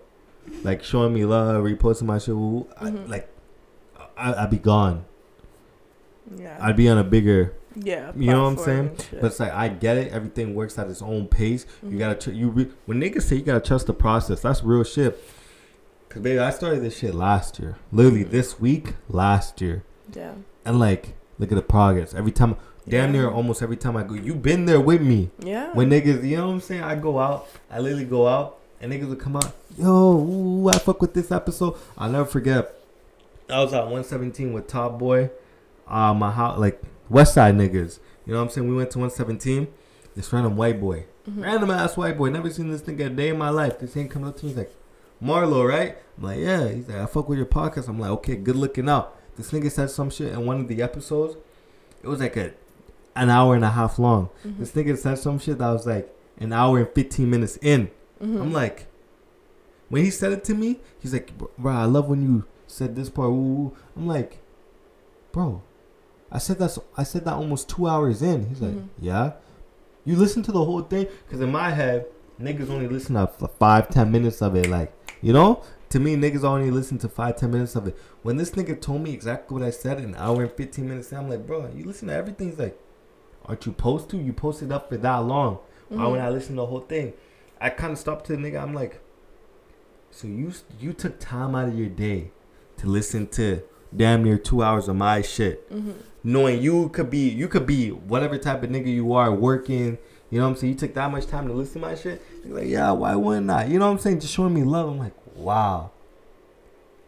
like 0.63 0.84
showing 0.84 1.13
me 1.13 1.24
love, 1.26 1.63
reposting 1.63 2.04
my 2.04 2.17
shit, 2.17 2.34
I, 2.34 2.89
Mhm. 2.89 3.08
like 3.10 3.30
I, 4.17 4.43
I'd 4.43 4.50
be 4.50 4.58
gone. 4.58 5.06
Yeah. 6.36 6.58
I'd 6.60 6.76
be 6.76 6.90
on 6.90 6.98
a 6.98 7.04
bigger 7.04 7.54
yeah. 7.76 8.12
you 8.16 8.32
know 8.32 8.44
what 8.44 8.50
I'm 8.50 8.58
saying? 8.58 8.92
But 9.13 9.26
it's 9.26 9.40
like 9.40 9.54
I 9.54 9.68
get 9.70 9.98
it. 9.98 10.12
Everything 10.12 10.56
works 10.56 10.78
at 10.80 10.88
its 10.90 11.02
own 11.02 11.28
pace. 11.28 11.66
You 11.84 11.90
Mhm. 11.92 12.00
gotta 12.00 12.16
tr- 12.16 12.32
you 12.32 12.50
re- 12.50 12.72
when 12.86 13.00
niggas 13.00 13.22
say 13.24 13.36
you 13.38 13.44
gotta 13.44 13.60
trust 13.60 13.88
the 13.88 13.94
process. 13.94 14.42
That's 14.42 14.63
real 14.63 14.84
shit. 14.84 15.18
Cause 16.10 16.22
baby, 16.22 16.40
I 16.40 16.50
started 16.52 16.82
this 16.84 16.98
shit 16.98 17.13
last 17.13 17.60
year. 17.60 17.78
Literally 17.92 18.26
Mhm. 18.26 18.32
this 18.32 18.60
week 18.60 18.96
last 19.10 19.62
year, 19.62 19.84
yeah. 20.13 20.32
and 20.66 20.80
like 20.80 21.13
look 21.38 21.52
at 21.52 21.56
the 21.56 21.62
progress. 21.62 22.13
Every 22.16 22.32
time, 22.32 22.56
damn 22.90 23.13
Yeah. 23.13 23.22
near 23.22 23.30
almost 23.30 23.62
every 23.62 23.78
time 23.78 23.96
I 23.96 24.04
go, 24.04 24.16
you 24.16 24.34
been 24.34 24.66
there 24.66 24.80
with 24.82 25.02
me. 25.02 25.30
Yeah. 25.40 25.72
When 25.74 25.90
niggas, 25.90 26.24
you 26.28 26.38
know 26.38 26.48
what 26.48 26.54
I'm 26.54 26.62
saying? 26.62 26.84
I 26.84 26.96
go 26.96 27.20
out, 27.20 27.48
I 27.70 27.80
literally 27.80 28.06
go 28.06 28.28
out, 28.28 28.58
and 28.82 28.92
niggas 28.92 29.08
would 29.10 29.20
come 29.20 29.36
out. 29.36 29.52
Yo, 29.78 30.18
ooh, 30.18 30.70
I 30.70 30.78
fuck 30.80 31.00
with 31.02 31.13
this 31.13 31.32
episode. 31.32 31.76
I'll 31.98 32.10
never 32.10 32.26
forget. 32.26 32.74
I 33.50 33.62
was 33.63 33.72
at 33.74 33.84
117 33.84 34.52
with 34.54 34.66
Top 34.68 34.98
Boy, 34.98 35.30
uh, 35.89 36.13
my 36.13 36.32
house, 36.32 36.60
like 36.60 36.82
West 37.10 37.34
Side 37.34 37.56
niggas. 37.56 38.00
You 38.26 38.34
know 38.34 38.39
what 38.39 38.45
I'm 38.45 38.50
saying? 38.52 38.67
We 38.69 38.76
went 38.76 38.91
to 38.91 39.00
117. 39.00 39.67
This 40.15 40.34
random 40.34 40.58
white 40.58 40.82
boy, 40.82 41.06
Mhm. 41.30 41.43
random 41.43 41.69
ass 41.71 41.95
white 41.95 42.17
boy. 42.17 42.30
Never 42.32 42.50
seen 42.50 42.71
this 42.71 42.82
nigga 42.82 43.06
a 43.06 43.10
day 43.10 43.30
in 43.30 43.38
my 43.38 43.50
life. 43.50 43.78
This 43.80 43.95
ain't 43.95 44.10
coming 44.10 44.28
up 44.30 44.38
to 44.38 44.45
me. 44.45 44.50
He's 44.52 44.58
like, 44.58 44.73
Marlo, 45.23 45.67
right? 45.67 45.95
I'm 46.17 46.23
like, 46.23 46.39
yeah. 46.39 46.67
He's 46.69 46.88
like, 46.88 46.97
I 46.97 47.06
fuck 47.06 47.30
with 47.30 47.38
your 47.38 47.45
podcast. 47.47 47.88
I'm 47.88 48.00
like, 48.00 48.10
okay, 48.12 48.36
good 48.36 48.56
looking 48.56 48.89
out. 48.89 49.15
This 49.38 49.52
nigga 49.52 49.69
said 49.71 49.91
some 49.91 50.10
shit 50.10 50.34
in 50.34 50.45
one 50.45 50.60
of 50.60 50.67
the 50.67 50.82
episodes. 50.82 51.36
It 52.02 52.08
was 52.08 52.19
like 52.19 52.36
a 52.38 52.52
an 53.15 53.30
hour 53.30 53.56
and 53.56 53.63
a 53.65 53.69
half 53.69 53.97
long. 54.00 54.30
Mhm. 54.45 54.58
This 54.60 54.71
nigga 54.71 54.97
said 54.97 55.17
some 55.19 55.38
shit 55.39 55.58
that 55.60 55.69
was 55.71 55.86
like 55.88 56.13
an 56.39 56.52
hour 56.54 56.80
and 56.80 56.89
15 56.89 57.30
minutes 57.30 57.58
in. 57.62 57.89
Mhm. 58.21 58.41
I'm 58.41 58.54
like, 58.54 58.88
when 59.89 60.04
he 60.04 60.10
said 60.10 60.32
it 60.34 60.43
to 60.45 60.54
me, 60.56 60.80
he's 61.00 61.13
like, 61.13 61.32
bro, 61.58 61.71
I 61.73 61.86
love 61.86 62.10
when 62.10 62.21
you 62.23 62.43
said 62.67 62.95
this 62.95 63.10
part. 63.10 63.30
Ooh. 63.30 63.71
I'm 63.95 64.08
like, 64.08 64.39
bro, 65.32 65.62
I 66.32 66.38
said 66.40 66.60
that's 66.60 66.78
I 66.98 67.04
said 67.04 67.26
that 67.26 67.34
almost 67.36 67.70
two 67.70 67.88
hours 67.88 68.22
in. 68.22 68.48
He's 68.50 68.62
like, 68.62 68.74
Mhm. 68.76 68.88
yeah. 69.00 69.34
You 70.06 70.16
listen 70.16 70.44
to 70.44 70.52
the 70.52 70.63
whole 70.63 70.82
thing 70.82 71.08
because 71.26 71.42
in 71.42 71.52
my 71.52 71.72
head, 71.72 72.06
niggas 72.42 72.70
only 72.70 72.88
listen 72.88 73.16
to 73.16 73.28
five, 73.60 73.90
ten 73.90 74.12
minutes 74.12 74.42
of 74.42 74.56
it. 74.56 74.70
Like, 74.70 74.94
you 75.22 75.34
know, 75.34 75.63
to 75.90 76.00
me, 76.00 76.16
niggas 76.16 76.44
only 76.44 76.70
listen 76.72 76.98
to 77.00 77.10
five, 77.10 77.36
ten 77.38 77.52
minutes 77.52 77.76
of 77.76 77.88
it. 77.88 77.98
When 78.24 78.38
this 78.38 78.52
nigga 78.52 78.80
told 78.80 79.02
me 79.02 79.13
exactly 79.13 79.58
what 79.58 79.66
I 79.66 79.70
said, 79.72 80.00
an 80.00 80.16
hour 80.16 80.44
and 80.44 80.52
fifteen 80.52 80.88
minutes, 80.90 81.12
I'm 81.13 81.30
like, 81.30 81.46
bro, 81.48 81.70
you 81.76 81.84
listen 81.86 82.08
to 82.10 82.13
everything. 82.13 82.50
He's 82.50 82.60
like, 82.60 82.80
aren't 83.46 83.66
you 83.66 83.72
supposed 83.74 84.10
to? 84.10 84.18
You 84.18 84.34
posted 84.34 84.72
up 84.72 84.90
for 84.90 84.98
that 84.98 85.18
long. 85.20 85.60
Why 85.90 86.04
Mhm. 86.04 86.12
would 86.12 86.20
I 86.20 86.30
listen 86.30 86.56
to 86.56 86.62
the 86.62 86.66
whole 86.68 86.82
thing? 86.82 87.13
I 87.62 87.70
kind 87.70 87.94
of 87.94 87.98
stopped 88.00 88.26
to 88.28 88.36
the 88.36 88.42
nigga. 88.42 88.62
I'm 88.62 88.74
like, 88.74 89.02
so 90.12 90.28
you 90.28 90.52
you 90.80 90.94
took 90.94 91.20
time 91.20 91.56
out 91.56 91.68
of 91.70 91.78
your 91.78 91.90
day 91.90 92.32
to 92.78 92.88
listen 92.88 93.28
to 93.28 93.62
damn 93.96 94.24
near 94.24 94.38
two 94.38 94.62
hours 94.63 94.88
of 94.88 94.96
my 94.96 95.22
shit 95.22 95.70
Mm-hmm. 95.72 95.92
Knowing 96.28 96.62
you 96.62 96.90
could 96.90 97.10
be 97.10 97.30
you 97.30 97.48
could 97.48 97.66
be 97.66 97.90
whatever 97.90 98.38
type 98.38 98.62
of 98.62 98.70
nigga 98.70 98.94
you 98.94 99.13
are 99.13 99.34
working. 99.34 99.98
You 100.30 100.40
know 100.40 100.44
what 100.44 100.52
I'm 100.52 100.56
saying? 100.58 100.74
You 100.74 100.80
took 100.80 100.94
that 100.96 101.10
much 101.10 101.26
time 101.26 101.48
to 101.48 101.54
listen 101.54 101.82
to 101.82 101.88
my 101.88 101.96
shit. 101.96 102.22
You're 102.46 102.60
like, 102.60 102.68
yeah, 102.68 102.92
why 102.92 103.16
wouldn't 103.16 103.50
I? 103.50 103.63
You 103.63 103.80
know 103.80 103.86
what 103.86 103.94
I'm 103.94 104.00
saying? 104.00 104.20
Just 104.20 104.34
showing 104.34 104.54
me 104.54 104.63
love. 104.63 104.90
I'm 104.90 105.00
like, 105.00 105.13
wow. 105.38 105.92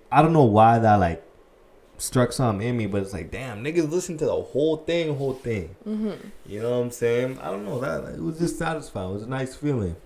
I 0.10 0.22
don't 0.22 0.32
know 0.32 0.46
why 0.46 0.80
that 0.80 0.96
like 0.96 1.22
struck 1.98 2.32
something 2.32 2.66
in 2.66 2.78
me, 2.78 2.88
but 2.88 3.02
it's 3.02 3.12
like, 3.12 3.30
damn, 3.30 3.62
niggas 3.62 3.92
listen 3.92 4.18
to 4.20 4.26
the 4.26 4.42
whole 4.42 4.78
thing, 4.78 5.18
whole 5.18 5.34
thing. 5.34 5.76
Mm-hmm. 5.86 6.14
You 6.46 6.62
know 6.62 6.78
what 6.78 6.86
I'm 6.86 6.92
saying? 6.92 7.40
I 7.40 7.52
don't 7.52 7.66
know 7.66 7.78
that 7.82 8.14
it 8.14 8.22
was 8.22 8.40
just 8.40 8.58
satisfying. 8.58 9.10
It 9.10 9.14
was 9.16 9.24
a 9.24 9.30
nice 9.30 9.54
feeling. 9.54 9.98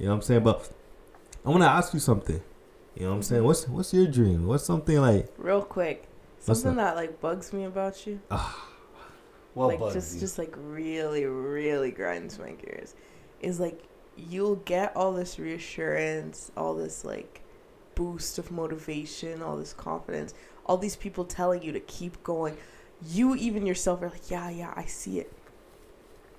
You 0.00 0.06
know 0.06 0.10
what 0.10 0.16
I'm 0.16 0.22
saying? 0.22 0.42
But 0.42 0.68
I 1.46 1.50
want 1.50 1.62
to 1.62 1.68
ask 1.68 1.94
you 1.94 2.00
something. 2.00 2.42
You 2.96 3.04
know 3.04 3.10
what 3.10 3.16
I'm 3.16 3.22
saying? 3.22 3.44
What's 3.44 3.68
what's 3.68 3.94
your 3.94 4.08
dream? 4.08 4.48
What's 4.48 4.64
something 4.64 5.00
like? 5.00 5.32
Real 5.38 5.62
quick, 5.62 6.08
something 6.40 6.76
that? 6.76 6.96
like 6.96 7.20
bugs 7.20 7.52
me 7.52 7.64
about 7.64 8.06
you. 8.06 8.20
What 9.54 9.80
like 9.80 9.92
just 9.92 10.14
you? 10.14 10.20
just 10.20 10.38
like 10.38 10.54
really 10.56 11.24
really 11.24 11.90
grinds 11.90 12.38
my 12.38 12.52
gears. 12.52 12.94
Is 13.40 13.58
like 13.58 13.82
you'll 14.16 14.56
get 14.56 14.94
all 14.96 15.12
this 15.12 15.38
reassurance 15.38 16.52
all 16.56 16.74
this 16.74 17.04
like 17.04 17.40
boost 17.94 18.38
of 18.38 18.50
motivation 18.50 19.42
all 19.42 19.56
this 19.56 19.72
confidence 19.72 20.34
all 20.66 20.76
these 20.76 20.96
people 20.96 21.24
telling 21.24 21.62
you 21.62 21.72
to 21.72 21.80
keep 21.80 22.22
going. 22.22 22.56
You 23.08 23.34
even 23.34 23.66
yourself 23.66 24.02
are 24.02 24.10
like 24.10 24.30
yeah 24.30 24.50
yeah 24.50 24.72
i 24.76 24.84
see 24.84 25.18
it. 25.18 25.32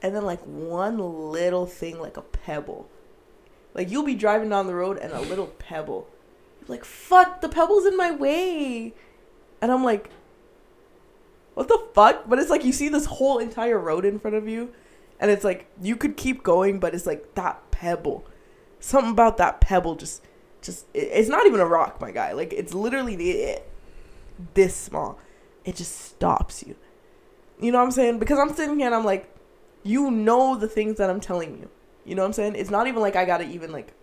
And 0.02 0.16
then 0.16 0.26
like 0.26 0.42
one 0.44 0.98
little 1.32 1.66
thing 1.66 2.00
like 2.00 2.18
a 2.18 2.22
pebble. 2.22 2.90
Like 3.74 3.90
you'll 3.92 4.06
be 4.06 4.16
driving 4.16 4.50
down 4.50 4.68
the 4.68 4.76
road 4.76 4.98
and 4.98 5.12
a 5.12 5.22
little 5.22 5.48
pebble. 5.48 6.08
You're 6.62 6.70
like 6.70 6.86
fuck 6.86 7.42
the 7.42 7.50
pebble's 7.50 7.86
in 7.86 7.98
my 7.98 8.12
way 8.12 8.94
and 9.62 9.72
i'm 9.72 9.84
like 9.84 10.10
what 11.54 11.68
the 11.68 11.82
fuck? 11.94 12.28
But 12.28 12.40
it's 12.40 12.50
like 12.50 12.64
you 12.64 12.72
see 12.72 12.90
this 12.90 13.06
whole 13.06 13.38
entire 13.38 13.78
road 13.78 14.06
in 14.06 14.20
front 14.20 14.36
of 14.36 14.48
you, 14.48 14.72
and 15.20 15.30
it's 15.30 15.44
like 15.44 15.68
you 15.82 15.96
could 15.96 16.18
keep 16.18 16.44
going, 16.44 16.80
but 16.80 16.96
it's 16.96 17.06
like 17.06 17.36
that 17.36 17.72
pebble. 17.72 18.26
Something 18.80 19.12
about 19.12 19.38
that 19.38 19.62
pebble 19.62 19.96
just, 19.96 20.24
just 20.62 20.86
it's 20.94 21.30
not 21.30 21.46
even 21.46 21.60
a 21.60 21.66
rock, 21.66 22.02
my 22.02 22.12
guy. 22.12 22.32
Like 22.32 22.54
it's 22.54 22.74
literally 22.74 23.16
the- 23.16 23.62
this 24.54 24.76
small. 24.76 25.20
It 25.64 25.76
just 25.76 25.96
stops 25.96 26.64
you. 26.66 26.76
You 27.60 27.72
know 27.72 27.78
what 27.78 27.86
I'm 27.86 27.92
saying? 27.92 28.18
Because 28.18 28.40
I'm 28.40 28.56
sitting 28.56 28.78
here 28.78 28.88
and 28.88 28.96
I'm 28.96 29.06
like, 29.06 29.30
you 29.84 30.10
know 30.10 30.56
the 30.56 30.68
things 30.68 30.98
that 30.98 31.10
I'm 31.12 31.20
telling 31.20 31.60
you. 31.60 31.70
You 32.06 32.16
know 32.16 32.24
what 32.24 32.28
I'm 32.30 32.34
saying? 32.34 32.56
It's 32.56 32.72
not 32.72 32.88
even 32.88 33.02
like 33.02 33.16
I 33.16 33.26
gotta 33.26 33.44
even 33.44 33.72
like 33.72 33.94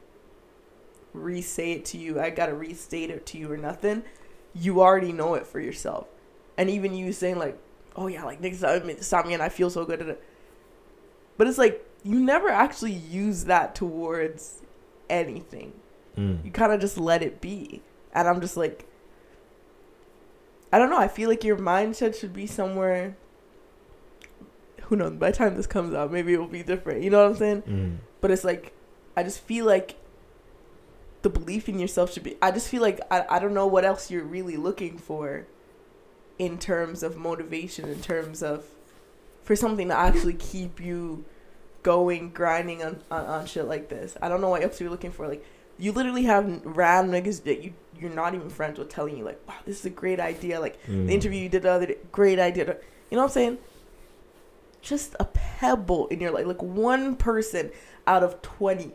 re-say 1.13 1.73
it 1.73 1.85
to 1.87 1.99
you. 1.99 2.21
I 2.21 2.31
gotta 2.31 2.55
restate 2.55 3.11
it 3.11 3.27
to 3.27 3.39
you 3.39 3.51
or 3.51 3.57
nothing. 3.57 4.05
You 4.61 4.81
already 4.81 5.13
know 5.13 5.35
it 5.35 5.47
for 5.47 5.61
yourself 5.61 6.07
and 6.59 6.69
even 6.69 6.95
you 6.95 7.13
saying 7.13 7.39
like, 7.39 7.57
"Oh 7.97 8.09
yeah, 8.09 8.25
like 8.25 8.43
niggas 8.43 8.57
stop 8.57 8.85
me, 8.85 8.97
stop 9.01 9.27
me," 9.27 9.33
and 9.33 9.43
I 9.43 9.49
feel 9.49 9.71
so 9.71 9.87
good 9.87 10.03
at 10.03 10.09
it. 10.09 10.23
But 11.39 11.47
it's 11.47 11.57
like 11.57 11.87
you 12.03 12.19
never 12.19 12.49
actually 12.49 12.93
use 12.93 13.45
that 13.45 13.75
towards 13.75 14.61
anything. 15.09 15.73
Mm. 16.17 16.45
You 16.45 16.51
kind 16.51 16.73
of 16.73 16.81
just 16.81 16.99
let 16.99 17.23
it 17.23 17.41
be, 17.41 17.81
and 18.13 18.29
I'm 18.29 18.41
just 18.41 18.57
like, 18.57 18.87
I 20.73 20.79
don't 20.79 20.91
know. 20.91 20.99
I 20.99 21.09
feel 21.09 21.31
like 21.31 21.45
your 21.45 21.57
mindset 21.57 22.19
should 22.19 22.35
be 22.35 22.47
somewhere. 22.47 23.17
Who 24.83 24.97
knows? 24.97 25.13
By 25.13 25.31
the 25.31 25.37
time 25.37 25.55
this 25.55 25.67
comes 25.67 25.95
out, 25.95 26.11
maybe 26.11 26.35
it 26.35 26.39
will 26.39 26.49
be 26.49 26.65
different. 26.65 27.03
You 27.03 27.11
know 27.11 27.23
what 27.23 27.31
I'm 27.31 27.37
saying? 27.37 27.63
Mm. 27.63 27.97
But 28.21 28.33
it's 28.33 28.43
like, 28.43 28.73
I 29.17 29.23
just 29.23 29.41
feel 29.41 29.65
like 29.65 29.97
the 31.23 31.31
belief 31.31 31.69
in 31.69 31.79
yourself 31.79 32.13
should 32.13 32.23
be. 32.23 32.37
I 32.41 32.51
just 32.51 32.69
feel 32.69 32.83
like 32.83 33.01
I, 33.11 33.25
I 33.29 33.39
don't 33.39 33.55
know 33.55 33.67
what 33.67 33.85
else 33.85 34.11
you're 34.11 34.25
really 34.25 34.57
looking 34.57 34.99
for 34.99 35.47
in 36.39 36.59
terms 36.59 37.03
of 37.03 37.17
motivation, 37.17 37.89
in 37.89 38.01
terms 38.01 38.43
of 38.43 38.65
for 39.43 39.57
something 39.57 39.89
to 39.89 39.95
actually 39.95 40.35
keep 40.35 40.81
you 40.81 41.25
going, 41.83 42.31
grinding 42.31 42.83
on, 42.85 43.01
on, 43.11 43.25
on 43.27 43.47
shit 43.47 43.65
like 43.67 43.89
this. 43.89 44.17
I 44.23 44.29
don't 44.29 44.41
know 44.41 44.51
what 44.51 44.63
else 44.63 44.81
you're 44.81 44.91
looking 44.91 45.11
for. 45.11 45.27
Like, 45.27 45.45
you 45.79 45.91
literally 45.93 46.25
have 46.25 46.61
random 46.65 47.13
niggas 47.21 47.45
that 47.45 47.63
you, 47.63 47.73
you're 47.99 48.11
not 48.11 48.35
even 48.35 48.51
friends 48.51 48.79
with 48.79 48.89
telling 48.89 49.17
you, 49.17 49.25
like, 49.25 49.41
wow, 49.49 49.55
this 49.65 49.81
is 49.81 49.87
a 49.87 49.91
great 49.91 50.21
idea. 50.21 50.61
Like, 50.61 50.81
Mm. 50.87 51.07
the 51.07 51.15
interview 51.15 51.41
you 51.43 51.49
did 51.49 51.63
the 51.63 51.71
other 51.71 51.87
day, 51.87 51.97
great 52.13 52.39
idea. 52.39 52.77
You 53.11 53.17
know 53.17 53.23
what 53.23 53.31
I'm 53.31 53.35
saying? 53.35 53.59
Just 54.83 55.17
a 55.19 55.25
pebble 55.25 56.07
in 56.09 56.21
your 56.21 56.31
life. 56.31 56.47
Like 56.47 56.63
one 56.63 57.17
person 57.17 57.71
out 58.07 58.23
of 58.23 58.41
20 58.43 58.93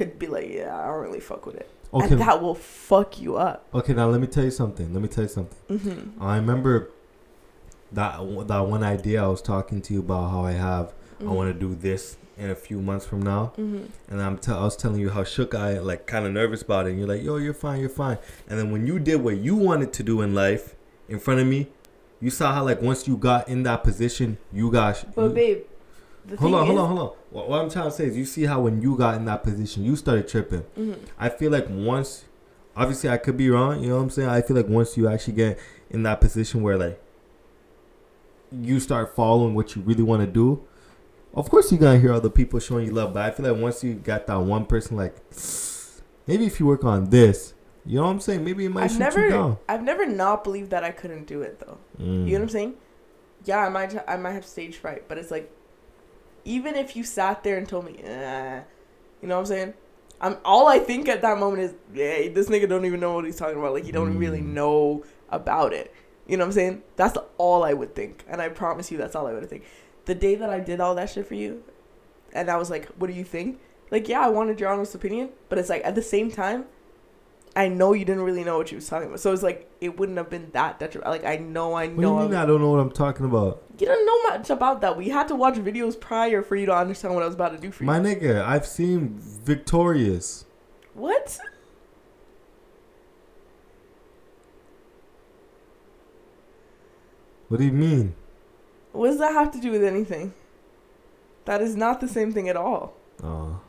could 0.00 0.18
be 0.18 0.26
like, 0.26 0.48
yeah, 0.50 0.76
I 0.78 0.86
don't 0.86 1.00
really 1.02 1.20
fuck 1.20 1.44
with 1.46 1.56
it. 1.56 1.68
Okay. 1.92 2.12
And 2.12 2.20
that 2.20 2.40
will 2.40 2.54
fuck 2.54 3.20
you 3.20 3.36
up. 3.36 3.66
Okay, 3.74 3.92
now 3.92 4.08
let 4.08 4.20
me 4.20 4.26
tell 4.26 4.44
you 4.44 4.50
something. 4.50 4.92
Let 4.94 5.02
me 5.02 5.08
tell 5.08 5.24
you 5.24 5.28
something. 5.28 5.78
hmm 5.78 6.22
I 6.22 6.36
remember 6.36 6.88
that 7.92 8.18
that 8.48 8.60
one 8.60 8.82
idea 8.84 9.22
I 9.24 9.26
was 9.26 9.42
talking 9.42 9.82
to 9.82 9.92
you 9.94 10.00
about 10.00 10.30
how 10.30 10.44
I 10.44 10.52
have 10.52 10.92
I 11.20 11.24
want 11.24 11.52
to 11.52 11.58
do 11.58 11.74
this 11.74 12.16
in 12.38 12.48
a 12.48 12.54
few 12.54 12.80
months 12.80 13.04
from 13.04 13.20
now, 13.20 13.52
hmm 13.56 13.82
and 14.08 14.22
I'm 14.22 14.38
t- 14.38 14.50
I 14.52 14.62
was 14.64 14.74
telling 14.76 15.00
you 15.00 15.10
how 15.10 15.22
shook 15.24 15.54
I 15.54 15.78
like 15.80 16.06
kind 16.06 16.24
of 16.26 16.32
nervous 16.32 16.62
about 16.62 16.86
it. 16.86 16.90
And 16.90 16.98
you're 16.98 17.08
like, 17.08 17.22
yo, 17.22 17.36
you're 17.36 17.52
fine, 17.52 17.78
you're 17.80 17.90
fine. 17.90 18.16
And 18.48 18.58
then 18.58 18.70
when 18.72 18.86
you 18.86 18.98
did 18.98 19.16
what 19.22 19.36
you 19.36 19.54
wanted 19.56 19.92
to 19.94 20.02
do 20.02 20.22
in 20.22 20.34
life 20.34 20.74
in 21.08 21.18
front 21.18 21.40
of 21.40 21.46
me, 21.46 21.66
you 22.20 22.30
saw 22.30 22.54
how 22.54 22.64
like 22.64 22.80
once 22.80 23.06
you 23.06 23.16
got 23.18 23.48
in 23.48 23.64
that 23.64 23.82
position, 23.84 24.38
you 24.52 24.70
got. 24.70 25.04
But, 25.14 25.24
you- 25.24 25.28
babe, 25.34 25.58
the 25.58 25.79
hold 26.38 26.54
on, 26.54 26.62
is, 26.62 26.66
hold 26.66 26.78
on, 26.78 26.88
hold 26.88 26.98
on. 27.00 27.16
What, 27.30 27.48
what 27.48 27.60
I'm 27.60 27.70
trying 27.70 27.86
to 27.86 27.90
say 27.90 28.06
is, 28.06 28.16
you 28.16 28.24
see 28.24 28.44
how 28.44 28.60
when 28.60 28.80
you 28.82 28.96
got 28.96 29.14
in 29.16 29.24
that 29.26 29.42
position, 29.42 29.84
you 29.84 29.96
started 29.96 30.28
tripping. 30.28 30.62
Mhm. 30.78 30.98
I 31.18 31.28
feel 31.28 31.50
like 31.50 31.66
once, 31.68 32.24
obviously, 32.76 33.10
I 33.10 33.16
could 33.16 33.36
be 33.36 33.50
wrong. 33.50 33.82
You 33.82 33.90
know 33.90 33.96
what 33.96 34.02
I'm 34.02 34.10
saying? 34.10 34.28
I 34.28 34.42
feel 34.42 34.56
like 34.56 34.68
once 34.68 34.96
you 34.96 35.08
actually 35.08 35.34
get 35.34 35.58
in 35.90 36.02
that 36.04 36.20
position 36.20 36.62
where 36.62 36.76
like 36.78 37.02
you 38.52 38.80
start 38.80 39.14
following 39.14 39.54
what 39.54 39.76
you 39.76 39.82
really 39.82 40.02
want 40.02 40.22
to 40.22 40.26
do, 40.26 40.62
of 41.34 41.48
course 41.50 41.70
you're 41.70 41.80
gonna 41.80 41.98
hear 41.98 42.12
other 42.12 42.30
people 42.30 42.58
showing 42.60 42.86
you 42.86 42.92
love. 42.92 43.14
But 43.14 43.24
I 43.24 43.30
feel 43.30 43.50
like 43.52 43.60
once 43.62 43.84
you 43.84 43.94
got 43.94 44.26
that 44.26 44.40
one 44.40 44.66
person, 44.66 44.96
like 44.96 45.14
maybe 46.26 46.46
if 46.46 46.58
you 46.60 46.66
work 46.66 46.84
on 46.84 47.10
this, 47.10 47.54
you 47.86 47.96
know 47.96 48.02
what 48.02 48.10
I'm 48.10 48.20
saying? 48.20 48.44
Maybe 48.44 48.64
it 48.66 48.70
might 48.70 48.84
I've 48.84 48.90
shoot 48.92 48.98
never, 48.98 49.24
you 49.24 49.30
down. 49.30 49.58
I've 49.68 49.82
never 49.82 50.06
not 50.06 50.44
believed 50.44 50.70
that 50.70 50.84
I 50.84 50.90
couldn't 50.90 51.26
do 51.26 51.42
it 51.42 51.60
though. 51.60 51.78
Mm. 52.00 52.26
You 52.26 52.32
know 52.32 52.32
what 52.32 52.42
I'm 52.42 52.48
saying? 52.48 52.74
Yeah, 53.44 53.58
I 53.64 53.68
might, 53.70 53.96
I 54.06 54.16
might 54.16 54.32
have 54.32 54.44
stage 54.44 54.76
fright, 54.76 55.08
but 55.08 55.16
it's 55.16 55.30
like, 55.30 55.50
even 56.44 56.74
if 56.76 56.96
you 56.96 57.04
sat 57.04 57.42
there 57.42 57.56
and 57.58 57.68
told 57.68 57.84
me, 57.86 57.98
eh, 58.02 58.60
you 59.22 59.28
know 59.28 59.34
what 59.36 59.40
I'm 59.40 59.46
saying? 59.46 59.74
I'm 60.20 60.36
all 60.44 60.68
I 60.68 60.78
think 60.78 61.08
at 61.08 61.22
that 61.22 61.38
moment 61.38 61.62
is, 61.62 61.74
yeah, 61.94 62.28
this 62.32 62.48
nigga 62.48 62.68
don't 62.68 62.84
even 62.84 63.00
know 63.00 63.14
what 63.14 63.24
he's 63.24 63.36
talking 63.36 63.58
about. 63.58 63.72
Like 63.72 63.84
he 63.84 63.92
don't 63.92 64.16
really 64.18 64.40
Mm. 64.40 64.52
know 64.54 65.04
about 65.30 65.72
it. 65.72 65.94
You 66.26 66.36
know 66.36 66.44
what 66.44 66.48
I'm 66.48 66.52
saying? 66.52 66.82
That's 66.96 67.16
all 67.38 67.64
I 67.64 67.72
would 67.72 67.94
think, 67.94 68.24
and 68.28 68.40
I 68.40 68.48
promise 68.50 68.90
you, 68.92 68.98
that's 68.98 69.16
all 69.16 69.26
I 69.26 69.32
would 69.32 69.48
think. 69.48 69.64
The 70.04 70.14
day 70.14 70.34
that 70.36 70.50
I 70.50 70.60
did 70.60 70.80
all 70.80 70.94
that 70.94 71.10
shit 71.10 71.26
for 71.26 71.34
you, 71.34 71.62
and 72.32 72.50
I 72.50 72.56
was 72.56 72.70
like, 72.70 72.86
"What 72.98 73.08
do 73.08 73.14
you 73.14 73.24
think?" 73.24 73.58
Like, 73.90 74.08
yeah, 74.08 74.20
I 74.20 74.28
wanted 74.28 74.60
your 74.60 74.68
honest 74.70 74.94
opinion, 74.94 75.30
but 75.48 75.58
it's 75.58 75.68
like 75.68 75.84
at 75.84 75.94
the 75.94 76.02
same 76.02 76.30
time, 76.30 76.66
I 77.56 77.66
know 77.68 77.92
you 77.92 78.04
didn't 78.04 78.22
really 78.22 78.44
know 78.44 78.58
what 78.58 78.70
you 78.70 78.76
was 78.76 78.88
talking 78.88 79.08
about. 79.08 79.20
So 79.20 79.32
it's 79.32 79.42
like 79.42 79.68
it 79.80 79.98
wouldn't 79.98 80.18
have 80.18 80.30
been 80.30 80.50
that 80.52 80.78
detrimental. 80.78 81.12
Like 81.12 81.24
I 81.24 81.36
know, 81.36 81.74
I 81.74 81.86
know. 81.88 82.12
What 82.12 82.18
do 82.18 82.24
you 82.24 82.28
mean 82.30 82.34
I- 82.38 82.42
I 82.44 82.46
don't 82.46 82.60
know 82.60 82.70
what 82.70 82.80
I'm 82.80 82.92
talking 82.92 83.26
about? 83.26 83.62
you 83.78 83.86
don't 83.86 84.06
know 84.06 84.36
much 84.36 84.50
about 84.50 84.80
that. 84.82 84.96
We 84.96 85.08
had 85.08 85.26
to 85.28 85.34
watch 85.34 85.54
videos 85.54 85.98
prior 85.98 86.42
for 86.42 86.54
you 86.54 86.66
to 86.66 86.74
understand 86.74 87.14
what 87.14 87.22
I 87.22 87.26
was 87.26 87.34
about 87.34 87.52
to 87.52 87.58
do 87.58 87.70
for 87.72 87.82
you. 87.82 87.86
My 87.86 87.98
nigga, 87.98 88.44
I've 88.44 88.66
seen 88.66 89.16
Victorious. 89.18 90.44
what? 90.94 91.38
What 97.48 97.58
do 97.58 97.64
you 97.66 97.72
mean? 97.72 98.14
What 98.92 99.08
does 99.08 99.18
that 99.18 99.32
have 99.32 99.50
to 99.52 99.60
do 99.60 99.70
with 99.70 99.82
anything? 99.84 100.34
That 101.46 101.60
is 101.60 101.74
not 101.76 102.00
the 102.00 102.08
same 102.08 102.32
thing 102.32 102.48
at 102.48 102.56
all. 102.56 102.94
Oh. 103.22 103.60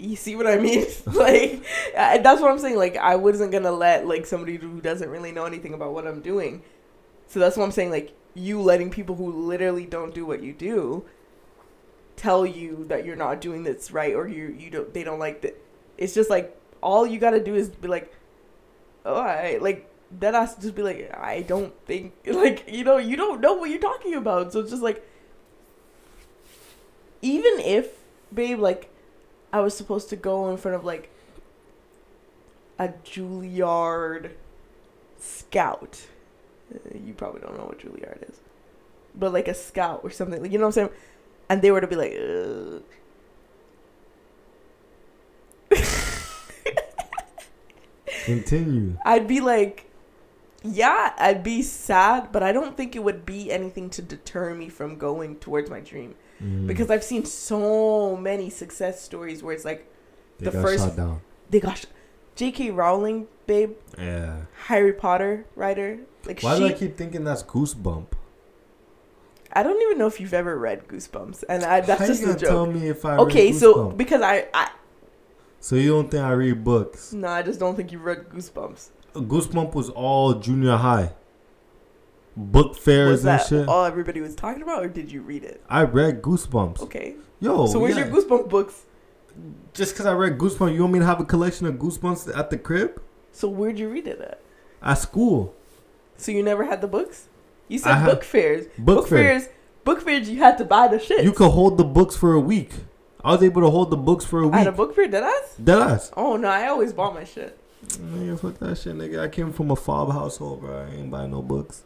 You 0.00 0.16
see 0.16 0.34
what 0.34 0.46
I 0.46 0.58
mean? 0.58 0.86
like 1.06 1.64
I, 1.96 2.18
that's 2.18 2.40
what 2.40 2.50
I'm 2.50 2.58
saying. 2.58 2.76
Like 2.76 2.96
I 2.96 3.16
wasn't 3.16 3.52
gonna 3.52 3.72
let 3.72 4.06
like 4.06 4.26
somebody 4.26 4.56
who 4.56 4.80
doesn't 4.80 5.08
really 5.08 5.32
know 5.32 5.44
anything 5.44 5.74
about 5.74 5.92
what 5.92 6.06
I'm 6.06 6.20
doing. 6.20 6.62
So 7.26 7.38
that's 7.38 7.56
what 7.56 7.64
I'm 7.64 7.72
saying. 7.72 7.90
Like 7.90 8.14
you 8.34 8.60
letting 8.60 8.90
people 8.90 9.14
who 9.14 9.30
literally 9.46 9.86
don't 9.86 10.14
do 10.14 10.24
what 10.24 10.42
you 10.42 10.52
do 10.52 11.04
tell 12.16 12.44
you 12.46 12.84
that 12.88 13.04
you're 13.04 13.16
not 13.16 13.40
doing 13.40 13.62
this 13.64 13.90
right 13.90 14.14
or 14.14 14.28
you 14.28 14.54
you 14.58 14.70
don't 14.70 14.94
they 14.94 15.04
don't 15.04 15.18
like 15.18 15.42
that. 15.42 15.60
It's 15.98 16.14
just 16.14 16.30
like 16.30 16.56
all 16.82 17.06
you 17.06 17.18
gotta 17.18 17.42
do 17.42 17.54
is 17.54 17.68
be 17.68 17.88
like, 17.88 18.12
oh, 19.04 19.20
I 19.20 19.58
like 19.60 19.86
that 20.20 20.34
has 20.34 20.54
to 20.56 20.62
just 20.62 20.74
be 20.74 20.82
like 20.82 21.14
I 21.14 21.42
don't 21.42 21.74
think 21.84 22.14
like 22.26 22.64
you 22.68 22.84
know 22.84 22.96
you 22.96 23.16
don't 23.16 23.40
know 23.40 23.54
what 23.54 23.70
you're 23.70 23.78
talking 23.78 24.14
about. 24.14 24.52
So 24.52 24.60
it's 24.60 24.70
just 24.70 24.82
like 24.82 25.04
even 27.22 27.60
if, 27.60 27.98
babe, 28.32 28.58
like, 28.58 28.90
I 29.52 29.60
was 29.60 29.76
supposed 29.76 30.08
to 30.10 30.16
go 30.16 30.50
in 30.50 30.56
front 30.56 30.76
of 30.76 30.84
like 30.84 31.10
a 32.78 32.88
Juilliard 33.04 34.30
scout. 35.18 36.06
Uh, 36.74 36.78
You 36.98 37.12
probably 37.14 37.40
don't 37.40 37.56
know 37.58 37.64
what 37.66 37.78
Juilliard 37.80 38.28
is, 38.30 38.40
but 39.14 39.32
like 39.32 39.48
a 39.48 39.54
scout 39.54 40.00
or 40.02 40.10
something. 40.10 40.50
You 40.50 40.58
know 40.58 40.66
what 40.66 40.76
I'm 40.78 40.88
saying? 40.88 40.90
And 41.48 41.62
they 41.62 41.70
were 41.70 41.80
to 41.80 41.86
be 41.86 41.96
like, 41.96 42.12
Ugh. 45.72 45.80
Continue. 48.24 48.96
I'd 49.04 49.26
be 49.26 49.40
like, 49.40 49.86
yeah, 50.62 51.12
I'd 51.18 51.42
be 51.42 51.62
sad, 51.62 52.32
but 52.32 52.42
I 52.42 52.52
don't 52.52 52.76
think 52.76 52.96
it 52.96 53.04
would 53.04 53.24
be 53.26 53.50
anything 53.52 53.90
to 53.90 54.02
deter 54.02 54.54
me 54.54 54.68
from 54.68 54.96
going 54.98 55.36
towards 55.36 55.70
my 55.70 55.80
dream 55.80 56.14
Mm. 56.42 56.66
because 56.66 56.90
I've 56.90 57.04
seen 57.04 57.24
so 57.24 58.16
many 58.16 58.48
success 58.50 59.02
stories 59.02 59.42
where 59.42 59.54
it's 59.54 59.64
like 59.64 59.86
They 60.38 60.46
the 60.46 60.52
got 60.52 60.62
first- 60.62 60.84
shot 60.84 60.96
down. 60.96 61.20
they 61.50 61.60
got 61.60 61.84
J.K. 62.36 62.70
Rowling, 62.70 63.26
babe, 63.46 63.72
Yeah. 63.98 64.42
Harry 64.66 64.92
Potter 64.94 65.44
writer, 65.54 65.98
like 66.24 66.40
Why 66.40 66.54
she. 66.54 66.60
do 66.60 66.66
I 66.66 66.72
keep 66.72 66.96
thinking 66.96 67.24
that's 67.24 67.42
Goosebump? 67.42 68.06
I 69.52 69.62
don't 69.62 69.80
even 69.82 69.98
know 69.98 70.06
if 70.06 70.20
you've 70.20 70.32
ever 70.32 70.56
read 70.56 70.86
Goosebumps, 70.88 71.42
and 71.48 71.64
I, 71.64 71.80
that's 71.80 72.00
How 72.00 72.06
just 72.06 72.20
you 72.22 72.30
a 72.30 72.34
gonna 72.34 72.46
tell 72.46 72.66
me 72.66 72.88
if 72.88 73.04
I 73.04 73.16
Okay, 73.18 73.52
so 73.52 73.90
because 73.90 74.22
I, 74.22 74.46
I 74.54 74.70
so 75.58 75.74
you 75.76 75.90
don't 75.90 76.10
think 76.10 76.22
I 76.24 76.30
read 76.32 76.64
books? 76.64 77.12
no, 77.12 77.28
I 77.28 77.42
just 77.42 77.58
don't 77.60 77.74
think 77.76 77.92
you've 77.92 78.04
read 78.04 78.28
Goosebumps. 78.30 78.88
Goosebump 79.14 79.74
was 79.74 79.90
all 79.90 80.34
junior 80.34 80.76
high. 80.76 81.12
Book 82.36 82.76
fairs 82.76 83.24
Was 83.24 83.26
and 83.26 83.42
shit. 83.48 83.68
all 83.68 83.84
everybody 83.84 84.20
was 84.20 84.34
talking 84.34 84.62
about, 84.62 84.82
or 84.84 84.88
did 84.88 85.10
you 85.10 85.20
read 85.22 85.44
it? 85.44 85.62
I 85.68 85.82
read 85.82 86.22
Goosebumps. 86.22 86.80
Okay, 86.82 87.16
Yo, 87.40 87.66
so 87.66 87.78
where's 87.78 87.96
yeah. 87.96 88.06
your 88.06 88.14
Goosebumps 88.16 88.48
books? 88.48 88.84
Just 89.74 89.92
because 89.94 90.06
I 90.06 90.12
read 90.12 90.38
Goosebumps, 90.38 90.74
you 90.74 90.80
want 90.80 90.92
me 90.92 90.98
to 91.00 91.06
have 91.06 91.20
a 91.20 91.24
collection 91.24 91.66
of 91.66 91.74
Goosebumps 91.76 92.36
at 92.36 92.50
the 92.50 92.58
crib? 92.58 93.00
So 93.32 93.48
where'd 93.48 93.78
you 93.78 93.88
read 93.88 94.06
it 94.06 94.20
at? 94.20 94.40
At 94.82 94.94
school. 94.94 95.54
So 96.16 96.32
you 96.32 96.42
never 96.42 96.64
had 96.64 96.80
the 96.80 96.88
books? 96.88 97.28
You 97.68 97.78
said 97.78 98.04
book 98.04 98.24
fairs. 98.24 98.66
Book, 98.78 98.96
Book 98.98 99.08
fair. 99.08 99.18
fairs. 99.40 99.48
Book 99.84 100.00
fairs. 100.02 100.28
You 100.28 100.38
had 100.38 100.58
to 100.58 100.64
buy 100.64 100.88
the 100.88 100.98
shit. 100.98 101.24
You 101.24 101.32
could 101.32 101.50
hold 101.50 101.78
the 101.78 101.84
books 101.84 102.16
for 102.16 102.34
a 102.34 102.40
week. 102.40 102.72
I 103.24 103.32
was 103.32 103.42
able 103.42 103.62
to 103.62 103.70
hold 103.70 103.90
the 103.90 103.96
books 103.96 104.24
for 104.24 104.40
a 104.40 104.46
week. 104.48 104.60
at 104.60 104.66
a 104.66 104.72
book 104.72 104.94
fair, 104.94 105.06
did 105.06 105.22
I? 105.22 105.40
Deadass. 105.62 106.12
Oh 106.16 106.36
no, 106.36 106.48
I 106.48 106.66
always 106.68 106.92
bought 106.92 107.14
my 107.14 107.24
shit. 107.24 107.56
Nigga, 107.86 108.38
fuck 108.40 108.58
that 108.58 108.76
shit, 108.78 108.94
nigga. 108.96 109.20
I 109.20 109.28
came 109.28 109.52
from 109.52 109.70
a 109.70 109.76
fob 109.76 110.12
household, 110.12 110.60
bro. 110.60 110.86
I 110.90 110.94
ain't 110.94 111.10
buying 111.10 111.30
no 111.30 111.40
books. 111.42 111.84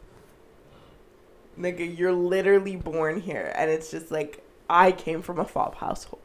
Nigga, 1.59 1.97
you're 1.97 2.11
literally 2.11 2.75
born 2.75 3.19
here, 3.21 3.53
and 3.55 3.69
it's 3.71 3.89
just 3.91 4.11
like 4.11 4.43
I 4.69 4.91
came 4.91 5.21
from 5.21 5.39
a 5.39 5.45
fob 5.45 5.75
household. 5.75 6.21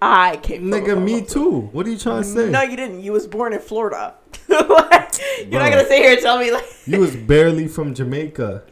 I 0.00 0.36
came. 0.38 0.70
From 0.70 0.72
a 0.72 0.80
Nigga, 0.80 1.02
me 1.02 1.20
household. 1.20 1.28
too. 1.28 1.60
What 1.72 1.86
are 1.86 1.90
you 1.90 1.98
trying 1.98 2.22
to 2.22 2.28
say? 2.28 2.50
No, 2.50 2.62
you 2.62 2.76
didn't. 2.76 3.02
You 3.02 3.12
was 3.12 3.26
born 3.26 3.52
in 3.52 3.60
Florida. 3.60 4.14
Like, 4.48 5.50
you're 5.50 5.60
not 5.60 5.70
gonna 5.70 5.86
sit 5.86 5.98
here 6.02 6.12
and 6.12 6.20
tell 6.20 6.38
me 6.38 6.50
like, 6.50 6.64
You 6.86 7.00
was 7.00 7.14
barely 7.16 7.66
from 7.68 7.94
Jamaica. 7.94 8.64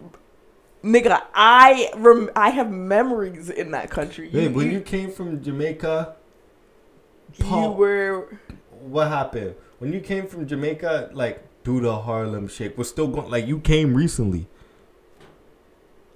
nigga. 0.84 1.20
I 1.34 1.90
rem- 1.96 2.30
I 2.36 2.50
have 2.50 2.70
memories 2.70 3.48
in 3.50 3.70
that 3.72 3.90
country. 3.90 4.28
You, 4.30 4.50
when 4.50 4.66
you, 4.66 4.72
you 4.74 4.80
came 4.80 5.10
from 5.10 5.42
Jamaica, 5.42 6.14
you 7.38 7.68
were 7.70 8.38
what 8.80 9.08
happened? 9.08 9.54
When 9.78 9.92
you 9.92 10.00
came 10.00 10.26
from 10.26 10.46
Jamaica, 10.46 11.10
like 11.12 11.42
do 11.64 11.80
the 11.80 11.96
Harlem 12.00 12.48
Shake, 12.48 12.76
we're 12.76 12.84
still 12.84 13.08
going. 13.08 13.30
Like 13.30 13.46
you 13.46 13.58
came 13.60 13.94
recently. 13.94 14.48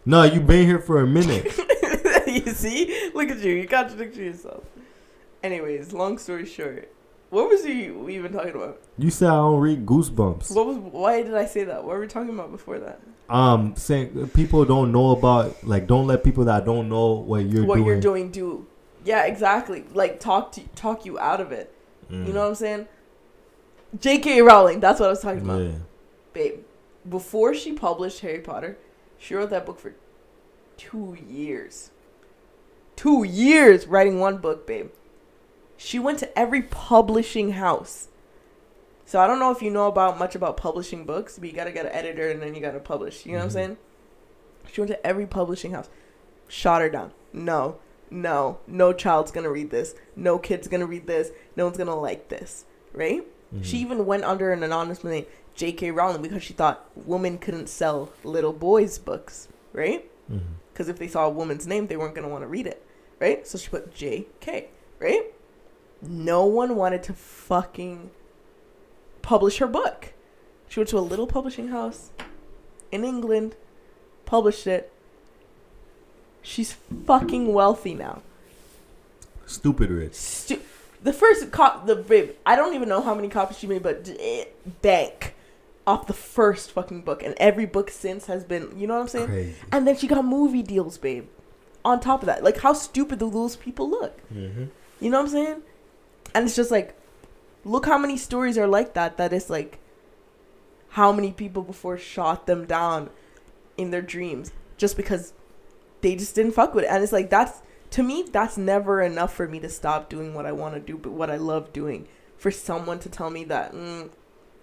No, 0.07 0.23
you've 0.23 0.47
been 0.47 0.67
here 0.67 0.79
for 0.79 1.01
a 1.01 1.07
minute. 1.07 1.45
you 2.27 2.53
see? 2.53 3.11
Look 3.13 3.29
at 3.31 3.39
you. 3.41 3.55
You 3.55 3.67
contradict 3.67 4.17
yourself. 4.17 4.65
Anyways, 5.43 5.93
long 5.93 6.17
story 6.19 6.47
short, 6.47 6.91
what 7.31 7.49
was 7.49 7.65
you 7.67 8.09
even 8.09 8.33
talking 8.33 8.55
about? 8.55 8.81
you 8.99 9.11
said 9.11 9.29
I 9.29 9.35
don't 9.37 9.61
read 9.61 9.85
Goosebumps. 9.85 10.55
What 10.55 10.67
was? 10.67 10.77
Why 10.79 11.23
did 11.23 11.35
I 11.35 11.45
say 11.47 11.65
that? 11.65 11.85
What 11.85 11.95
were 11.95 12.01
we 12.01 12.07
talking 12.07 12.31
about 12.33 12.51
before 12.53 12.79
that? 12.79 13.01
Um, 13.29 13.75
saying 13.77 14.29
people 14.29 14.65
don't 14.65 14.93
know 14.93 15.11
about 15.11 15.65
like 15.65 15.87
don't 15.89 16.07
let 16.07 16.23
people 16.23 16.45
that 16.45 16.65
don't 16.65 16.89
know 16.89 17.15
what 17.15 17.45
you're 17.47 17.65
what 17.65 17.77
doing. 17.77 17.87
you're 17.87 18.01
doing 18.01 18.31
do. 18.31 18.67
Yeah, 19.05 19.25
exactly. 19.27 19.85
Like 19.93 20.21
talk 20.21 20.53
to 20.53 20.61
talk 20.77 21.05
you 21.05 21.19
out 21.19 21.41
of 21.41 21.51
it. 21.53 21.73
Mm. 22.11 22.29
You 22.29 22.33
know 22.33 22.43
what 22.43 22.49
I'm 22.51 22.55
saying? 22.55 22.89
J.K. 24.01 24.43
Rowling. 24.43 24.79
That's 24.81 25.01
what 25.01 25.07
I 25.07 25.11
was 25.11 25.21
talking 25.21 25.43
about, 25.43 25.61
Yeah. 25.61 25.71
babe. 26.33 26.61
Before 27.09 27.55
she 27.55 27.73
published 27.73 28.21
Harry 28.21 28.41
Potter, 28.41 28.79
she 29.19 29.35
wrote 29.35 29.51
that 29.51 29.67
book 29.67 29.79
for 29.79 29.95
two 30.77 31.17
years. 31.29 31.91
Two 32.95 33.25
years 33.25 33.87
writing 33.87 34.21
one 34.21 34.39
book, 34.39 34.67
babe. 34.67 34.91
She 35.77 35.99
went 35.99 36.19
to 36.21 36.39
every 36.39 36.63
publishing 36.63 37.53
house. 37.53 38.09
So 39.05 39.21
I 39.21 39.27
don't 39.27 39.39
know 39.39 39.51
if 39.53 39.63
you 39.63 39.71
know 39.71 39.87
about 39.87 40.19
much 40.19 40.35
about 40.35 40.57
publishing 40.57 41.05
books, 41.05 41.39
but 41.39 41.49
you 41.49 41.55
gotta 41.55 41.71
get 41.73 41.87
an 41.87 41.93
editor 41.93 42.29
and 42.31 42.43
then 42.43 42.55
you 42.55 42.61
gotta 42.61 42.81
publish. 42.81 43.25
You 43.27 43.33
know 43.33 43.39
what 43.39 43.45
I'm 43.45 43.49
Mhm. 43.51 43.53
saying? 43.53 43.77
She 44.73 44.81
went 44.81 44.91
to 44.91 45.07
every 45.07 45.27
publishing 45.27 45.73
house. 45.73 45.89
Shot 46.49 46.81
her 46.81 46.89
down. 46.89 47.13
No, 47.33 47.77
no, 48.11 48.59
no 48.67 48.93
child's 48.93 49.31
gonna 49.31 49.51
read 49.51 49.71
this. 49.71 49.95
No 50.17 50.39
kid's 50.39 50.67
gonna 50.69 50.87
read 50.87 51.07
this. 51.07 51.31
No 51.55 51.67
one's 51.67 51.77
gonna 51.79 51.95
like 51.99 52.29
this. 52.29 52.65
Right? 52.93 53.27
Mhm. 53.55 53.63
She 53.65 53.79
even 53.79 54.07
went 54.07 54.25
under 54.25 54.53
an 54.53 54.63
anonymous 54.63 55.05
name, 55.05 55.27
J.K. 55.57 55.91
Rowling, 55.91 56.23
because 56.23 56.43
she 56.43 56.53
thought 56.53 56.89
women 56.95 57.39
couldn't 57.39 57.69
sell 57.69 58.11
little 58.25 58.53
boys' 58.53 58.99
books, 58.99 59.49
right? 59.73 60.09
Mhm. 60.31 60.41
Because 60.73 60.89
if 60.89 60.99
they 60.99 61.09
saw 61.09 61.25
a 61.27 61.31
woman's 61.31 61.67
name, 61.67 61.87
they 61.87 61.97
weren't 61.97 62.15
going 62.15 62.27
to 62.27 62.31
want 62.31 62.43
to 62.43 62.49
read 62.49 62.67
it, 62.67 62.85
right? 63.19 63.47
So 63.47 63.57
she 63.59 63.69
put 63.71 63.95
J.K., 63.95 64.69
right? 64.99 65.33
No 66.03 66.45
one 66.45 66.77
wanted 66.77 67.03
to 67.05 67.15
fucking 67.15 68.11
publish 69.23 69.59
her 69.59 69.67
book. 69.67 70.13
She 70.69 70.79
went 70.81 70.91
to 70.91 70.99
a 70.99 71.01
little 71.01 71.27
publishing 71.27 71.69
house 71.69 72.11
in 72.93 73.05
England, 73.05 73.57
published 74.27 74.67
it. 74.67 74.93
She's 76.43 76.77
fucking 77.07 77.53
wealthy 77.53 77.95
now. 77.95 78.21
Stupid 79.47 79.91
rich. 79.91 80.15
Stu- 80.15 80.61
the 81.03 81.13
first 81.13 81.51
cop, 81.51 81.87
the 81.87 81.97
babe, 81.97 82.31
I 82.45 82.57
don't 82.57 82.75
even 82.75 82.89
know 82.89 83.01
how 83.01 83.15
many 83.15 83.29
copies 83.29 83.59
she 83.59 83.67
made, 83.67 83.83
but 83.83 84.05
d- 84.05 84.13
it- 84.13 84.83
bank 84.83 85.35
off 85.87 86.07
the 86.07 86.13
first 86.13 86.73
fucking 86.73 87.03
book, 87.03 87.23
and 87.23 87.35
every 87.39 87.67
book 87.67 87.91
since 87.91 88.27
has 88.27 88.45
been, 88.45 88.77
you 88.77 88.87
know 88.87 88.95
what 88.95 89.03
I'm 89.03 89.09
saying? 89.09 89.27
Crazy. 89.27 89.55
And 89.71 89.87
then 89.87 89.97
she 89.97 90.07
got 90.07 90.25
movie 90.25 90.63
deals, 90.63 90.99
babe. 90.99 91.27
On 91.85 92.01
top 92.01 92.23
of 92.23 92.27
that, 92.27 92.43
like 92.43 92.59
how 92.59 92.73
stupid 92.73 93.21
do 93.21 93.31
those 93.31 93.55
people 93.57 93.89
look? 93.89 94.19
Mm-hmm. 94.31 94.65
You 95.01 95.11
know 95.11 95.19
what 95.19 95.27
I'm 95.27 95.33
saying? 95.33 95.63
And 96.35 96.47
it's 96.47 96.57
just 96.57 96.71
like, 96.71 96.99
look 97.65 97.87
how 97.87 97.99
many 97.99 98.17
stories 98.17 98.59
are 98.59 98.67
like 98.67 98.95
that. 98.95 99.17
That 99.17 99.33
is 99.33 99.49
like, 99.49 99.79
how 100.91 101.13
many 101.13 101.31
people 101.31 101.63
before 101.63 101.99
shot 101.99 102.47
them 102.47 102.65
down 102.65 103.11
in 103.77 103.91
their 103.91 104.03
dreams 104.03 104.51
just 104.79 104.97
because 104.97 105.35
they 106.01 106.17
just 106.17 106.35
didn't 106.35 106.53
fuck 106.53 106.75
with 106.75 106.85
it. 106.85 106.89
And 106.91 107.03
it's 107.03 107.13
like 107.13 107.31
that's 107.31 107.63
to 107.91 108.03
me 108.03 108.25
that's 108.31 108.57
never 108.57 109.03
enough 109.03 109.35
for 109.35 109.47
me 109.47 109.61
to 109.61 109.69
stop 109.69 110.09
doing 110.09 110.35
what 110.35 110.47
I 110.47 110.53
want 110.53 110.75
to 110.75 110.81
do, 110.81 110.97
but 110.97 111.13
what 111.13 111.31
I 111.31 111.37
love 111.37 111.73
doing. 111.73 112.09
For 112.37 112.51
someone 112.51 112.99
to 113.01 113.09
tell 113.09 113.31
me 113.31 113.45
that, 113.45 113.73
mm, 113.73 114.11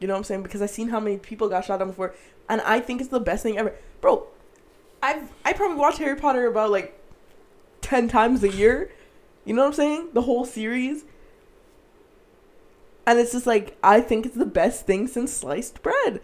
you 0.04 0.08
know 0.08 0.16
what 0.16 0.18
I'm 0.18 0.24
saying? 0.26 0.44
Because 0.44 0.62
I've 0.62 0.70
seen 0.70 0.90
how 0.90 1.00
many 1.00 1.16
people 1.16 1.48
got 1.48 1.64
shot 1.64 1.80
down 1.80 1.88
before, 1.88 2.14
and 2.50 2.60
I 2.60 2.82
think 2.82 3.00
it's 3.00 3.10
the 3.10 3.22
best 3.22 3.42
thing 3.42 3.58
ever, 3.58 3.74
bro. 4.02 4.28
I've 5.02 5.32
I 5.46 5.54
probably 5.54 5.78
watch 5.78 5.98
Harry 6.00 6.18
Potter 6.18 6.46
about 6.46 6.72
like 6.72 7.00
ten 7.80 8.10
times 8.10 8.44
a 8.44 8.50
year. 8.50 8.92
You 9.46 9.54
know 9.54 9.62
what 9.62 9.70
I'm 9.70 9.74
saying? 9.76 10.10
The 10.12 10.24
whole 10.24 10.44
series. 10.44 11.06
And 13.08 13.18
it's 13.18 13.32
just 13.32 13.48
like 13.48 13.78
I 13.82 14.02
think 14.02 14.26
it's 14.26 14.36
the 14.36 14.46
best 14.46 14.86
thing 14.86 15.08
since 15.08 15.32
sliced 15.32 15.82
bread. 15.82 16.20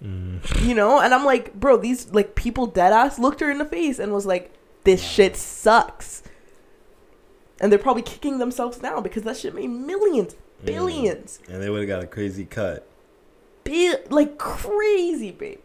Mm. 0.00 0.64
You 0.64 0.76
know? 0.76 1.00
And 1.00 1.12
I'm 1.12 1.24
like, 1.24 1.54
bro, 1.54 1.76
these 1.76 2.12
like 2.12 2.36
people 2.36 2.66
dead 2.66 2.92
ass 2.92 3.18
looked 3.18 3.40
her 3.40 3.50
in 3.50 3.58
the 3.58 3.64
face 3.64 3.98
and 3.98 4.12
was 4.12 4.26
like, 4.26 4.52
This 4.84 5.02
shit 5.02 5.34
sucks. 5.34 6.22
And 7.60 7.72
they're 7.72 7.80
probably 7.80 8.02
kicking 8.02 8.38
themselves 8.38 8.80
now 8.80 9.00
because 9.00 9.24
that 9.24 9.36
shit 9.36 9.56
made 9.56 9.70
millions, 9.70 10.36
billions. 10.64 11.40
And 11.48 11.60
they 11.60 11.68
would 11.68 11.80
have 11.80 11.88
got 11.88 12.04
a 12.04 12.06
crazy 12.06 12.44
cut. 12.44 12.88
Bi- 13.64 13.98
like 14.10 14.38
crazy, 14.38 15.30
babe. 15.30 15.60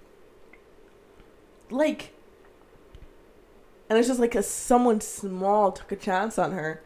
Like 1.69 2.13
and 3.89 3.97
it's 3.97 4.07
just 4.07 4.19
like 4.19 4.35
a 4.35 4.43
someone 4.43 5.01
small 5.01 5.71
took 5.71 5.91
a 5.91 5.95
chance 5.95 6.37
on 6.37 6.51
her 6.51 6.81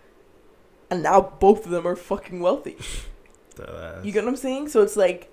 and 0.89 1.03
now 1.03 1.21
both 1.39 1.65
of 1.65 1.71
them 1.71 1.87
are 1.87 1.95
fucking 1.95 2.39
wealthy. 2.39 2.77
You 4.03 4.11
get 4.11 4.23
what 4.23 4.29
I'm 4.29 4.35
saying? 4.35 4.69
So 4.69 4.81
it's 4.81 4.95
like, 4.95 5.29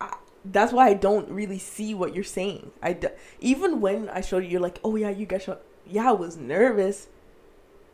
I, 0.00 0.14
that's 0.44 0.72
why 0.72 0.88
I 0.88 0.94
don't 0.94 1.28
really 1.30 1.58
see 1.58 1.94
what 1.94 2.14
you're 2.14 2.24
saying. 2.24 2.70
I 2.82 2.92
d- 2.92 3.08
even 3.40 3.80
when 3.80 4.08
I 4.10 4.20
showed 4.20 4.44
you, 4.44 4.50
you're 4.50 4.60
like, 4.60 4.78
oh 4.84 4.96
yeah, 4.96 5.10
you 5.10 5.26
got 5.26 5.42
shot. 5.42 5.62
Yeah, 5.86 6.10
I 6.10 6.12
was 6.12 6.36
nervous, 6.36 7.08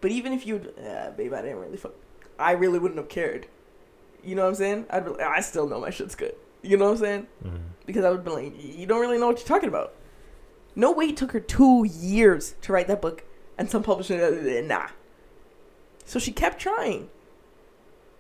but 0.00 0.10
even 0.10 0.32
if 0.32 0.46
you, 0.46 0.72
uh, 0.84 1.10
babe, 1.12 1.32
I 1.32 1.42
didn't 1.42 1.58
really 1.58 1.76
fuck. 1.76 1.94
I 2.38 2.52
really 2.52 2.78
wouldn't 2.78 2.98
have 2.98 3.08
cared. 3.08 3.46
You 4.24 4.34
know 4.34 4.42
what 4.42 4.48
I'm 4.48 4.54
saying? 4.56 4.86
I'd 4.90 5.04
be, 5.04 5.22
I 5.22 5.40
still 5.40 5.68
know 5.68 5.80
my 5.80 5.90
shit's 5.90 6.14
good. 6.14 6.34
You 6.62 6.76
know 6.76 6.86
what 6.86 6.92
I'm 6.92 6.98
saying? 6.98 7.26
Mhm. 7.44 7.58
Because 7.86 8.04
I 8.04 8.10
would 8.10 8.24
be 8.24 8.30
like, 8.30 8.52
you 8.62 8.86
don't 8.86 9.00
really 9.00 9.18
know 9.18 9.26
what 9.26 9.38
you're 9.38 9.48
talking 9.48 9.68
about. 9.68 9.92
No 10.74 10.92
way 10.92 11.06
it 11.06 11.16
took 11.16 11.32
her 11.32 11.40
two 11.40 11.84
years 11.84 12.54
to 12.62 12.72
write 12.72 12.86
that 12.88 13.02
book, 13.02 13.24
and 13.58 13.68
some 13.68 13.82
publisher, 13.82 14.14
uh, 14.24 14.66
nah. 14.66 14.88
So 16.04 16.18
she 16.18 16.32
kept 16.32 16.58
trying. 16.60 17.10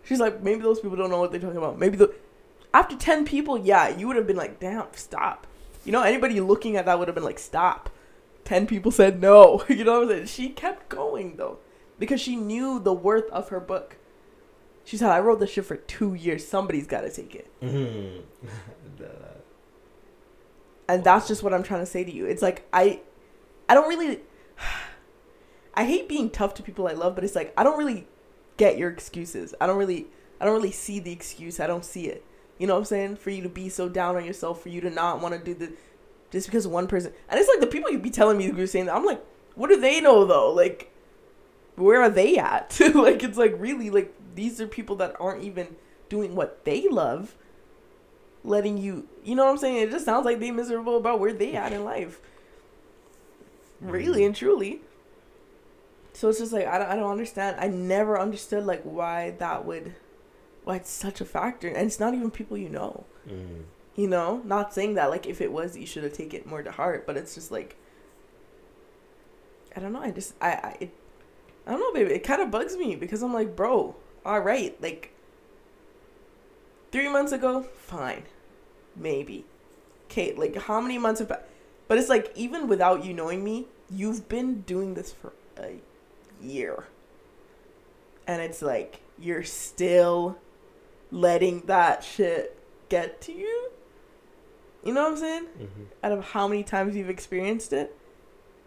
She's 0.04 0.20
like, 0.20 0.42
maybe 0.42 0.62
those 0.62 0.80
people 0.80 0.96
don't 0.96 1.10
know 1.10 1.20
what 1.20 1.30
they're 1.30 1.40
talking 1.40 1.56
about. 1.56 1.78
Maybe 1.78 1.96
the 1.96 2.12
after 2.74 2.96
ten 2.96 3.24
people, 3.24 3.58
yeah, 3.58 3.88
you 3.88 4.06
would 4.06 4.16
have 4.16 4.26
been 4.26 4.36
like, 4.36 4.58
damn, 4.58 4.86
stop. 4.94 5.46
You 5.84 5.92
know, 5.92 6.02
anybody 6.02 6.40
looking 6.40 6.76
at 6.76 6.86
that 6.86 6.98
would 6.98 7.08
have 7.08 7.14
been 7.14 7.24
like, 7.24 7.38
stop. 7.38 7.90
Ten 8.44 8.66
people 8.66 8.90
said 8.90 9.20
no. 9.20 9.64
you 9.68 9.84
know 9.84 10.00
what 10.00 10.02
I'm 10.02 10.08
saying? 10.08 10.26
She 10.26 10.48
kept 10.48 10.88
going 10.88 11.36
though. 11.36 11.58
Because 11.98 12.20
she 12.20 12.34
knew 12.34 12.80
the 12.80 12.92
worth 12.92 13.30
of 13.30 13.50
her 13.50 13.60
book. 13.60 13.96
She 14.84 14.96
said, 14.96 15.10
I 15.10 15.20
wrote 15.20 15.40
this 15.40 15.50
shit 15.50 15.64
for 15.64 15.76
two 15.76 16.14
years. 16.14 16.46
Somebody's 16.46 16.86
gotta 16.86 17.10
take 17.10 17.34
it. 17.34 17.50
Mm-hmm. 17.60 18.20
And 20.88 21.04
that's 21.04 21.26
just 21.26 21.42
what 21.42 21.54
I'm 21.54 21.62
trying 21.62 21.80
to 21.80 21.86
say 21.86 22.04
to 22.04 22.12
you. 22.12 22.26
It's 22.26 22.42
like 22.42 22.68
I 22.70 23.00
I 23.66 23.74
don't 23.74 23.88
really 23.88 24.20
I 25.74 25.84
hate 25.84 26.06
being 26.06 26.28
tough 26.28 26.52
to 26.54 26.62
people 26.62 26.86
I 26.86 26.92
love, 26.92 27.14
but 27.14 27.24
it's 27.24 27.34
like 27.34 27.54
I 27.56 27.64
don't 27.64 27.78
really 27.78 28.06
get 28.58 28.76
your 28.76 28.90
excuses. 28.90 29.54
I 29.58 29.66
don't 29.66 29.78
really 29.78 30.08
I 30.38 30.44
don't 30.44 30.54
really 30.54 30.70
see 30.72 30.98
the 30.98 31.10
excuse. 31.10 31.60
I 31.60 31.66
don't 31.66 31.84
see 31.84 32.08
it. 32.08 32.24
You 32.58 32.66
know 32.66 32.74
what 32.74 32.80
I'm 32.80 32.84
saying? 32.84 33.16
For 33.16 33.30
you 33.30 33.42
to 33.42 33.48
be 33.48 33.70
so 33.70 33.88
down 33.88 34.16
on 34.16 34.24
yourself, 34.26 34.62
for 34.62 34.68
you 34.68 34.80
to 34.82 34.90
not 34.90 35.20
want 35.20 35.34
to 35.34 35.40
do 35.42 35.54
the 35.54 35.72
just 36.30 36.46
because 36.46 36.66
one 36.66 36.86
person 36.86 37.12
and 37.28 37.40
it's 37.40 37.48
like 37.48 37.60
the 37.60 37.66
people 37.66 37.90
you 37.90 37.98
be 37.98 38.10
telling 38.10 38.36
me 38.36 38.46
you're 38.46 38.66
saying 38.66 38.86
that 38.86 38.94
I'm 38.94 39.06
like, 39.06 39.24
what 39.54 39.68
do 39.68 39.80
they 39.80 40.00
know 40.00 40.24
though? 40.26 40.52
Like 40.52 40.92
where 41.76 42.02
are 42.02 42.10
they 42.10 42.36
at? 42.36 42.78
like 42.94 43.22
it's 43.22 43.38
like 43.38 43.54
really 43.56 43.88
like 43.88 44.14
these 44.34 44.60
are 44.60 44.66
people 44.66 44.96
that 44.96 45.14
aren't 45.20 45.44
even 45.44 45.76
doing 46.08 46.34
what 46.34 46.64
they 46.64 46.88
love 46.88 47.34
letting 48.44 48.76
you 48.76 49.08
you 49.24 49.34
know 49.34 49.44
what 49.44 49.52
I'm 49.52 49.58
saying? 49.58 49.76
It 49.76 49.90
just 49.90 50.04
sounds 50.04 50.24
like 50.24 50.40
they 50.40 50.50
miserable 50.50 50.96
about 50.96 51.20
where 51.20 51.32
they 51.32 51.54
at 51.54 51.72
in 51.72 51.84
life. 51.84 52.20
Really 53.80 54.24
and 54.24 54.34
truly. 54.34 54.80
So 56.12 56.28
it's 56.28 56.38
just 56.38 56.52
like 56.52 56.66
I 56.66 56.78
don't, 56.78 56.88
I 56.88 56.96
don't 56.96 57.10
understand. 57.10 57.56
I 57.58 57.68
never 57.68 58.18
understood 58.18 58.64
like 58.64 58.82
why 58.82 59.30
that 59.38 59.64
would 59.64 59.94
why 60.64 60.76
it's 60.76 60.90
such 60.90 61.20
a 61.20 61.24
factor 61.24 61.68
and 61.68 61.86
it's 61.86 62.00
not 62.00 62.14
even 62.14 62.30
people 62.30 62.56
you 62.56 62.68
know. 62.68 63.04
Mm. 63.28 63.64
You 63.94 64.08
know? 64.08 64.42
Not 64.44 64.72
saying 64.72 64.94
that 64.94 65.10
like 65.10 65.26
if 65.26 65.40
it 65.40 65.52
was 65.52 65.76
you 65.76 65.86
should 65.86 66.04
have 66.04 66.12
taken 66.12 66.40
it 66.40 66.46
more 66.46 66.62
to 66.62 66.70
heart, 66.70 67.06
but 67.06 67.16
it's 67.16 67.34
just 67.34 67.50
like 67.50 67.76
I 69.74 69.80
don't 69.80 69.92
know. 69.92 70.02
I 70.02 70.10
just 70.10 70.34
I 70.40 70.50
I 70.50 70.76
it, 70.80 70.94
I 71.66 71.70
don't 71.72 71.80
know, 71.80 71.92
baby. 71.92 72.14
It 72.14 72.24
kind 72.24 72.42
of 72.42 72.50
bugs 72.50 72.76
me 72.76 72.96
because 72.96 73.22
I'm 73.22 73.32
like, 73.32 73.54
bro, 73.54 73.94
all 74.24 74.40
right, 74.40 74.80
like 74.82 75.12
three 76.90 77.08
months 77.08 77.32
ago, 77.32 77.62
fine, 77.62 78.24
maybe. 78.96 79.44
Okay, 80.06 80.34
like 80.34 80.56
how 80.56 80.80
many 80.80 80.98
months 80.98 81.20
have? 81.20 81.32
But 81.88 81.98
it's 81.98 82.08
like 82.08 82.32
even 82.34 82.68
without 82.68 83.04
you 83.04 83.12
knowing 83.14 83.42
me, 83.42 83.66
you've 83.90 84.28
been 84.28 84.62
doing 84.62 84.94
this 84.94 85.12
for 85.12 85.32
a 85.58 85.80
year, 86.40 86.84
and 88.26 88.42
it's 88.42 88.62
like 88.62 89.00
you're 89.18 89.42
still 89.42 90.38
letting 91.10 91.60
that 91.62 92.02
shit 92.02 92.58
get 92.88 93.20
to 93.22 93.32
you. 93.32 93.70
You 94.84 94.92
know 94.92 95.02
what 95.02 95.12
I'm 95.12 95.18
saying? 95.18 95.44
Mm-hmm. 95.44 95.82
Out 96.02 96.12
of 96.12 96.24
how 96.24 96.48
many 96.48 96.64
times 96.64 96.96
you've 96.96 97.10
experienced 97.10 97.72
it, 97.72 97.96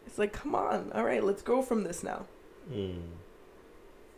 it's 0.08 0.18
like, 0.18 0.32
come 0.32 0.56
on, 0.56 0.92
all 0.94 1.04
right, 1.04 1.24
let's 1.24 1.42
go 1.42 1.62
from 1.62 1.84
this 1.84 2.04
now. 2.04 2.26
Mm. 2.72 3.02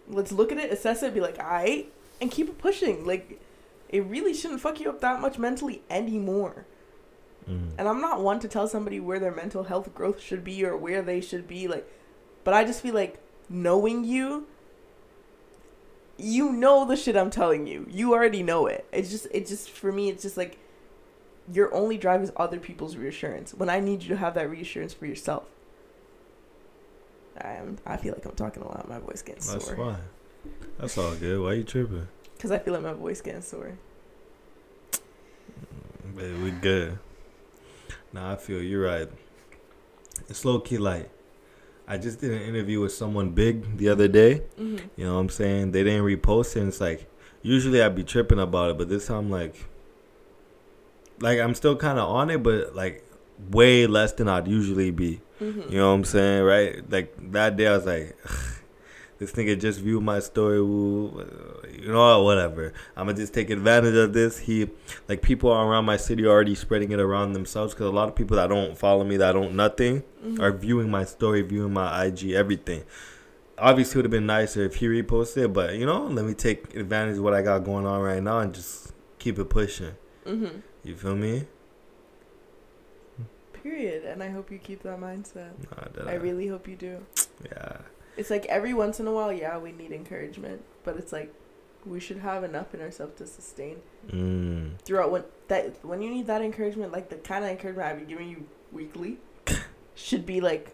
Let's 0.09 0.31
look 0.31 0.51
at 0.51 0.57
it, 0.57 0.71
assess 0.71 1.03
it, 1.03 1.13
be 1.13 1.21
like, 1.21 1.39
alright, 1.39 1.91
and 2.21 2.31
keep 2.31 2.49
it 2.49 2.57
pushing. 2.57 3.05
Like, 3.05 3.39
it 3.89 4.03
really 4.05 4.33
shouldn't 4.33 4.61
fuck 4.61 4.79
you 4.79 4.89
up 4.89 5.01
that 5.01 5.21
much 5.21 5.37
mentally 5.37 5.81
anymore. 5.89 6.65
Mm. 7.49 7.71
And 7.77 7.87
I'm 7.87 8.01
not 8.01 8.21
one 8.21 8.39
to 8.41 8.47
tell 8.47 8.67
somebody 8.67 8.99
where 8.99 9.19
their 9.19 9.33
mental 9.33 9.63
health 9.63 9.93
growth 9.93 10.19
should 10.19 10.43
be 10.43 10.65
or 10.65 10.75
where 10.75 11.01
they 11.01 11.21
should 11.21 11.47
be. 11.47 11.67
Like, 11.67 11.89
but 12.43 12.53
I 12.53 12.63
just 12.63 12.81
feel 12.81 12.93
like 12.93 13.19
knowing 13.49 14.03
you, 14.03 14.47
you 16.17 16.51
know 16.51 16.85
the 16.85 16.95
shit 16.95 17.15
I'm 17.15 17.29
telling 17.29 17.67
you. 17.67 17.85
You 17.89 18.13
already 18.13 18.43
know 18.43 18.67
it. 18.67 18.85
It's 18.91 19.09
just, 19.09 19.27
it 19.31 19.47
just 19.47 19.69
for 19.69 19.91
me, 19.91 20.09
it's 20.09 20.23
just 20.23 20.37
like 20.37 20.57
your 21.51 21.73
only 21.73 21.97
drive 21.97 22.21
is 22.21 22.31
other 22.35 22.59
people's 22.59 22.97
reassurance. 22.97 23.53
When 23.53 23.69
I 23.69 23.79
need 23.79 24.03
you 24.03 24.09
to 24.09 24.17
have 24.17 24.33
that 24.33 24.49
reassurance 24.49 24.93
for 24.93 25.05
yourself. 25.05 25.43
I 27.41 27.53
am. 27.53 27.77
I 27.85 27.97
feel 27.97 28.13
like 28.13 28.25
I'm 28.25 28.35
talking 28.35 28.63
a 28.63 28.67
lot. 28.67 28.87
My 28.89 28.99
voice 28.99 29.21
getting 29.21 29.43
That's 29.43 29.65
sore. 29.65 29.75
fine. 29.75 30.51
That's 30.79 30.97
all 30.97 31.15
good. 31.15 31.41
Why 31.41 31.53
you 31.53 31.63
tripping? 31.63 32.07
Cause 32.39 32.51
I 32.51 32.59
feel 32.59 32.73
like 32.73 32.83
my 32.83 32.93
voice 32.93 33.21
getting 33.21 33.41
sore. 33.41 33.77
Baby, 36.15 36.35
we 36.41 36.51
good. 36.51 36.99
Nah, 38.13 38.33
I 38.33 38.35
feel 38.35 38.61
you're 38.61 38.83
right. 38.83 39.09
It's 40.29 40.45
low 40.45 40.59
key 40.59 40.77
like 40.77 41.09
I 41.87 41.97
just 41.97 42.19
did 42.19 42.31
an 42.31 42.41
interview 42.41 42.81
with 42.81 42.91
someone 42.91 43.29
big 43.29 43.77
the 43.77 43.89
other 43.89 44.07
day. 44.07 44.43
Mm-hmm. 44.59 44.87
You 44.97 45.05
know 45.05 45.15
what 45.15 45.21
I'm 45.21 45.29
saying? 45.29 45.71
They 45.71 45.83
didn't 45.83 46.03
repost 46.03 46.55
it. 46.55 46.59
And 46.59 46.67
it's 46.67 46.81
like 46.81 47.09
usually 47.41 47.81
I'd 47.81 47.95
be 47.95 48.03
tripping 48.03 48.39
about 48.39 48.71
it, 48.71 48.77
but 48.77 48.89
this 48.89 49.07
time 49.07 49.29
like 49.29 49.65
like 51.19 51.39
I'm 51.39 51.55
still 51.55 51.75
kind 51.75 51.97
of 51.97 52.09
on 52.09 52.29
it, 52.29 52.43
but 52.43 52.75
like 52.75 53.03
way 53.49 53.87
less 53.87 54.11
than 54.11 54.27
I'd 54.27 54.47
usually 54.47 54.91
be. 54.91 55.21
Mm-hmm. 55.41 55.71
You 55.71 55.77
know 55.77 55.89
what 55.89 55.95
I'm 55.95 56.03
saying? 56.03 56.43
Right? 56.43 56.91
Like 56.91 57.31
that 57.31 57.57
day 57.57 57.67
I 57.67 57.73
was 57.77 57.85
like, 57.85 58.15
this 59.19 59.31
nigga 59.33 59.59
just 59.59 59.79
viewed 59.79 60.03
my 60.03 60.19
story. 60.19 60.61
Woo, 60.61 61.25
you 61.71 61.91
know, 61.91 62.23
whatever. 62.23 62.73
I'm 62.95 63.07
gonna 63.07 63.17
just 63.17 63.33
take 63.33 63.49
advantage 63.49 63.95
of 63.95 64.13
this. 64.13 64.37
He, 64.39 64.69
like, 65.07 65.21
people 65.21 65.51
around 65.51 65.85
my 65.85 65.97
city 65.97 66.23
are 66.25 66.29
already 66.29 66.55
spreading 66.55 66.91
it 66.91 66.99
around 66.99 67.33
themselves 67.33 67.73
because 67.73 67.87
a 67.87 67.91
lot 67.91 68.09
of 68.09 68.15
people 68.15 68.37
that 68.37 68.47
don't 68.47 68.77
follow 68.77 69.03
me, 69.03 69.17
that 69.17 69.31
don't 69.33 69.55
nothing, 69.55 70.03
Mm-hmm. 70.23 70.41
are 70.41 70.51
viewing 70.51 70.89
my 70.91 71.05
story, 71.05 71.41
viewing 71.41 71.71
my 71.73 72.05
IG, 72.05 72.31
everything. 72.31 72.83
Obviously, 73.57 73.93
it 73.93 73.97
would 73.99 74.05
have 74.05 74.11
been 74.11 74.25
nicer 74.25 74.63
if 74.63 74.75
he 74.75 74.87
reposted 74.87 75.45
it, 75.45 75.53
but 75.53 75.75
you 75.75 75.85
know, 75.85 76.03
let 76.05 76.25
me 76.25 76.33
take 76.33 76.75
advantage 76.75 77.17
of 77.17 77.23
what 77.23 77.33
I 77.33 77.41
got 77.41 77.63
going 77.63 77.85
on 77.85 78.01
right 78.01 78.21
now 78.21 78.39
and 78.39 78.53
just 78.53 78.93
keep 79.19 79.39
it 79.39 79.45
pushing. 79.45 79.93
Mm-hmm. 80.25 80.59
You 80.83 80.95
feel 80.95 81.15
me? 81.15 81.45
Period. 83.69 84.05
And 84.05 84.23
I 84.23 84.29
hope 84.29 84.51
you 84.51 84.57
keep 84.57 84.83
that 84.83 84.99
mindset. 84.99 85.51
Nah, 85.71 85.87
that 85.95 86.07
I 86.07 86.13
really 86.15 86.47
hope 86.47 86.67
you 86.67 86.75
do. 86.75 87.05
yeah. 87.45 87.77
It's 88.15 88.29
like 88.29 88.45
every 88.47 88.73
once 88.73 88.99
in 88.99 89.07
a 89.07 89.11
while, 89.11 89.31
yeah, 89.31 89.57
we 89.57 89.71
need 89.71 89.91
encouragement, 89.91 90.63
but 90.83 90.95
it's 90.97 91.11
like 91.11 91.33
we 91.85 91.99
should 91.99 92.17
have 92.17 92.43
enough 92.43 92.73
in 92.73 92.81
ourselves 92.81 93.15
to 93.17 93.27
sustain 93.27 93.77
Mm. 94.09 94.79
throughout 94.83 95.11
when 95.11 95.23
that 95.49 95.83
when 95.85 96.01
you 96.01 96.09
need 96.09 96.27
that 96.27 96.41
encouragement, 96.41 96.91
like 96.93 97.09
the 97.09 97.17
kind 97.17 97.43
of 97.43 97.51
encouragement 97.51 97.87
I've 97.89 97.97
been 97.99 98.07
giving 98.07 98.29
you 98.29 98.45
weekly, 98.71 99.17
should 99.95 100.25
be 100.25 100.39
like 100.41 100.73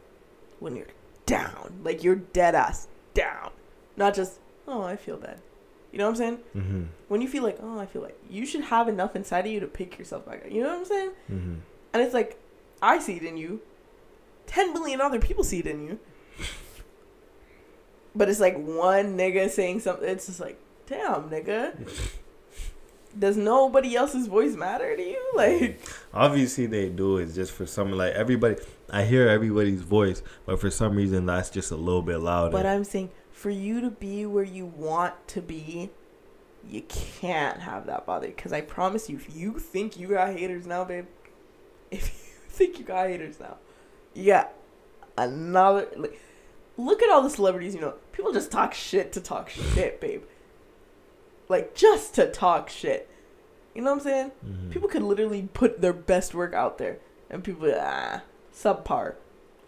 when 0.59 0.75
you're 0.75 0.93
down, 1.25 1.79
like 1.83 2.03
you're 2.03 2.15
dead 2.15 2.53
ass 2.55 2.87
down, 3.15 3.49
not 3.97 4.13
just 4.13 4.39
oh 4.67 4.83
I 4.83 4.95
feel 4.95 5.17
bad. 5.17 5.39
You 5.91 5.97
know 5.99 6.05
what 6.05 6.11
I'm 6.11 6.15
saying? 6.15 6.37
Mm-hmm. 6.55 6.83
When 7.09 7.21
you 7.21 7.27
feel 7.27 7.43
like 7.43 7.57
oh 7.61 7.79
I 7.79 7.85
feel 7.87 8.03
like 8.03 8.17
you 8.29 8.45
should 8.45 8.61
have 8.65 8.87
enough 8.87 9.15
inside 9.15 9.45
of 9.47 9.51
you 9.51 9.59
to 9.59 9.67
pick 9.67 9.97
yourself 9.99 10.25
back 10.27 10.45
up. 10.45 10.51
You 10.51 10.61
know 10.63 10.69
what 10.69 10.79
I'm 10.79 10.85
saying? 10.85 11.11
Mm-hmm. 11.31 11.53
And 11.93 12.01
it's 12.03 12.13
like, 12.13 12.39
I 12.83 12.99
see 12.99 13.15
it 13.15 13.23
in 13.23 13.37
you. 13.37 13.61
10 14.47 14.73
million 14.73 14.99
other 14.99 15.19
people 15.19 15.43
see 15.43 15.59
it 15.59 15.67
in 15.67 15.87
you. 15.87 15.99
But 18.13 18.29
it's 18.29 18.41
like 18.41 18.55
one 18.57 19.17
nigga 19.17 19.49
saying 19.49 19.79
something. 19.79 20.07
It's 20.07 20.27
just 20.27 20.39
like, 20.39 20.59
damn, 20.85 21.29
nigga. 21.29 21.89
Does 23.17 23.37
nobody 23.37 23.95
else's 23.95 24.27
voice 24.27 24.55
matter 24.55 24.95
to 24.95 25.01
you? 25.01 25.19
Like, 25.33 25.79
Obviously, 26.13 26.67
they 26.67 26.89
do 26.89 27.17
It's 27.17 27.33
just 27.33 27.53
for 27.53 27.65
some 27.65 27.91
like 27.91 28.13
everybody. 28.13 28.57
I 28.89 29.03
hear 29.05 29.27
everybody's 29.27 29.81
voice, 29.81 30.21
but 30.45 30.59
for 30.59 30.69
some 30.69 30.95
reason, 30.95 31.25
that's 31.25 31.49
just 31.49 31.71
a 31.71 31.75
little 31.75 32.03
bit 32.03 32.17
louder. 32.17 32.51
but 32.51 32.65
I'm 32.67 32.83
saying, 32.83 33.09
for 33.31 33.49
you 33.49 33.81
to 33.81 33.89
be 33.89 34.25
where 34.27 34.43
you 34.43 34.65
want 34.65 35.27
to 35.29 35.41
be, 35.41 35.89
you 36.69 36.81
can't 36.81 37.61
have 37.61 37.87
that 37.87 38.05
bother. 38.05 38.27
Because 38.27 38.53
I 38.53 38.61
promise 38.61 39.09
you, 39.09 39.15
if 39.15 39.35
you 39.35 39.57
think 39.57 39.97
you 39.97 40.09
got 40.09 40.35
haters 40.37 40.67
now, 40.67 40.83
babe, 40.83 41.05
if 41.89 42.07
you 42.07 42.22
think 42.53 42.79
you 42.79 42.85
got 42.85 43.07
haters 43.07 43.39
now, 43.39 43.57
you 44.13 44.27
got 44.27 44.53
another. 45.17 45.87
Like, 45.95 46.19
look 46.77 47.01
at 47.03 47.09
all 47.09 47.21
the 47.21 47.29
celebrities, 47.29 47.75
you 47.75 47.81
know. 47.81 47.95
People 48.11 48.31
just 48.31 48.51
talk 48.51 48.73
shit 48.73 49.11
to 49.13 49.21
talk 49.21 49.49
shit, 49.49 49.99
babe. 49.99 50.23
Like, 51.49 51.75
just 51.75 52.15
to 52.15 52.29
talk 52.31 52.69
shit. 52.69 53.09
You 53.75 53.81
know 53.81 53.91
what 53.91 53.97
I'm 53.97 54.03
saying? 54.03 54.31
Mhm. 54.45 54.71
People 54.71 54.87
could 54.87 55.01
literally 55.01 55.49
put 55.53 55.81
their 55.81 55.93
best 55.93 56.33
work 56.35 56.53
out 56.53 56.77
there, 56.77 56.99
and 57.29 57.43
people, 57.43 57.71
ah, 57.75 58.21
subpar. 58.53 59.15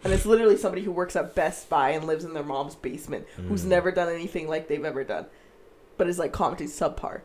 And 0.04 0.12
it's 0.12 0.24
literally 0.26 0.56
somebody 0.56 0.82
who 0.82 0.92
works 0.92 1.16
at 1.16 1.34
Best 1.34 1.68
Buy 1.68 1.90
and 1.90 2.06
lives 2.06 2.24
in 2.24 2.32
their 2.34 2.44
mom's 2.44 2.76
basement, 2.76 3.26
who's 3.48 3.64
Mm. 3.64 3.68
never 3.68 3.90
done 3.90 4.08
anything 4.08 4.46
like 4.46 4.68
they've 4.68 4.84
ever 4.84 5.02
done, 5.02 5.26
but 5.96 6.06
is 6.08 6.18
like 6.20 6.32
commenting 6.32 6.68
subpar. 6.68 7.22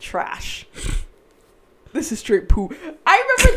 Trash. 0.00 0.66
This 1.94 2.12
is 2.12 2.18
straight 2.18 2.50
poo. 2.50 2.68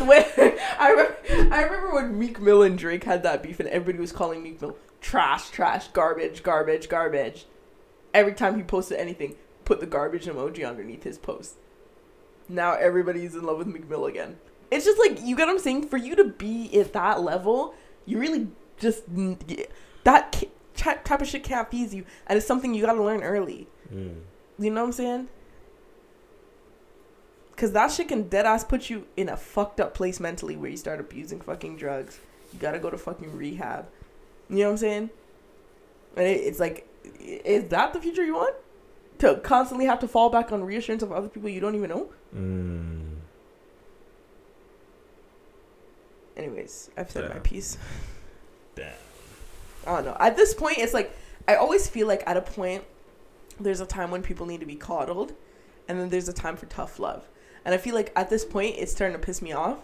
remember 0.00 0.36
when 0.38 0.58
I 0.78 0.90
remember, 0.90 1.54
I 1.54 1.62
remember 1.62 1.94
when 1.94 2.18
Meek 2.18 2.40
Mill 2.40 2.62
and 2.62 2.78
Drake 2.78 3.04
had 3.04 3.22
that 3.22 3.42
beef, 3.42 3.60
and 3.60 3.68
everybody 3.68 4.00
was 4.00 4.12
calling 4.12 4.42
Meek 4.42 4.60
Mill 4.60 4.76
trash, 5.00 5.50
trash, 5.50 5.88
garbage, 5.88 6.42
garbage, 6.42 6.88
garbage. 6.88 7.46
Every 8.14 8.34
time 8.34 8.56
he 8.56 8.62
posted 8.62 8.98
anything, 8.98 9.36
put 9.64 9.80
the 9.80 9.86
garbage 9.86 10.26
emoji 10.26 10.68
underneath 10.68 11.02
his 11.02 11.18
post. 11.18 11.56
Now 12.48 12.74
everybody's 12.74 13.34
in 13.34 13.42
love 13.42 13.58
with 13.58 13.66
Meek 13.66 13.88
Mill 13.88 14.06
again. 14.06 14.38
It's 14.70 14.84
just 14.84 14.98
like 14.98 15.20
you 15.22 15.36
get 15.36 15.46
what 15.46 15.54
I'm 15.54 15.58
saying. 15.58 15.88
For 15.88 15.96
you 15.96 16.16
to 16.16 16.24
be 16.24 16.78
at 16.78 16.92
that 16.92 17.22
level, 17.22 17.74
you 18.06 18.18
really 18.18 18.48
just 18.78 19.04
that. 20.04 20.44
type 20.74 21.20
of 21.20 21.28
shit 21.28 21.44
can't 21.44 21.70
feed 21.70 21.92
you, 21.92 22.04
and 22.26 22.36
it's 22.36 22.46
something 22.46 22.74
you 22.74 22.82
gotta 22.84 23.02
learn 23.02 23.22
early. 23.22 23.68
Mm. 23.92 24.20
You 24.58 24.70
know 24.70 24.80
what 24.80 24.86
I'm 24.88 24.92
saying? 24.92 25.28
Cause 27.56 27.72
that 27.72 27.90
shit 27.90 28.08
can 28.08 28.28
dead 28.28 28.46
ass 28.46 28.64
put 28.64 28.90
you 28.90 29.06
in 29.16 29.28
a 29.28 29.36
fucked 29.36 29.78
up 29.78 29.94
place 29.94 30.18
mentally 30.18 30.56
where 30.56 30.70
you 30.70 30.76
start 30.76 31.00
abusing 31.00 31.40
fucking 31.40 31.76
drugs. 31.76 32.18
You 32.52 32.58
gotta 32.58 32.78
go 32.78 32.90
to 32.90 32.98
fucking 32.98 33.36
rehab. 33.36 33.86
You 34.48 34.58
know 34.58 34.64
what 34.64 34.70
I'm 34.70 34.76
saying? 34.78 35.10
And 36.16 36.26
it, 36.26 36.40
it's 36.40 36.60
like, 36.60 36.88
is 37.20 37.68
that 37.68 37.92
the 37.92 38.00
future 38.00 38.24
you 38.24 38.34
want? 38.34 38.54
To 39.18 39.36
constantly 39.36 39.86
have 39.86 40.00
to 40.00 40.08
fall 40.08 40.30
back 40.30 40.50
on 40.50 40.64
reassurance 40.64 41.02
of 41.02 41.12
other 41.12 41.28
people 41.28 41.48
you 41.48 41.60
don't 41.60 41.74
even 41.74 41.90
know? 41.90 42.10
Mm. 42.34 43.02
Anyways, 46.36 46.90
I've 46.96 47.10
said 47.10 47.28
my 47.28 47.38
piece. 47.40 47.78
Damn. 48.74 48.92
I 49.86 49.96
don't 49.96 50.04
know. 50.06 50.16
At 50.18 50.36
this 50.36 50.54
point, 50.54 50.78
it's 50.78 50.94
like 50.94 51.16
I 51.46 51.56
always 51.56 51.88
feel 51.88 52.06
like 52.06 52.22
at 52.26 52.36
a 52.36 52.40
point, 52.40 52.84
there's 53.60 53.80
a 53.80 53.86
time 53.86 54.10
when 54.10 54.22
people 54.22 54.46
need 54.46 54.60
to 54.60 54.66
be 54.66 54.76
coddled, 54.76 55.34
and 55.88 56.00
then 56.00 56.08
there's 56.08 56.28
a 56.28 56.32
time 56.32 56.56
for 56.56 56.66
tough 56.66 56.98
love. 56.98 57.28
And 57.64 57.74
I 57.74 57.78
feel 57.78 57.94
like 57.94 58.12
at 58.16 58.30
this 58.30 58.44
point, 58.44 58.76
it's 58.78 58.92
starting 58.92 59.18
to 59.18 59.24
piss 59.24 59.40
me 59.42 59.52
off 59.52 59.78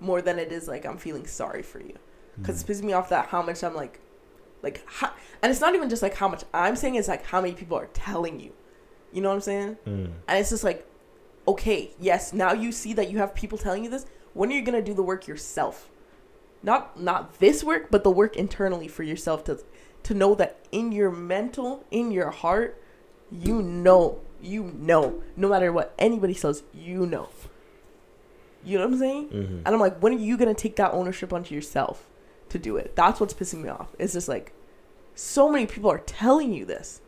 more 0.00 0.22
than 0.22 0.38
it 0.38 0.52
is 0.52 0.68
like 0.68 0.84
I'm 0.84 0.98
feeling 0.98 1.26
sorry 1.26 1.62
for 1.62 1.80
you, 1.80 1.94
because 2.36 2.60
it's 2.60 2.68
pissing 2.68 2.86
me 2.86 2.92
off 2.92 3.08
that 3.08 3.28
how 3.28 3.42
much 3.42 3.64
I'm 3.64 3.74
like, 3.74 4.00
like, 4.62 4.82
how, 4.86 5.12
and 5.42 5.50
it's 5.50 5.60
not 5.60 5.74
even 5.74 5.88
just 5.88 6.02
like 6.02 6.14
how 6.14 6.28
much 6.28 6.44
I'm 6.52 6.76
saying; 6.76 6.96
it's 6.96 7.08
like 7.08 7.24
how 7.24 7.40
many 7.40 7.54
people 7.54 7.76
are 7.78 7.88
telling 7.92 8.40
you. 8.40 8.52
You 9.12 9.22
know 9.22 9.28
what 9.28 9.36
I'm 9.36 9.40
saying? 9.40 9.76
Mm. 9.86 10.12
And 10.28 10.38
it's 10.38 10.50
just 10.50 10.64
like, 10.64 10.86
okay, 11.46 11.90
yes, 11.98 12.32
now 12.32 12.52
you 12.52 12.72
see 12.72 12.92
that 12.92 13.10
you 13.10 13.18
have 13.18 13.34
people 13.34 13.56
telling 13.56 13.84
you 13.84 13.90
this. 13.90 14.06
When 14.34 14.50
are 14.50 14.54
you 14.54 14.62
gonna 14.62 14.82
do 14.82 14.94
the 14.94 15.02
work 15.02 15.26
yourself? 15.26 15.88
Not 16.62 17.00
not 17.00 17.38
this 17.38 17.64
work, 17.64 17.90
but 17.90 18.04
the 18.04 18.10
work 18.10 18.36
internally 18.36 18.88
for 18.88 19.02
yourself 19.02 19.44
to 19.44 19.60
to 20.04 20.14
know 20.14 20.34
that 20.34 20.58
in 20.70 20.92
your 20.92 21.10
mental, 21.10 21.84
in 21.90 22.10
your 22.10 22.30
heart, 22.30 22.80
you 23.30 23.62
know, 23.62 24.20
you 24.42 24.72
know, 24.78 25.22
no 25.36 25.48
matter 25.48 25.72
what 25.72 25.94
anybody 25.98 26.34
says, 26.34 26.62
you 26.72 27.06
know. 27.06 27.28
You 28.64 28.78
know 28.78 28.84
what 28.84 28.94
I'm 28.94 28.98
saying? 28.98 29.28
Mhm. 29.28 29.62
And 29.64 29.68
I'm 29.68 29.80
like, 29.80 29.98
when 30.00 30.12
are 30.12 30.18
you 30.18 30.36
gonna 30.36 30.54
take 30.54 30.76
that 30.76 30.92
ownership 30.92 31.32
onto 31.32 31.54
yourself 31.54 32.06
to 32.48 32.58
do 32.58 32.76
it? 32.76 32.94
That's 32.96 33.20
what's 33.20 33.34
pissing 33.34 33.62
me 33.62 33.68
off. 33.68 33.94
It's 33.98 34.12
just 34.12 34.28
like, 34.28 34.52
so 35.14 35.50
many 35.50 35.66
people 35.66 35.90
are 35.90 35.98
telling 35.98 36.52
you 36.52 36.64
this. 36.64 37.00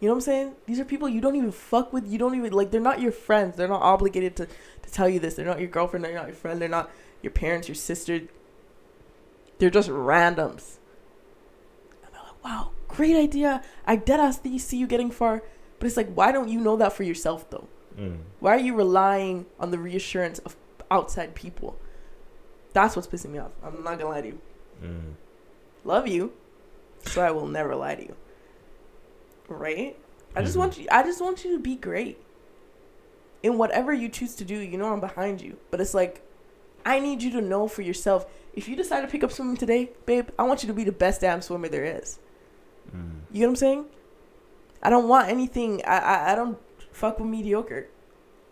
You 0.00 0.08
know 0.08 0.14
what 0.14 0.18
I'm 0.18 0.22
saying? 0.22 0.54
These 0.66 0.80
are 0.80 0.84
people 0.84 1.08
you 1.08 1.20
don't 1.20 1.36
even 1.36 1.52
fuck 1.52 1.92
with. 1.92 2.06
You 2.06 2.18
don't 2.18 2.34
even 2.34 2.52
like. 2.52 2.70
They're 2.70 2.80
not 2.80 3.00
your 3.00 3.12
friends. 3.12 3.56
They're 3.56 3.68
not 3.68 3.80
obligated 3.80 4.36
to 4.36 4.46
to 4.46 4.90
tell 4.90 5.08
you 5.08 5.18
this. 5.18 5.34
They're 5.34 5.46
not 5.46 5.60
your 5.60 5.68
girlfriend. 5.68 6.04
They're 6.04 6.14
not 6.14 6.26
your 6.26 6.36
friend. 6.36 6.60
They're 6.60 6.68
not 6.68 6.90
your 7.22 7.30
parents, 7.30 7.68
your 7.68 7.74
sister. 7.74 8.22
They're 9.58 9.70
just 9.70 9.88
randoms. 9.88 10.76
And 12.04 12.12
they're 12.12 12.22
like, 12.22 12.44
wow, 12.44 12.70
great 12.88 13.16
idea. 13.16 13.62
I 13.86 13.96
did 13.96 14.04
dead 14.04 14.20
ass 14.20 14.40
see 14.58 14.76
you 14.76 14.86
getting 14.86 15.10
far. 15.10 15.42
But 15.78 15.86
it's 15.86 15.96
like, 15.96 16.12
why 16.14 16.32
don't 16.32 16.48
you 16.48 16.60
know 16.60 16.76
that 16.76 16.92
for 16.92 17.02
yourself 17.02 17.48
though? 17.50 17.66
Mm. 17.98 18.18
Why 18.40 18.52
are 18.56 18.60
you 18.60 18.74
relying 18.74 19.46
on 19.60 19.70
the 19.70 19.78
reassurance 19.78 20.38
of 20.40 20.56
outside 20.90 21.34
people? 21.34 21.76
That's 22.72 22.96
what's 22.96 23.06
pissing 23.08 23.30
me 23.30 23.38
off. 23.38 23.52
I'm 23.62 23.82
not 23.84 23.98
gonna 23.98 24.10
lie 24.10 24.20
to 24.22 24.26
you. 24.28 24.40
Mm. 24.82 25.12
Love 25.84 26.08
you, 26.08 26.32
so 27.06 27.22
I 27.22 27.30
will 27.30 27.46
never 27.46 27.74
lie 27.76 27.94
to 27.94 28.02
you. 28.02 28.16
Right? 29.48 29.96
I 30.34 30.42
just 30.42 30.56
Mhm. 30.56 30.58
want 30.60 30.78
you. 30.78 30.86
I 30.90 31.02
just 31.02 31.20
want 31.20 31.44
you 31.44 31.52
to 31.52 31.58
be 31.58 31.76
great 31.76 32.18
in 33.42 33.58
whatever 33.58 33.92
you 33.92 34.08
choose 34.08 34.34
to 34.36 34.44
do. 34.44 34.56
You 34.58 34.76
know 34.78 34.92
I'm 34.92 35.00
behind 35.00 35.40
you, 35.40 35.58
but 35.70 35.80
it's 35.80 35.94
like 35.94 36.22
I 36.86 36.98
need 37.00 37.22
you 37.22 37.30
to 37.32 37.40
know 37.40 37.68
for 37.68 37.82
yourself. 37.82 38.26
If 38.54 38.68
you 38.68 38.76
decide 38.76 39.02
to 39.02 39.06
pick 39.08 39.22
up 39.24 39.32
swimming 39.32 39.56
today, 39.56 39.92
babe, 40.06 40.28
I 40.38 40.42
want 40.44 40.62
you 40.62 40.66
to 40.68 40.74
be 40.74 40.84
the 40.84 40.92
best 40.92 41.20
damn 41.20 41.40
swimmer 41.42 41.68
there 41.68 41.84
is. 41.84 42.18
Mm. 42.94 43.20
You 43.30 43.38
get 43.40 43.46
what 43.46 43.50
I'm 43.50 43.56
saying? 43.56 43.84
I 44.84 44.90
don't 44.90 45.08
want 45.08 45.28
anything. 45.28 45.82
I, 45.86 45.98
I, 45.98 46.32
I 46.32 46.34
don't 46.34 46.58
fuck 46.92 47.18
with 47.18 47.28
mediocre. 47.28 47.88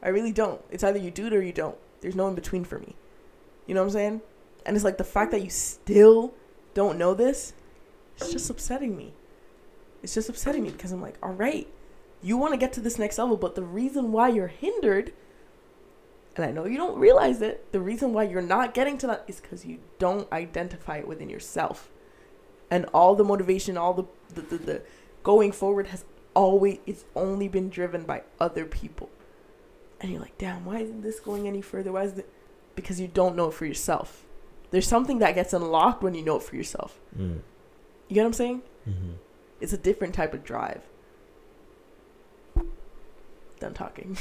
I 0.03 0.09
really 0.09 0.33
don't. 0.33 0.61
It's 0.71 0.83
either 0.83 0.99
you 0.99 1.11
do 1.11 1.27
it 1.27 1.33
or 1.33 1.43
you 1.43 1.53
don't. 1.53 1.77
There's 2.01 2.17
no 2.17 2.27
in 2.27 2.35
between 2.35 2.65
for 2.65 2.79
me. 2.79 2.97
You 3.67 3.75
know 3.75 3.83
what 3.83 3.89
I'm 3.89 3.93
saying? 3.93 4.21
And 4.67 4.77
it's 4.77 4.85
like 4.85 4.99
the 4.99 5.05
fact 5.05 5.31
that 5.31 5.43
you 5.43 5.51
still 5.51 6.35
don't 6.75 6.99
know 6.99 7.15
this, 7.15 7.53
it's 8.17 8.33
just 8.33 8.51
upsetting 8.51 8.97
me. 8.97 9.13
It's 10.03 10.15
just 10.15 10.29
upsetting 10.29 10.63
me 10.63 10.71
because 10.71 10.91
I'm 10.91 11.03
like, 11.03 11.17
all 11.23 11.33
right, 11.33 11.69
you 12.23 12.37
want 12.37 12.55
to 12.55 12.59
get 12.59 12.73
to 12.75 12.81
this 12.81 12.99
next 12.99 13.19
level, 13.19 13.37
but 13.37 13.55
the 13.55 13.63
reason 13.63 14.13
why 14.13 14.29
you're 14.29 14.49
hindered, 14.49 15.13
and 16.37 16.45
I 16.45 16.51
know 16.51 16.65
you 16.65 16.77
don't 16.77 16.99
realize 16.99 17.43
it, 17.43 17.71
the 17.73 17.81
reason 17.81 18.13
why 18.13 18.25
you're 18.25 18.43
not 18.43 18.75
getting 18.75 18.99
to 18.99 19.07
that 19.09 19.25
is 19.29 19.41
because 19.41 19.65
you 19.65 19.79
don't 19.99 20.31
identify 20.33 20.99
it 20.99 21.07
within 21.07 21.29
yourself. 21.29 21.91
And 22.71 22.87
all 22.87 23.15
the 23.15 23.25
motivation, 23.25 23.77
all 23.77 23.93
the, 23.95 24.05
the, 24.35 24.41
the, 24.41 24.57
the 24.57 24.83
going 25.23 25.53
forward 25.53 25.89
has 25.89 26.05
always, 26.35 26.79
it's 26.87 27.05
only 27.15 27.49
been 27.49 27.69
driven 27.69 28.05
by 28.05 28.23
other 28.41 28.65
people. 28.65 29.11
And 30.01 30.11
you're 30.11 30.21
like, 30.21 30.37
damn, 30.39 30.65
why 30.65 30.79
isn't 30.79 31.03
this 31.03 31.21
going 31.21 31.47
any 31.47 31.63
further? 31.63 31.93
Why 31.93 32.05
is 32.05 32.19
it? 32.19 32.29
Because 32.75 33.01
you 33.01 33.09
don't 33.09 33.37
know 33.37 33.49
it 33.49 33.55
for 33.55 33.67
yourself. 33.67 34.25
There's 34.71 34.89
something 34.89 35.19
that 35.19 35.35
gets 35.35 35.53
unlocked 35.53 36.03
when 36.03 36.15
you 36.15 36.25
know 36.25 36.37
it 36.37 36.43
for 36.43 36.57
yourself. 36.57 36.99
Mm. 37.17 37.41
You 38.09 38.15
get 38.15 38.23
what 38.23 38.27
I'm 38.27 38.33
saying? 38.33 38.63
Mhm. 38.89 39.15
It's 39.61 39.73
a 39.73 39.79
different 39.79 40.15
type 40.15 40.35
of 40.35 40.43
drive. 40.43 40.83
Done 43.61 43.75
talking. 43.75 44.17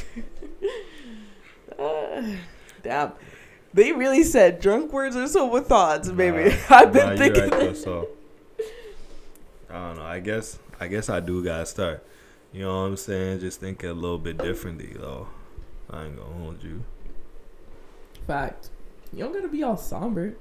Uh, 1.80 2.22
damn. 2.84 3.14
They 3.74 3.92
really 3.92 4.24
said 4.24 4.60
drunk 4.60 4.92
words 4.92 5.16
are 5.16 5.28
so 5.28 5.48
with 5.48 5.68
thoughts, 5.68 6.12
baby. 6.12 6.50
Nah, 6.50 6.56
I've 6.78 6.94
been 6.94 7.10
nah, 7.12 7.16
thinking 7.16 7.50
right, 7.50 7.60
though, 7.60 7.74
so 7.74 8.08
I 9.70 9.74
don't 9.74 9.96
know. 9.98 10.04
I 10.04 10.20
guess 10.20 10.60
I 10.82 10.88
guess 10.88 11.10
I 11.10 11.20
do 11.20 11.44
gotta 11.44 11.68
start. 11.68 12.04
You 12.52 12.64
know 12.64 12.82
what 12.82 12.88
I'm 12.88 12.98
saying? 12.98 13.42
Just 13.42 13.60
thinking 13.60 13.92
a 13.92 13.94
little 13.94 14.18
bit 14.18 14.40
differently 14.40 14.96
though. 15.00 15.28
I 15.92 16.06
ain't 16.06 16.18
gonna 16.18 16.34
hold 16.34 16.64
you. 16.64 16.84
Fact. 18.26 18.72
You 19.14 19.20
don't 19.26 19.32
gotta 19.32 19.48
be 19.48 19.62
all 19.62 19.78
somber. 19.78 20.34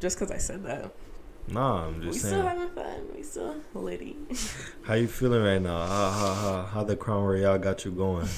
Just 0.00 0.18
because 0.18 0.30
I 0.30 0.36
said 0.36 0.64
that. 0.64 0.92
Nah, 1.48 1.86
I'm 1.86 1.94
just 2.02 2.04
we 2.04 2.12
just 2.12 2.26
still 2.26 2.42
having 2.42 2.68
fun. 2.68 3.08
We 3.16 3.22
still 3.22 3.56
litty. 3.72 4.18
How 4.82 4.94
you 4.94 5.08
feeling 5.08 5.42
right 5.42 5.62
now? 5.62 5.86
How 5.86 6.10
how 6.10 6.34
how, 6.34 6.62
how 6.64 6.84
the 6.84 6.94
Crown 6.94 7.24
Royal 7.24 7.56
got 7.56 7.86
you 7.86 7.90
going? 7.90 8.28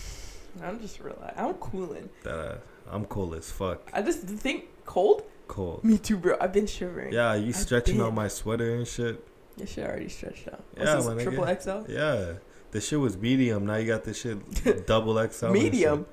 I'm 0.62 0.80
just 0.80 1.00
relaxed. 1.00 1.36
I'm 1.36 1.54
cooling. 1.54 2.08
That 2.22 2.38
uh, 2.38 2.56
I'm 2.88 3.04
cool 3.06 3.34
as 3.34 3.50
fuck. 3.50 3.90
I 3.92 4.02
just 4.02 4.20
think 4.20 4.66
cold. 4.84 5.24
Cold. 5.48 5.82
Me 5.82 5.98
too, 5.98 6.18
bro. 6.18 6.36
I've 6.40 6.52
been 6.52 6.68
shivering. 6.68 7.12
Yeah, 7.12 7.34
you 7.34 7.48
I've 7.48 7.56
stretching 7.56 8.00
out 8.00 8.14
my 8.14 8.28
sweater 8.28 8.76
and 8.76 8.86
shit. 8.86 9.24
This 9.58 9.72
shit 9.72 9.86
already 9.86 10.08
stretched 10.08 10.48
out. 10.48 10.62
Yeah, 10.76 10.94
What's 10.94 11.06
my 11.06 11.14
this, 11.14 11.24
nigga. 11.26 11.36
triple 11.60 11.84
XL? 11.86 11.92
Yeah, 11.92 12.32
the 12.70 12.80
shit 12.80 12.98
was 13.00 13.16
medium. 13.16 13.66
Now 13.66 13.76
you 13.76 13.86
got 13.86 14.04
this 14.04 14.20
shit 14.20 14.86
double 14.86 15.14
XL. 15.28 15.48
Medium. 15.50 16.06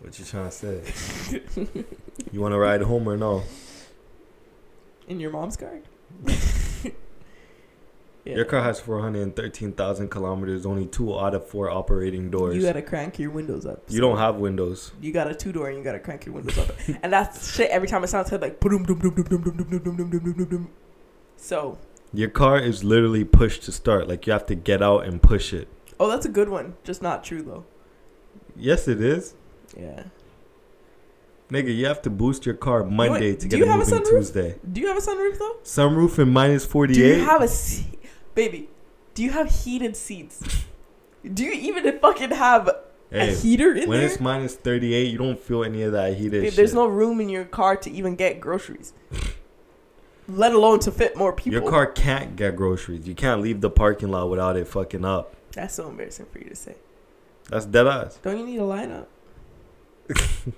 What 0.00 0.18
you 0.18 0.24
trying 0.24 0.48
to 0.48 0.50
say? 0.50 1.42
you 2.32 2.40
want 2.40 2.52
to 2.52 2.58
ride 2.58 2.80
home 2.82 3.06
or 3.08 3.16
no? 3.18 3.42
In 5.08 5.20
your 5.20 5.30
mom's 5.30 5.56
car? 5.58 5.78
yeah. 8.24 8.36
Your 8.36 8.44
car 8.44 8.62
has 8.62 8.78
413,000 8.80 10.08
kilometers, 10.08 10.64
only 10.64 10.86
two 10.86 11.18
out 11.18 11.34
of 11.34 11.46
four 11.48 11.68
operating 11.70 12.30
doors. 12.30 12.54
You 12.54 12.60
You, 12.60 12.66
gotta 12.66 12.80
crank 12.82 13.18
your 13.18 13.30
windows 13.30 13.66
up. 13.66 13.90
so- 13.90 14.00
don't 14.00 14.18
have 14.18 14.36
windows. 14.36 14.92
You 15.00 15.12
got 15.12 15.28
a 15.30 15.34
two 15.34 15.52
door 15.52 15.68
and 15.68 15.76
you 15.78 15.84
gotta 15.84 15.98
crank 15.98 16.26
your 16.26 16.34
windows 16.36 16.56
up. 16.58 16.70
and 17.02 17.12
that's 17.12 17.52
shit 17.54 17.70
every 17.70 17.88
time 17.88 18.04
it 18.04 18.08
sounds 18.08 18.30
like 18.32 18.60
boom, 18.60 18.84
boom, 18.84 18.98
boom, 18.98 19.10
boom, 19.14 19.24
boom, 19.24 19.40
boom, 19.42 19.52
boom, 19.54 19.66
boom, 19.66 19.78
boom, 19.80 19.96
boom, 19.96 20.08
boom, 20.20 20.32
boom, 20.34 20.44
boom. 20.46 20.70
So, 21.42 21.78
Your 22.12 22.28
car 22.28 22.58
is 22.58 22.84
literally 22.84 23.24
pushed 23.24 23.62
to 23.64 23.72
start. 23.72 24.06
Like 24.08 24.26
you 24.26 24.32
have 24.32 24.46
to 24.46 24.54
get 24.54 24.82
out 24.82 25.04
and 25.06 25.22
push 25.22 25.52
it. 25.52 25.68
oh, 25.98 26.08
that's 26.08 26.26
a 26.26 26.28
good 26.28 26.48
one. 26.48 26.74
Just 26.84 27.02
not 27.02 27.24
true 27.24 27.42
though. 27.42 27.64
Yes, 28.56 28.86
it 28.88 29.00
is. 29.00 29.34
Yeah. 29.76 30.04
Nigga, 31.50 31.74
you 31.74 31.86
have 31.86 32.02
to 32.02 32.10
boost 32.10 32.46
your 32.46 32.54
car 32.54 32.84
Monday 32.84 33.34
to 33.34 33.40
do 33.48 33.48
get 33.48 33.58
you 33.58 33.64
it 33.64 33.68
have 33.68 33.80
a 33.80 33.84
moving 33.84 34.00
sunroof? 34.04 34.18
Tuesday. 34.18 34.58
Do 34.70 34.80
you 34.80 34.86
have 34.88 34.96
a 34.96 35.00
sunroof 35.00 35.38
though? 35.38 35.56
Sunroof 35.64 36.18
in 36.18 36.32
minus 36.32 36.64
48. 36.66 36.94
Do 36.94 37.00
you 37.08 37.24
have 37.24 37.42
a 37.42 37.48
se- 37.48 37.86
baby? 38.34 38.68
Do 39.14 39.22
you 39.24 39.30
have 39.30 39.50
heated 39.50 39.96
seats? 39.96 40.42
Do 41.34 41.42
you 41.44 41.52
even 41.52 41.98
fucking 41.98 42.30
have 42.30 42.70
a 43.12 43.26
heater 43.26 43.70
in 43.72 43.88
when 43.88 43.98
there? 43.98 43.98
When 43.98 44.00
it's 44.02 44.20
minus 44.20 44.54
38, 44.54 45.10
you 45.10 45.18
don't 45.18 45.38
feel 45.38 45.64
any 45.64 45.82
of 45.82 45.92
that 45.92 46.14
heated 46.16 46.30
Babe, 46.42 46.44
shit. 46.44 46.56
there's 46.56 46.74
no 46.74 46.86
room 46.86 47.20
in 47.20 47.28
your 47.28 47.44
car 47.44 47.76
to 47.76 47.90
even 47.90 48.14
get 48.14 48.40
groceries. 48.40 48.92
Let 50.36 50.52
alone 50.52 50.80
to 50.80 50.90
fit 50.90 51.16
more 51.16 51.32
people. 51.32 51.52
Your 51.60 51.70
car 51.70 51.86
can't 51.86 52.36
get 52.36 52.56
groceries. 52.56 53.06
You 53.06 53.14
can't 53.14 53.40
leave 53.40 53.60
the 53.60 53.70
parking 53.70 54.10
lot 54.10 54.30
without 54.30 54.56
it 54.56 54.68
fucking 54.68 55.04
up. 55.04 55.34
That's 55.52 55.74
so 55.74 55.88
embarrassing 55.88 56.26
for 56.32 56.38
you 56.38 56.48
to 56.48 56.56
say. 56.56 56.76
That's 57.48 57.66
dead 57.66 57.86
ass. 57.86 58.18
Don't 58.22 58.38
you 58.38 58.46
need 58.46 58.58
a 58.58 58.62
lineup? 58.62 59.06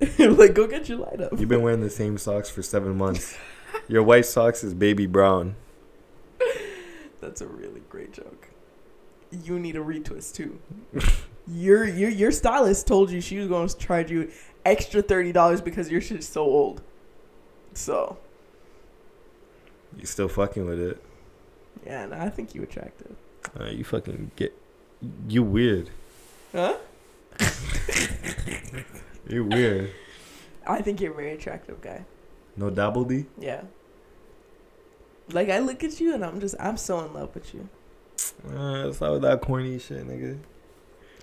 like, 0.18 0.54
go 0.54 0.66
get 0.66 0.88
your 0.88 0.98
lineup. 0.98 1.38
You've 1.38 1.48
been 1.48 1.62
wearing 1.62 1.80
the 1.80 1.90
same 1.90 2.18
socks 2.18 2.50
for 2.50 2.62
seven 2.62 2.96
months. 2.96 3.36
Your 3.88 4.02
white 4.02 4.26
socks 4.26 4.62
is 4.62 4.74
baby 4.74 5.06
brown. 5.06 5.56
That's 7.20 7.40
a 7.40 7.46
really 7.46 7.82
great 7.88 8.12
joke. 8.12 8.48
You 9.30 9.58
need 9.58 9.76
a 9.76 9.80
retwist 9.80 10.34
too. 10.34 10.58
your 11.46 11.84
your 11.84 12.10
your 12.10 12.30
stylist 12.30 12.86
told 12.86 13.10
you 13.10 13.20
she 13.20 13.38
was 13.38 13.48
going 13.48 13.68
to 13.68 13.76
charge 13.76 14.10
you 14.10 14.30
extra 14.64 15.02
thirty 15.02 15.32
dollars 15.32 15.60
because 15.60 15.90
your 15.90 16.00
shit's 16.00 16.28
so 16.28 16.42
old. 16.42 16.82
So 17.78 18.16
You 19.96 20.04
still 20.04 20.28
fucking 20.28 20.66
with 20.66 20.80
it? 20.80 21.02
yeah, 21.86 22.06
no, 22.06 22.18
I 22.18 22.28
think 22.28 22.54
you 22.54 22.62
attractive. 22.64 23.14
Uh, 23.58 23.66
you 23.66 23.84
fucking 23.84 24.32
get. 24.36 24.52
You 25.28 25.42
weird. 25.44 25.90
Huh? 26.52 26.76
You 29.28 29.44
weird. 29.44 29.90
I 30.66 30.80
think 30.80 31.02
you're 31.02 31.12
a 31.12 31.14
very 31.14 31.32
attractive 31.32 31.82
guy. 31.82 32.04
No 32.56 32.70
double 32.70 33.04
D. 33.04 33.26
Yeah. 33.38 33.60
Like 35.30 35.50
I 35.50 35.58
look 35.58 35.84
at 35.84 36.00
you 36.00 36.14
and 36.14 36.24
I'm 36.24 36.40
just 36.40 36.54
I'm 36.58 36.78
so 36.78 36.98
in 37.04 37.12
love 37.12 37.34
with 37.34 37.52
you. 37.52 37.68
Uh, 38.50 38.88
it's 38.88 39.00
not 39.02 39.12
with 39.12 39.22
that 39.22 39.42
corny 39.42 39.78
shit, 39.78 40.08
nigga. 40.08 40.38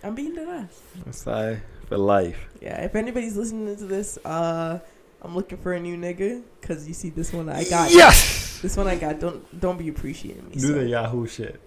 I'm 0.04 0.14
being 0.14 0.36
dead 0.36 0.48
ass. 0.48 0.80
It's 1.08 1.26
like 1.26 1.62
for 1.88 1.98
life. 1.98 2.48
Yeah, 2.62 2.80
if 2.84 2.94
anybody's 2.96 3.36
listening 3.36 3.76
to 3.76 3.86
this, 3.86 4.20
uh 4.24 4.80
I'm 5.26 5.36
looking 5.36 5.58
for 5.58 5.74
a 5.74 5.80
new 5.80 5.98
nigga 5.98 6.44
because 6.62 6.88
you 6.88 6.94
see 6.94 7.10
this 7.10 7.34
one 7.34 7.50
I 7.50 7.64
got. 7.64 7.92
Yes. 7.92 8.60
This 8.62 8.78
one 8.78 8.88
I 8.88 8.96
got. 8.96 9.20
Don't 9.20 9.60
don't 9.60 9.78
be 9.78 9.90
appreciating 9.90 10.46
me. 10.48 10.54
Do 10.54 10.60
so. 10.60 10.74
the 10.74 10.86
Yahoo 10.86 11.26
shit. 11.26 11.60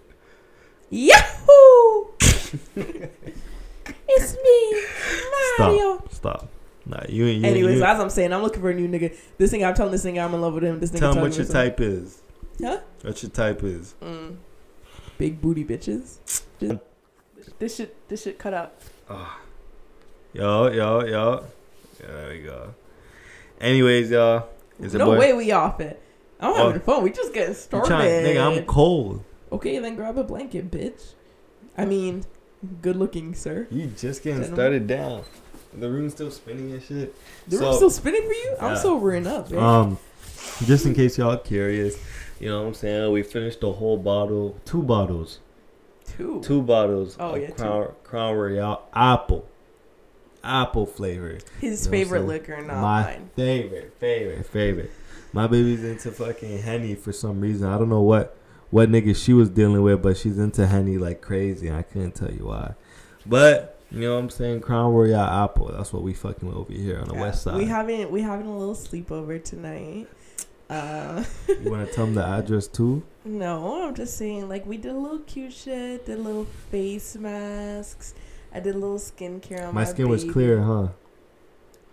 Yahoo! 0.91 2.07
it's 4.09 4.37
me, 4.37 4.85
Mario. 5.59 5.97
Stop. 5.97 6.13
Stop. 6.13 6.49
Nah, 6.87 7.03
you 7.09 7.27
ain't. 7.27 7.43
You, 7.43 7.51
Anyways, 7.51 7.79
you, 7.79 7.85
as 7.85 7.99
I'm 7.99 8.11
saying, 8.11 8.33
I'm 8.33 8.43
looking 8.43 8.63
for 8.63 8.71
a 8.71 8.75
new 8.75 8.89
nigga. 8.89 9.15
This 9.39 9.51
thing 9.51 9.65
I'm 9.65 9.75
telling 9.75 9.91
this 9.91 10.05
thing 10.05 10.21
I'm 10.21 10.33
in 10.35 10.41
love 10.41 10.55
with 10.55 10.63
him. 10.63 10.79
This 10.79 10.91
thing. 10.91 11.01
tell 11.01 11.13
him 11.13 11.23
what 11.23 11.33
me 11.33 11.37
your 11.37 11.45
something. 11.45 11.71
type 11.71 11.81
is. 11.81 12.23
Huh? 12.63 12.79
What 13.03 13.21
your 13.23 13.31
type 13.31 13.65
is. 13.65 13.97
Mm. 14.01 14.37
Big 15.19 15.41
booty 15.41 15.65
bitches. 15.65 16.43
This, 16.61 16.79
this 17.59 17.77
shit 17.77 18.09
this 18.09 18.23
shit 18.23 18.39
cut 18.39 18.55
out. 18.55 18.75
Ah. 19.11 19.41
Yo, 20.33 20.71
yo, 20.71 21.05
yo. 21.05 21.45
Yeah, 22.01 22.07
there 22.07 22.31
we 22.31 22.43
go. 22.43 22.75
Anyways, 23.61 24.11
y'all. 24.11 24.47
It's 24.81 24.95
no 24.95 25.11
way 25.11 25.33
we 25.33 25.51
off 25.53 25.81
it. 25.81 26.01
I'm 26.41 26.53
Oh. 26.53 26.67
having 26.67 26.81
fun. 26.81 27.03
We 27.03 27.11
just 27.11 27.35
getting 27.35 27.55
started. 27.55 27.89
trying- 27.89 28.25
nigga, 28.25 28.59
I'm 28.59 28.65
cold. 28.65 29.23
okay, 29.51 29.79
then 29.79 29.97
grab 29.97 30.17
a 30.19 30.23
blanket, 30.25 30.71
bitch. 30.71 31.15
I 31.77 31.85
mean, 31.85 32.25
good 32.83 32.97
looking, 32.97 33.35
sir. 33.35 33.67
You 33.71 33.87
just 33.87 34.23
getting 34.23 34.43
Gentlemen. 34.43 34.57
started 34.57 34.87
down. 34.87 35.23
The 35.77 35.91
room's 35.91 36.13
still 36.15 36.31
spinning 36.31 36.73
and 36.73 36.83
shit. 36.83 37.15
The 37.49 37.57
So- 37.57 37.65
room's 37.65 37.77
still 37.77 37.91
spinning 37.91 38.23
for 38.23 38.33
you? 38.33 38.55
I'm 38.61 38.73
Yeah. 38.75 38.79
sobering 38.79 39.27
up, 39.27 39.51
man. 39.51 39.63
Um, 39.63 39.99
just 40.65 40.87
in 40.87 40.95
case 40.95 41.19
y'all 41.19 41.37
curious, 41.37 41.97
you 42.41 42.49
know 42.49 42.61
what 42.63 42.69
I'm 42.69 42.75
saying? 42.75 43.13
We 43.13 43.23
finished 43.23 43.61
the 43.61 43.73
whole 43.73 43.97
bottle, 43.97 44.57
two 44.65 44.83
bottles, 44.83 45.41
Two. 46.17 46.41
two 46.43 46.63
bottles 46.63 47.17
Oh, 47.19 47.35
of 47.35 47.41
yeah, 47.43 47.49
two. 47.49 47.55
Crown, 47.55 47.89
Crown 48.05 48.35
Royal 48.37 48.81
apple, 48.95 49.45
apple 50.49 50.87
flavor. 50.87 51.39
His 51.61 51.85
You 51.87 51.91
know 51.93 51.99
favorite 51.99 52.27
liquor, 52.27 52.57
not 52.63 52.81
My 52.81 53.03
mine. 53.03 53.31
favorite, 53.37 53.95
favorite, 54.01 54.47
favorite. 54.47 54.91
My 55.33 55.47
baby's 55.47 55.85
into 55.85 56.11
fucking 56.11 56.59
henny 56.63 56.95
for 56.95 57.13
some 57.13 57.41
reason. 57.41 57.69
I 57.69 57.77
don't 57.79 57.89
know 57.91 58.01
what 58.03 58.35
what 58.71 58.91
nigga 58.91 59.15
she 59.17 59.33
was 59.33 59.49
dealing 59.51 59.83
with, 59.83 60.03
but 60.03 60.17
she's 60.17 60.39
into 60.39 60.67
henny 60.67 60.99
like 60.99 61.21
crazy. 61.21 61.71
I 61.71 61.83
couldn't 61.83 62.15
tell 62.15 62.31
you 62.31 62.47
why. 62.47 62.75
But 63.27 63.79
you 63.91 64.01
know 64.01 64.15
what 64.15 64.21
I'm 64.21 64.31
saying? 64.31 64.61
Crown 64.61 64.93
Royal 64.93 65.21
apple. 65.21 65.69
That's 65.73 65.93
what 65.93 66.03
we 66.03 66.13
fucking 66.15 66.47
with 66.49 66.57
over 66.57 66.73
here 66.73 66.99
on 67.01 67.09
the 67.09 67.15
Yeah. 67.15 67.21
west 67.21 67.43
side. 67.43 67.57
We 67.57 67.65
having 67.67 68.11
we 68.11 68.23
having 68.23 68.47
a 68.47 68.57
little 68.59 68.75
sleepover 68.75 69.43
tonight. 69.43 70.09
Uh, 70.71 71.25
you 71.49 71.71
want 71.71 71.89
to 71.89 71.93
tell 71.95 72.05
them 72.05 72.15
the 72.15 72.25
address 72.25 72.67
too? 72.67 73.03
no, 73.25 73.85
I'm 73.89 73.95
just 73.95 74.17
saying 74.19 74.49
like 74.49 74.67
we 74.67 74.77
did 74.77 74.93
a 74.93 74.99
little 74.99 75.21
cute 75.21 75.53
shit, 75.53 76.05
did 76.07 76.19
little 76.19 76.45
face 76.71 77.17
masks. 77.17 78.15
I 78.53 78.61
did 78.61 78.75
a 78.75 78.79
little 78.79 78.99
skincare 78.99 79.61
on 79.69 79.75
my 79.75 79.83
My 79.83 79.85
skin 79.85 80.09
was 80.09 80.25
clear, 80.25 80.63
huh? 80.63 80.89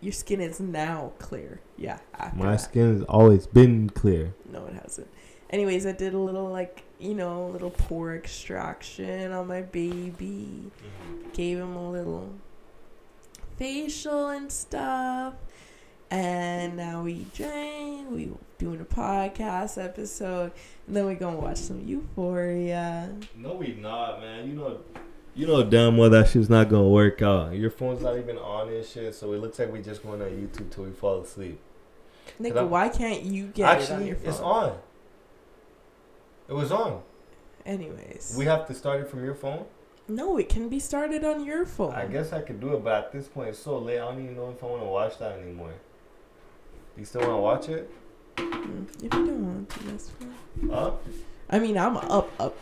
Your 0.01 0.14
skin 0.14 0.41
is 0.41 0.60
now 0.60 1.14
clear. 1.20 1.62
Yeah. 1.78 1.99
After 2.14 2.38
My 2.38 2.51
that. 2.51 2.62
skin 2.62 2.93
has 2.93 3.03
always 3.03 3.47
been 3.47 3.89
clear. 3.89 4.34
No, 4.49 4.66
it 4.66 4.74
hasn't. 4.82 5.08
Anyways, 5.49 5.86
I 5.86 5.91
did 5.91 6.14
a 6.14 6.20
little 6.20 6.49
like 6.49 6.84
you 6.99 7.14
know, 7.14 7.47
little 7.47 7.72
pore 7.72 8.16
extraction 8.16 9.32
on 9.32 9.47
my 9.47 9.62
baby. 9.62 10.72
Mm-hmm. 10.72 11.30
Gave 11.34 11.58
him 11.58 11.76
a 11.76 11.91
little 11.91 12.34
facial 13.58 14.30
and 14.30 14.51
stuff. 14.51 15.34
And 16.12 16.78
now 16.78 17.03
we 17.03 17.26
drank. 17.36 18.10
We 18.12 18.32
doing 18.58 18.80
a 18.80 18.86
podcast 18.86 19.84
episode. 19.84 20.51
And 20.88 20.95
then 20.95 21.06
we 21.08 21.16
gonna 21.16 21.38
watch 21.38 21.58
some 21.58 21.86
Euphoria. 21.86 23.14
No, 23.36 23.56
we 23.56 23.74
not, 23.74 24.22
man. 24.22 24.47
You 24.47 24.53
know, 24.56 24.80
you 25.36 25.45
know 25.47 25.63
damn 25.63 25.97
well 25.97 26.09
that 26.09 26.29
shit's 26.29 26.49
not 26.49 26.69
gonna 26.69 26.88
work 26.89 27.21
out. 27.21 27.53
Your 27.55 27.69
phone's 27.69 28.01
not 28.01 28.17
even 28.17 28.38
on 28.38 28.69
and 28.69 28.86
shit, 28.86 29.13
so 29.15 29.33
it 29.33 29.38
looks 29.41 29.59
like 29.59 29.71
we 29.71 29.81
just 29.81 30.01
going 30.03 30.21
on 30.21 30.29
YouTube 30.29 30.71
till 30.71 30.86
we 30.86 30.91
fall 30.91 31.21
asleep. 31.21 31.59
Nigga, 32.41 32.67
why 32.67 32.89
can't 32.89 33.21
you 33.23 33.47
get 33.47 33.61
it 33.63 33.65
on 33.69 33.75
Actually, 33.81 34.07
your 34.07 34.15
phone? 34.17 34.29
it's 34.29 34.39
on. 34.39 34.77
It 36.49 36.53
was 36.53 36.71
on. 36.71 37.01
Anyways. 37.65 38.36
We 38.38 38.45
have 38.45 38.67
to 38.67 38.73
start 38.73 39.01
it 39.01 39.07
from 39.09 39.23
your 39.23 39.33
phone. 39.36 39.65
no, 40.07 40.38
it 40.38 40.47
can 40.49 40.69
be 40.69 40.79
started 40.79 41.23
on 41.23 41.43
your 41.43 41.65
phone. 41.65 41.93
I 41.93 42.05
guess 42.05 42.31
I 42.33 42.41
could 42.41 42.59
do 42.59 42.73
it, 42.75 42.83
but 42.83 42.93
at 42.93 43.11
this 43.11 43.27
point, 43.27 43.49
it's 43.49 43.59
so 43.59 43.77
late. 43.79 43.99
I 43.99 44.05
don't 44.05 44.23
even 44.23 44.36
know 44.36 44.49
if 44.51 44.63
I 44.63 44.67
want 44.67 44.81
to 44.83 44.88
watch 44.88 45.17
that 45.19 45.39
anymore. 45.39 45.73
You 46.97 47.05
still 47.05 47.21
want 47.21 47.31
to 47.33 47.38
watch 47.38 47.69
it? 47.69 47.89
Mm, 48.38 48.88
If 48.97 49.01
you 49.03 49.09
don't 49.09 49.45
want 49.55 49.69
to, 49.69 49.79
that's 49.86 50.09
fine. 50.11 50.71
Up? 50.71 51.03
I 51.49 51.59
mean, 51.59 51.77
I'm 51.77 51.97
up, 51.97 52.29
up. 52.39 52.55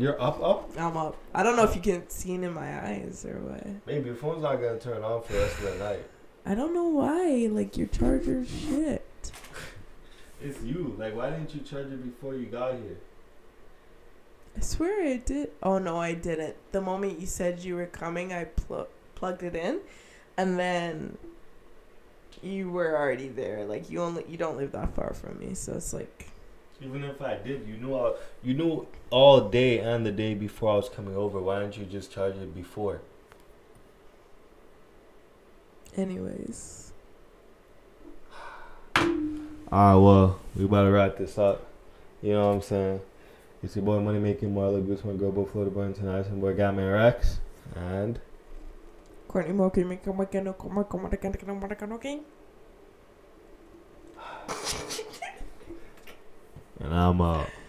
You're 0.00 0.20
up, 0.20 0.42
up. 0.42 0.70
I'm 0.78 0.96
up. 0.96 1.16
I 1.34 1.42
don't 1.42 1.56
know 1.56 1.64
if 1.64 1.76
you 1.76 1.82
can 1.82 2.08
see 2.08 2.32
it 2.34 2.42
in 2.42 2.54
my 2.54 2.88
eyes 2.88 3.26
or 3.26 3.38
what. 3.40 3.66
Maybe 3.86 4.06
your 4.06 4.14
phone's 4.14 4.42
not 4.42 4.56
gonna 4.56 4.78
turn 4.78 5.02
on 5.02 5.22
for 5.22 5.34
the 5.34 5.40
rest 5.40 5.58
of 5.58 5.64
the 5.64 5.84
night. 5.84 6.04
I 6.46 6.54
don't 6.54 6.72
know 6.72 6.88
why. 6.88 7.48
Like 7.50 7.76
your 7.76 7.86
charger's 7.88 8.48
shit. 8.50 9.06
It's 10.42 10.62
you. 10.62 10.94
Like, 10.98 11.14
why 11.14 11.28
didn't 11.28 11.54
you 11.54 11.60
charge 11.60 11.88
it 11.88 12.02
before 12.02 12.34
you 12.34 12.46
got 12.46 12.72
here? 12.72 12.96
I 14.56 14.60
swear 14.60 15.06
I 15.06 15.18
did. 15.18 15.50
Oh 15.62 15.76
no, 15.76 15.98
I 15.98 16.14
didn't. 16.14 16.56
The 16.72 16.80
moment 16.80 17.20
you 17.20 17.26
said 17.26 17.60
you 17.60 17.76
were 17.76 17.84
coming, 17.84 18.32
I 18.32 18.44
pl- 18.44 18.88
plugged 19.14 19.42
it 19.42 19.54
in, 19.54 19.80
and 20.38 20.58
then 20.58 21.18
you 22.42 22.70
were 22.70 22.96
already 22.96 23.28
there. 23.28 23.66
Like 23.66 23.90
you 23.90 24.00
only 24.00 24.24
you 24.30 24.38
don't 24.38 24.56
live 24.56 24.72
that 24.72 24.94
far 24.94 25.12
from 25.12 25.38
me, 25.38 25.52
so 25.52 25.74
it's 25.74 25.92
like 25.92 26.30
Even 26.82 27.04
if 27.04 27.20
I 27.20 27.36
did, 27.36 27.66
you 27.68 27.76
knew 27.76 27.94
all, 27.94 28.16
you 28.42 28.54
knew 28.54 28.86
all 29.10 29.48
day 29.48 29.78
and 29.78 30.06
the 30.06 30.12
day 30.12 30.34
before 30.34 30.72
I 30.72 30.76
was 30.76 30.88
coming 30.88 31.14
over. 31.14 31.38
Why 31.40 31.60
didn't 31.60 31.76
you 31.76 31.84
just 31.84 32.10
charge 32.10 32.36
it 32.36 32.54
before? 32.54 33.00
anyways. 35.96 36.92
Alright, 38.96 40.02
well, 40.02 40.40
we 40.56 40.64
about 40.64 40.84
to 40.84 40.90
wrap 40.90 41.16
this 41.16 41.38
up. 41.38 41.66
You 42.22 42.32
know 42.32 42.48
what 42.48 42.54
I'm 42.54 42.62
saying? 42.62 43.00
It's 43.62 43.76
your 43.76 43.84
boy 43.84 44.00
Money 44.00 44.18
Making 44.18 44.54
Marlo 44.54 44.86
Guzman, 44.86 45.16
Girl 45.16 45.30
Boy 45.30 45.44
Florida 45.44 45.70
Boy 45.70 45.84
International 45.84 46.38
Boy 46.38 46.54
Gatman 46.54 46.92
Rex. 46.92 47.38
And 47.76 48.18
Courtney 49.28 49.52
Mo, 49.52 49.70
can 49.70 49.84
you 49.84 49.88
make 49.88 50.06
a 50.06 50.12
make 50.12 50.34
a 50.34 50.40
no 50.40 50.54
come 50.54 50.78
on, 50.78 50.84
come 50.84 51.04
on, 51.04 51.10
come 51.10 51.30
on, 51.30 51.32
come 51.38 51.62
on, 51.62 51.74
come 51.76 51.92
on, 51.92 51.96
okay? 51.96 52.20
And 56.80 56.94
I'm 56.94 57.20
out. 57.20 57.59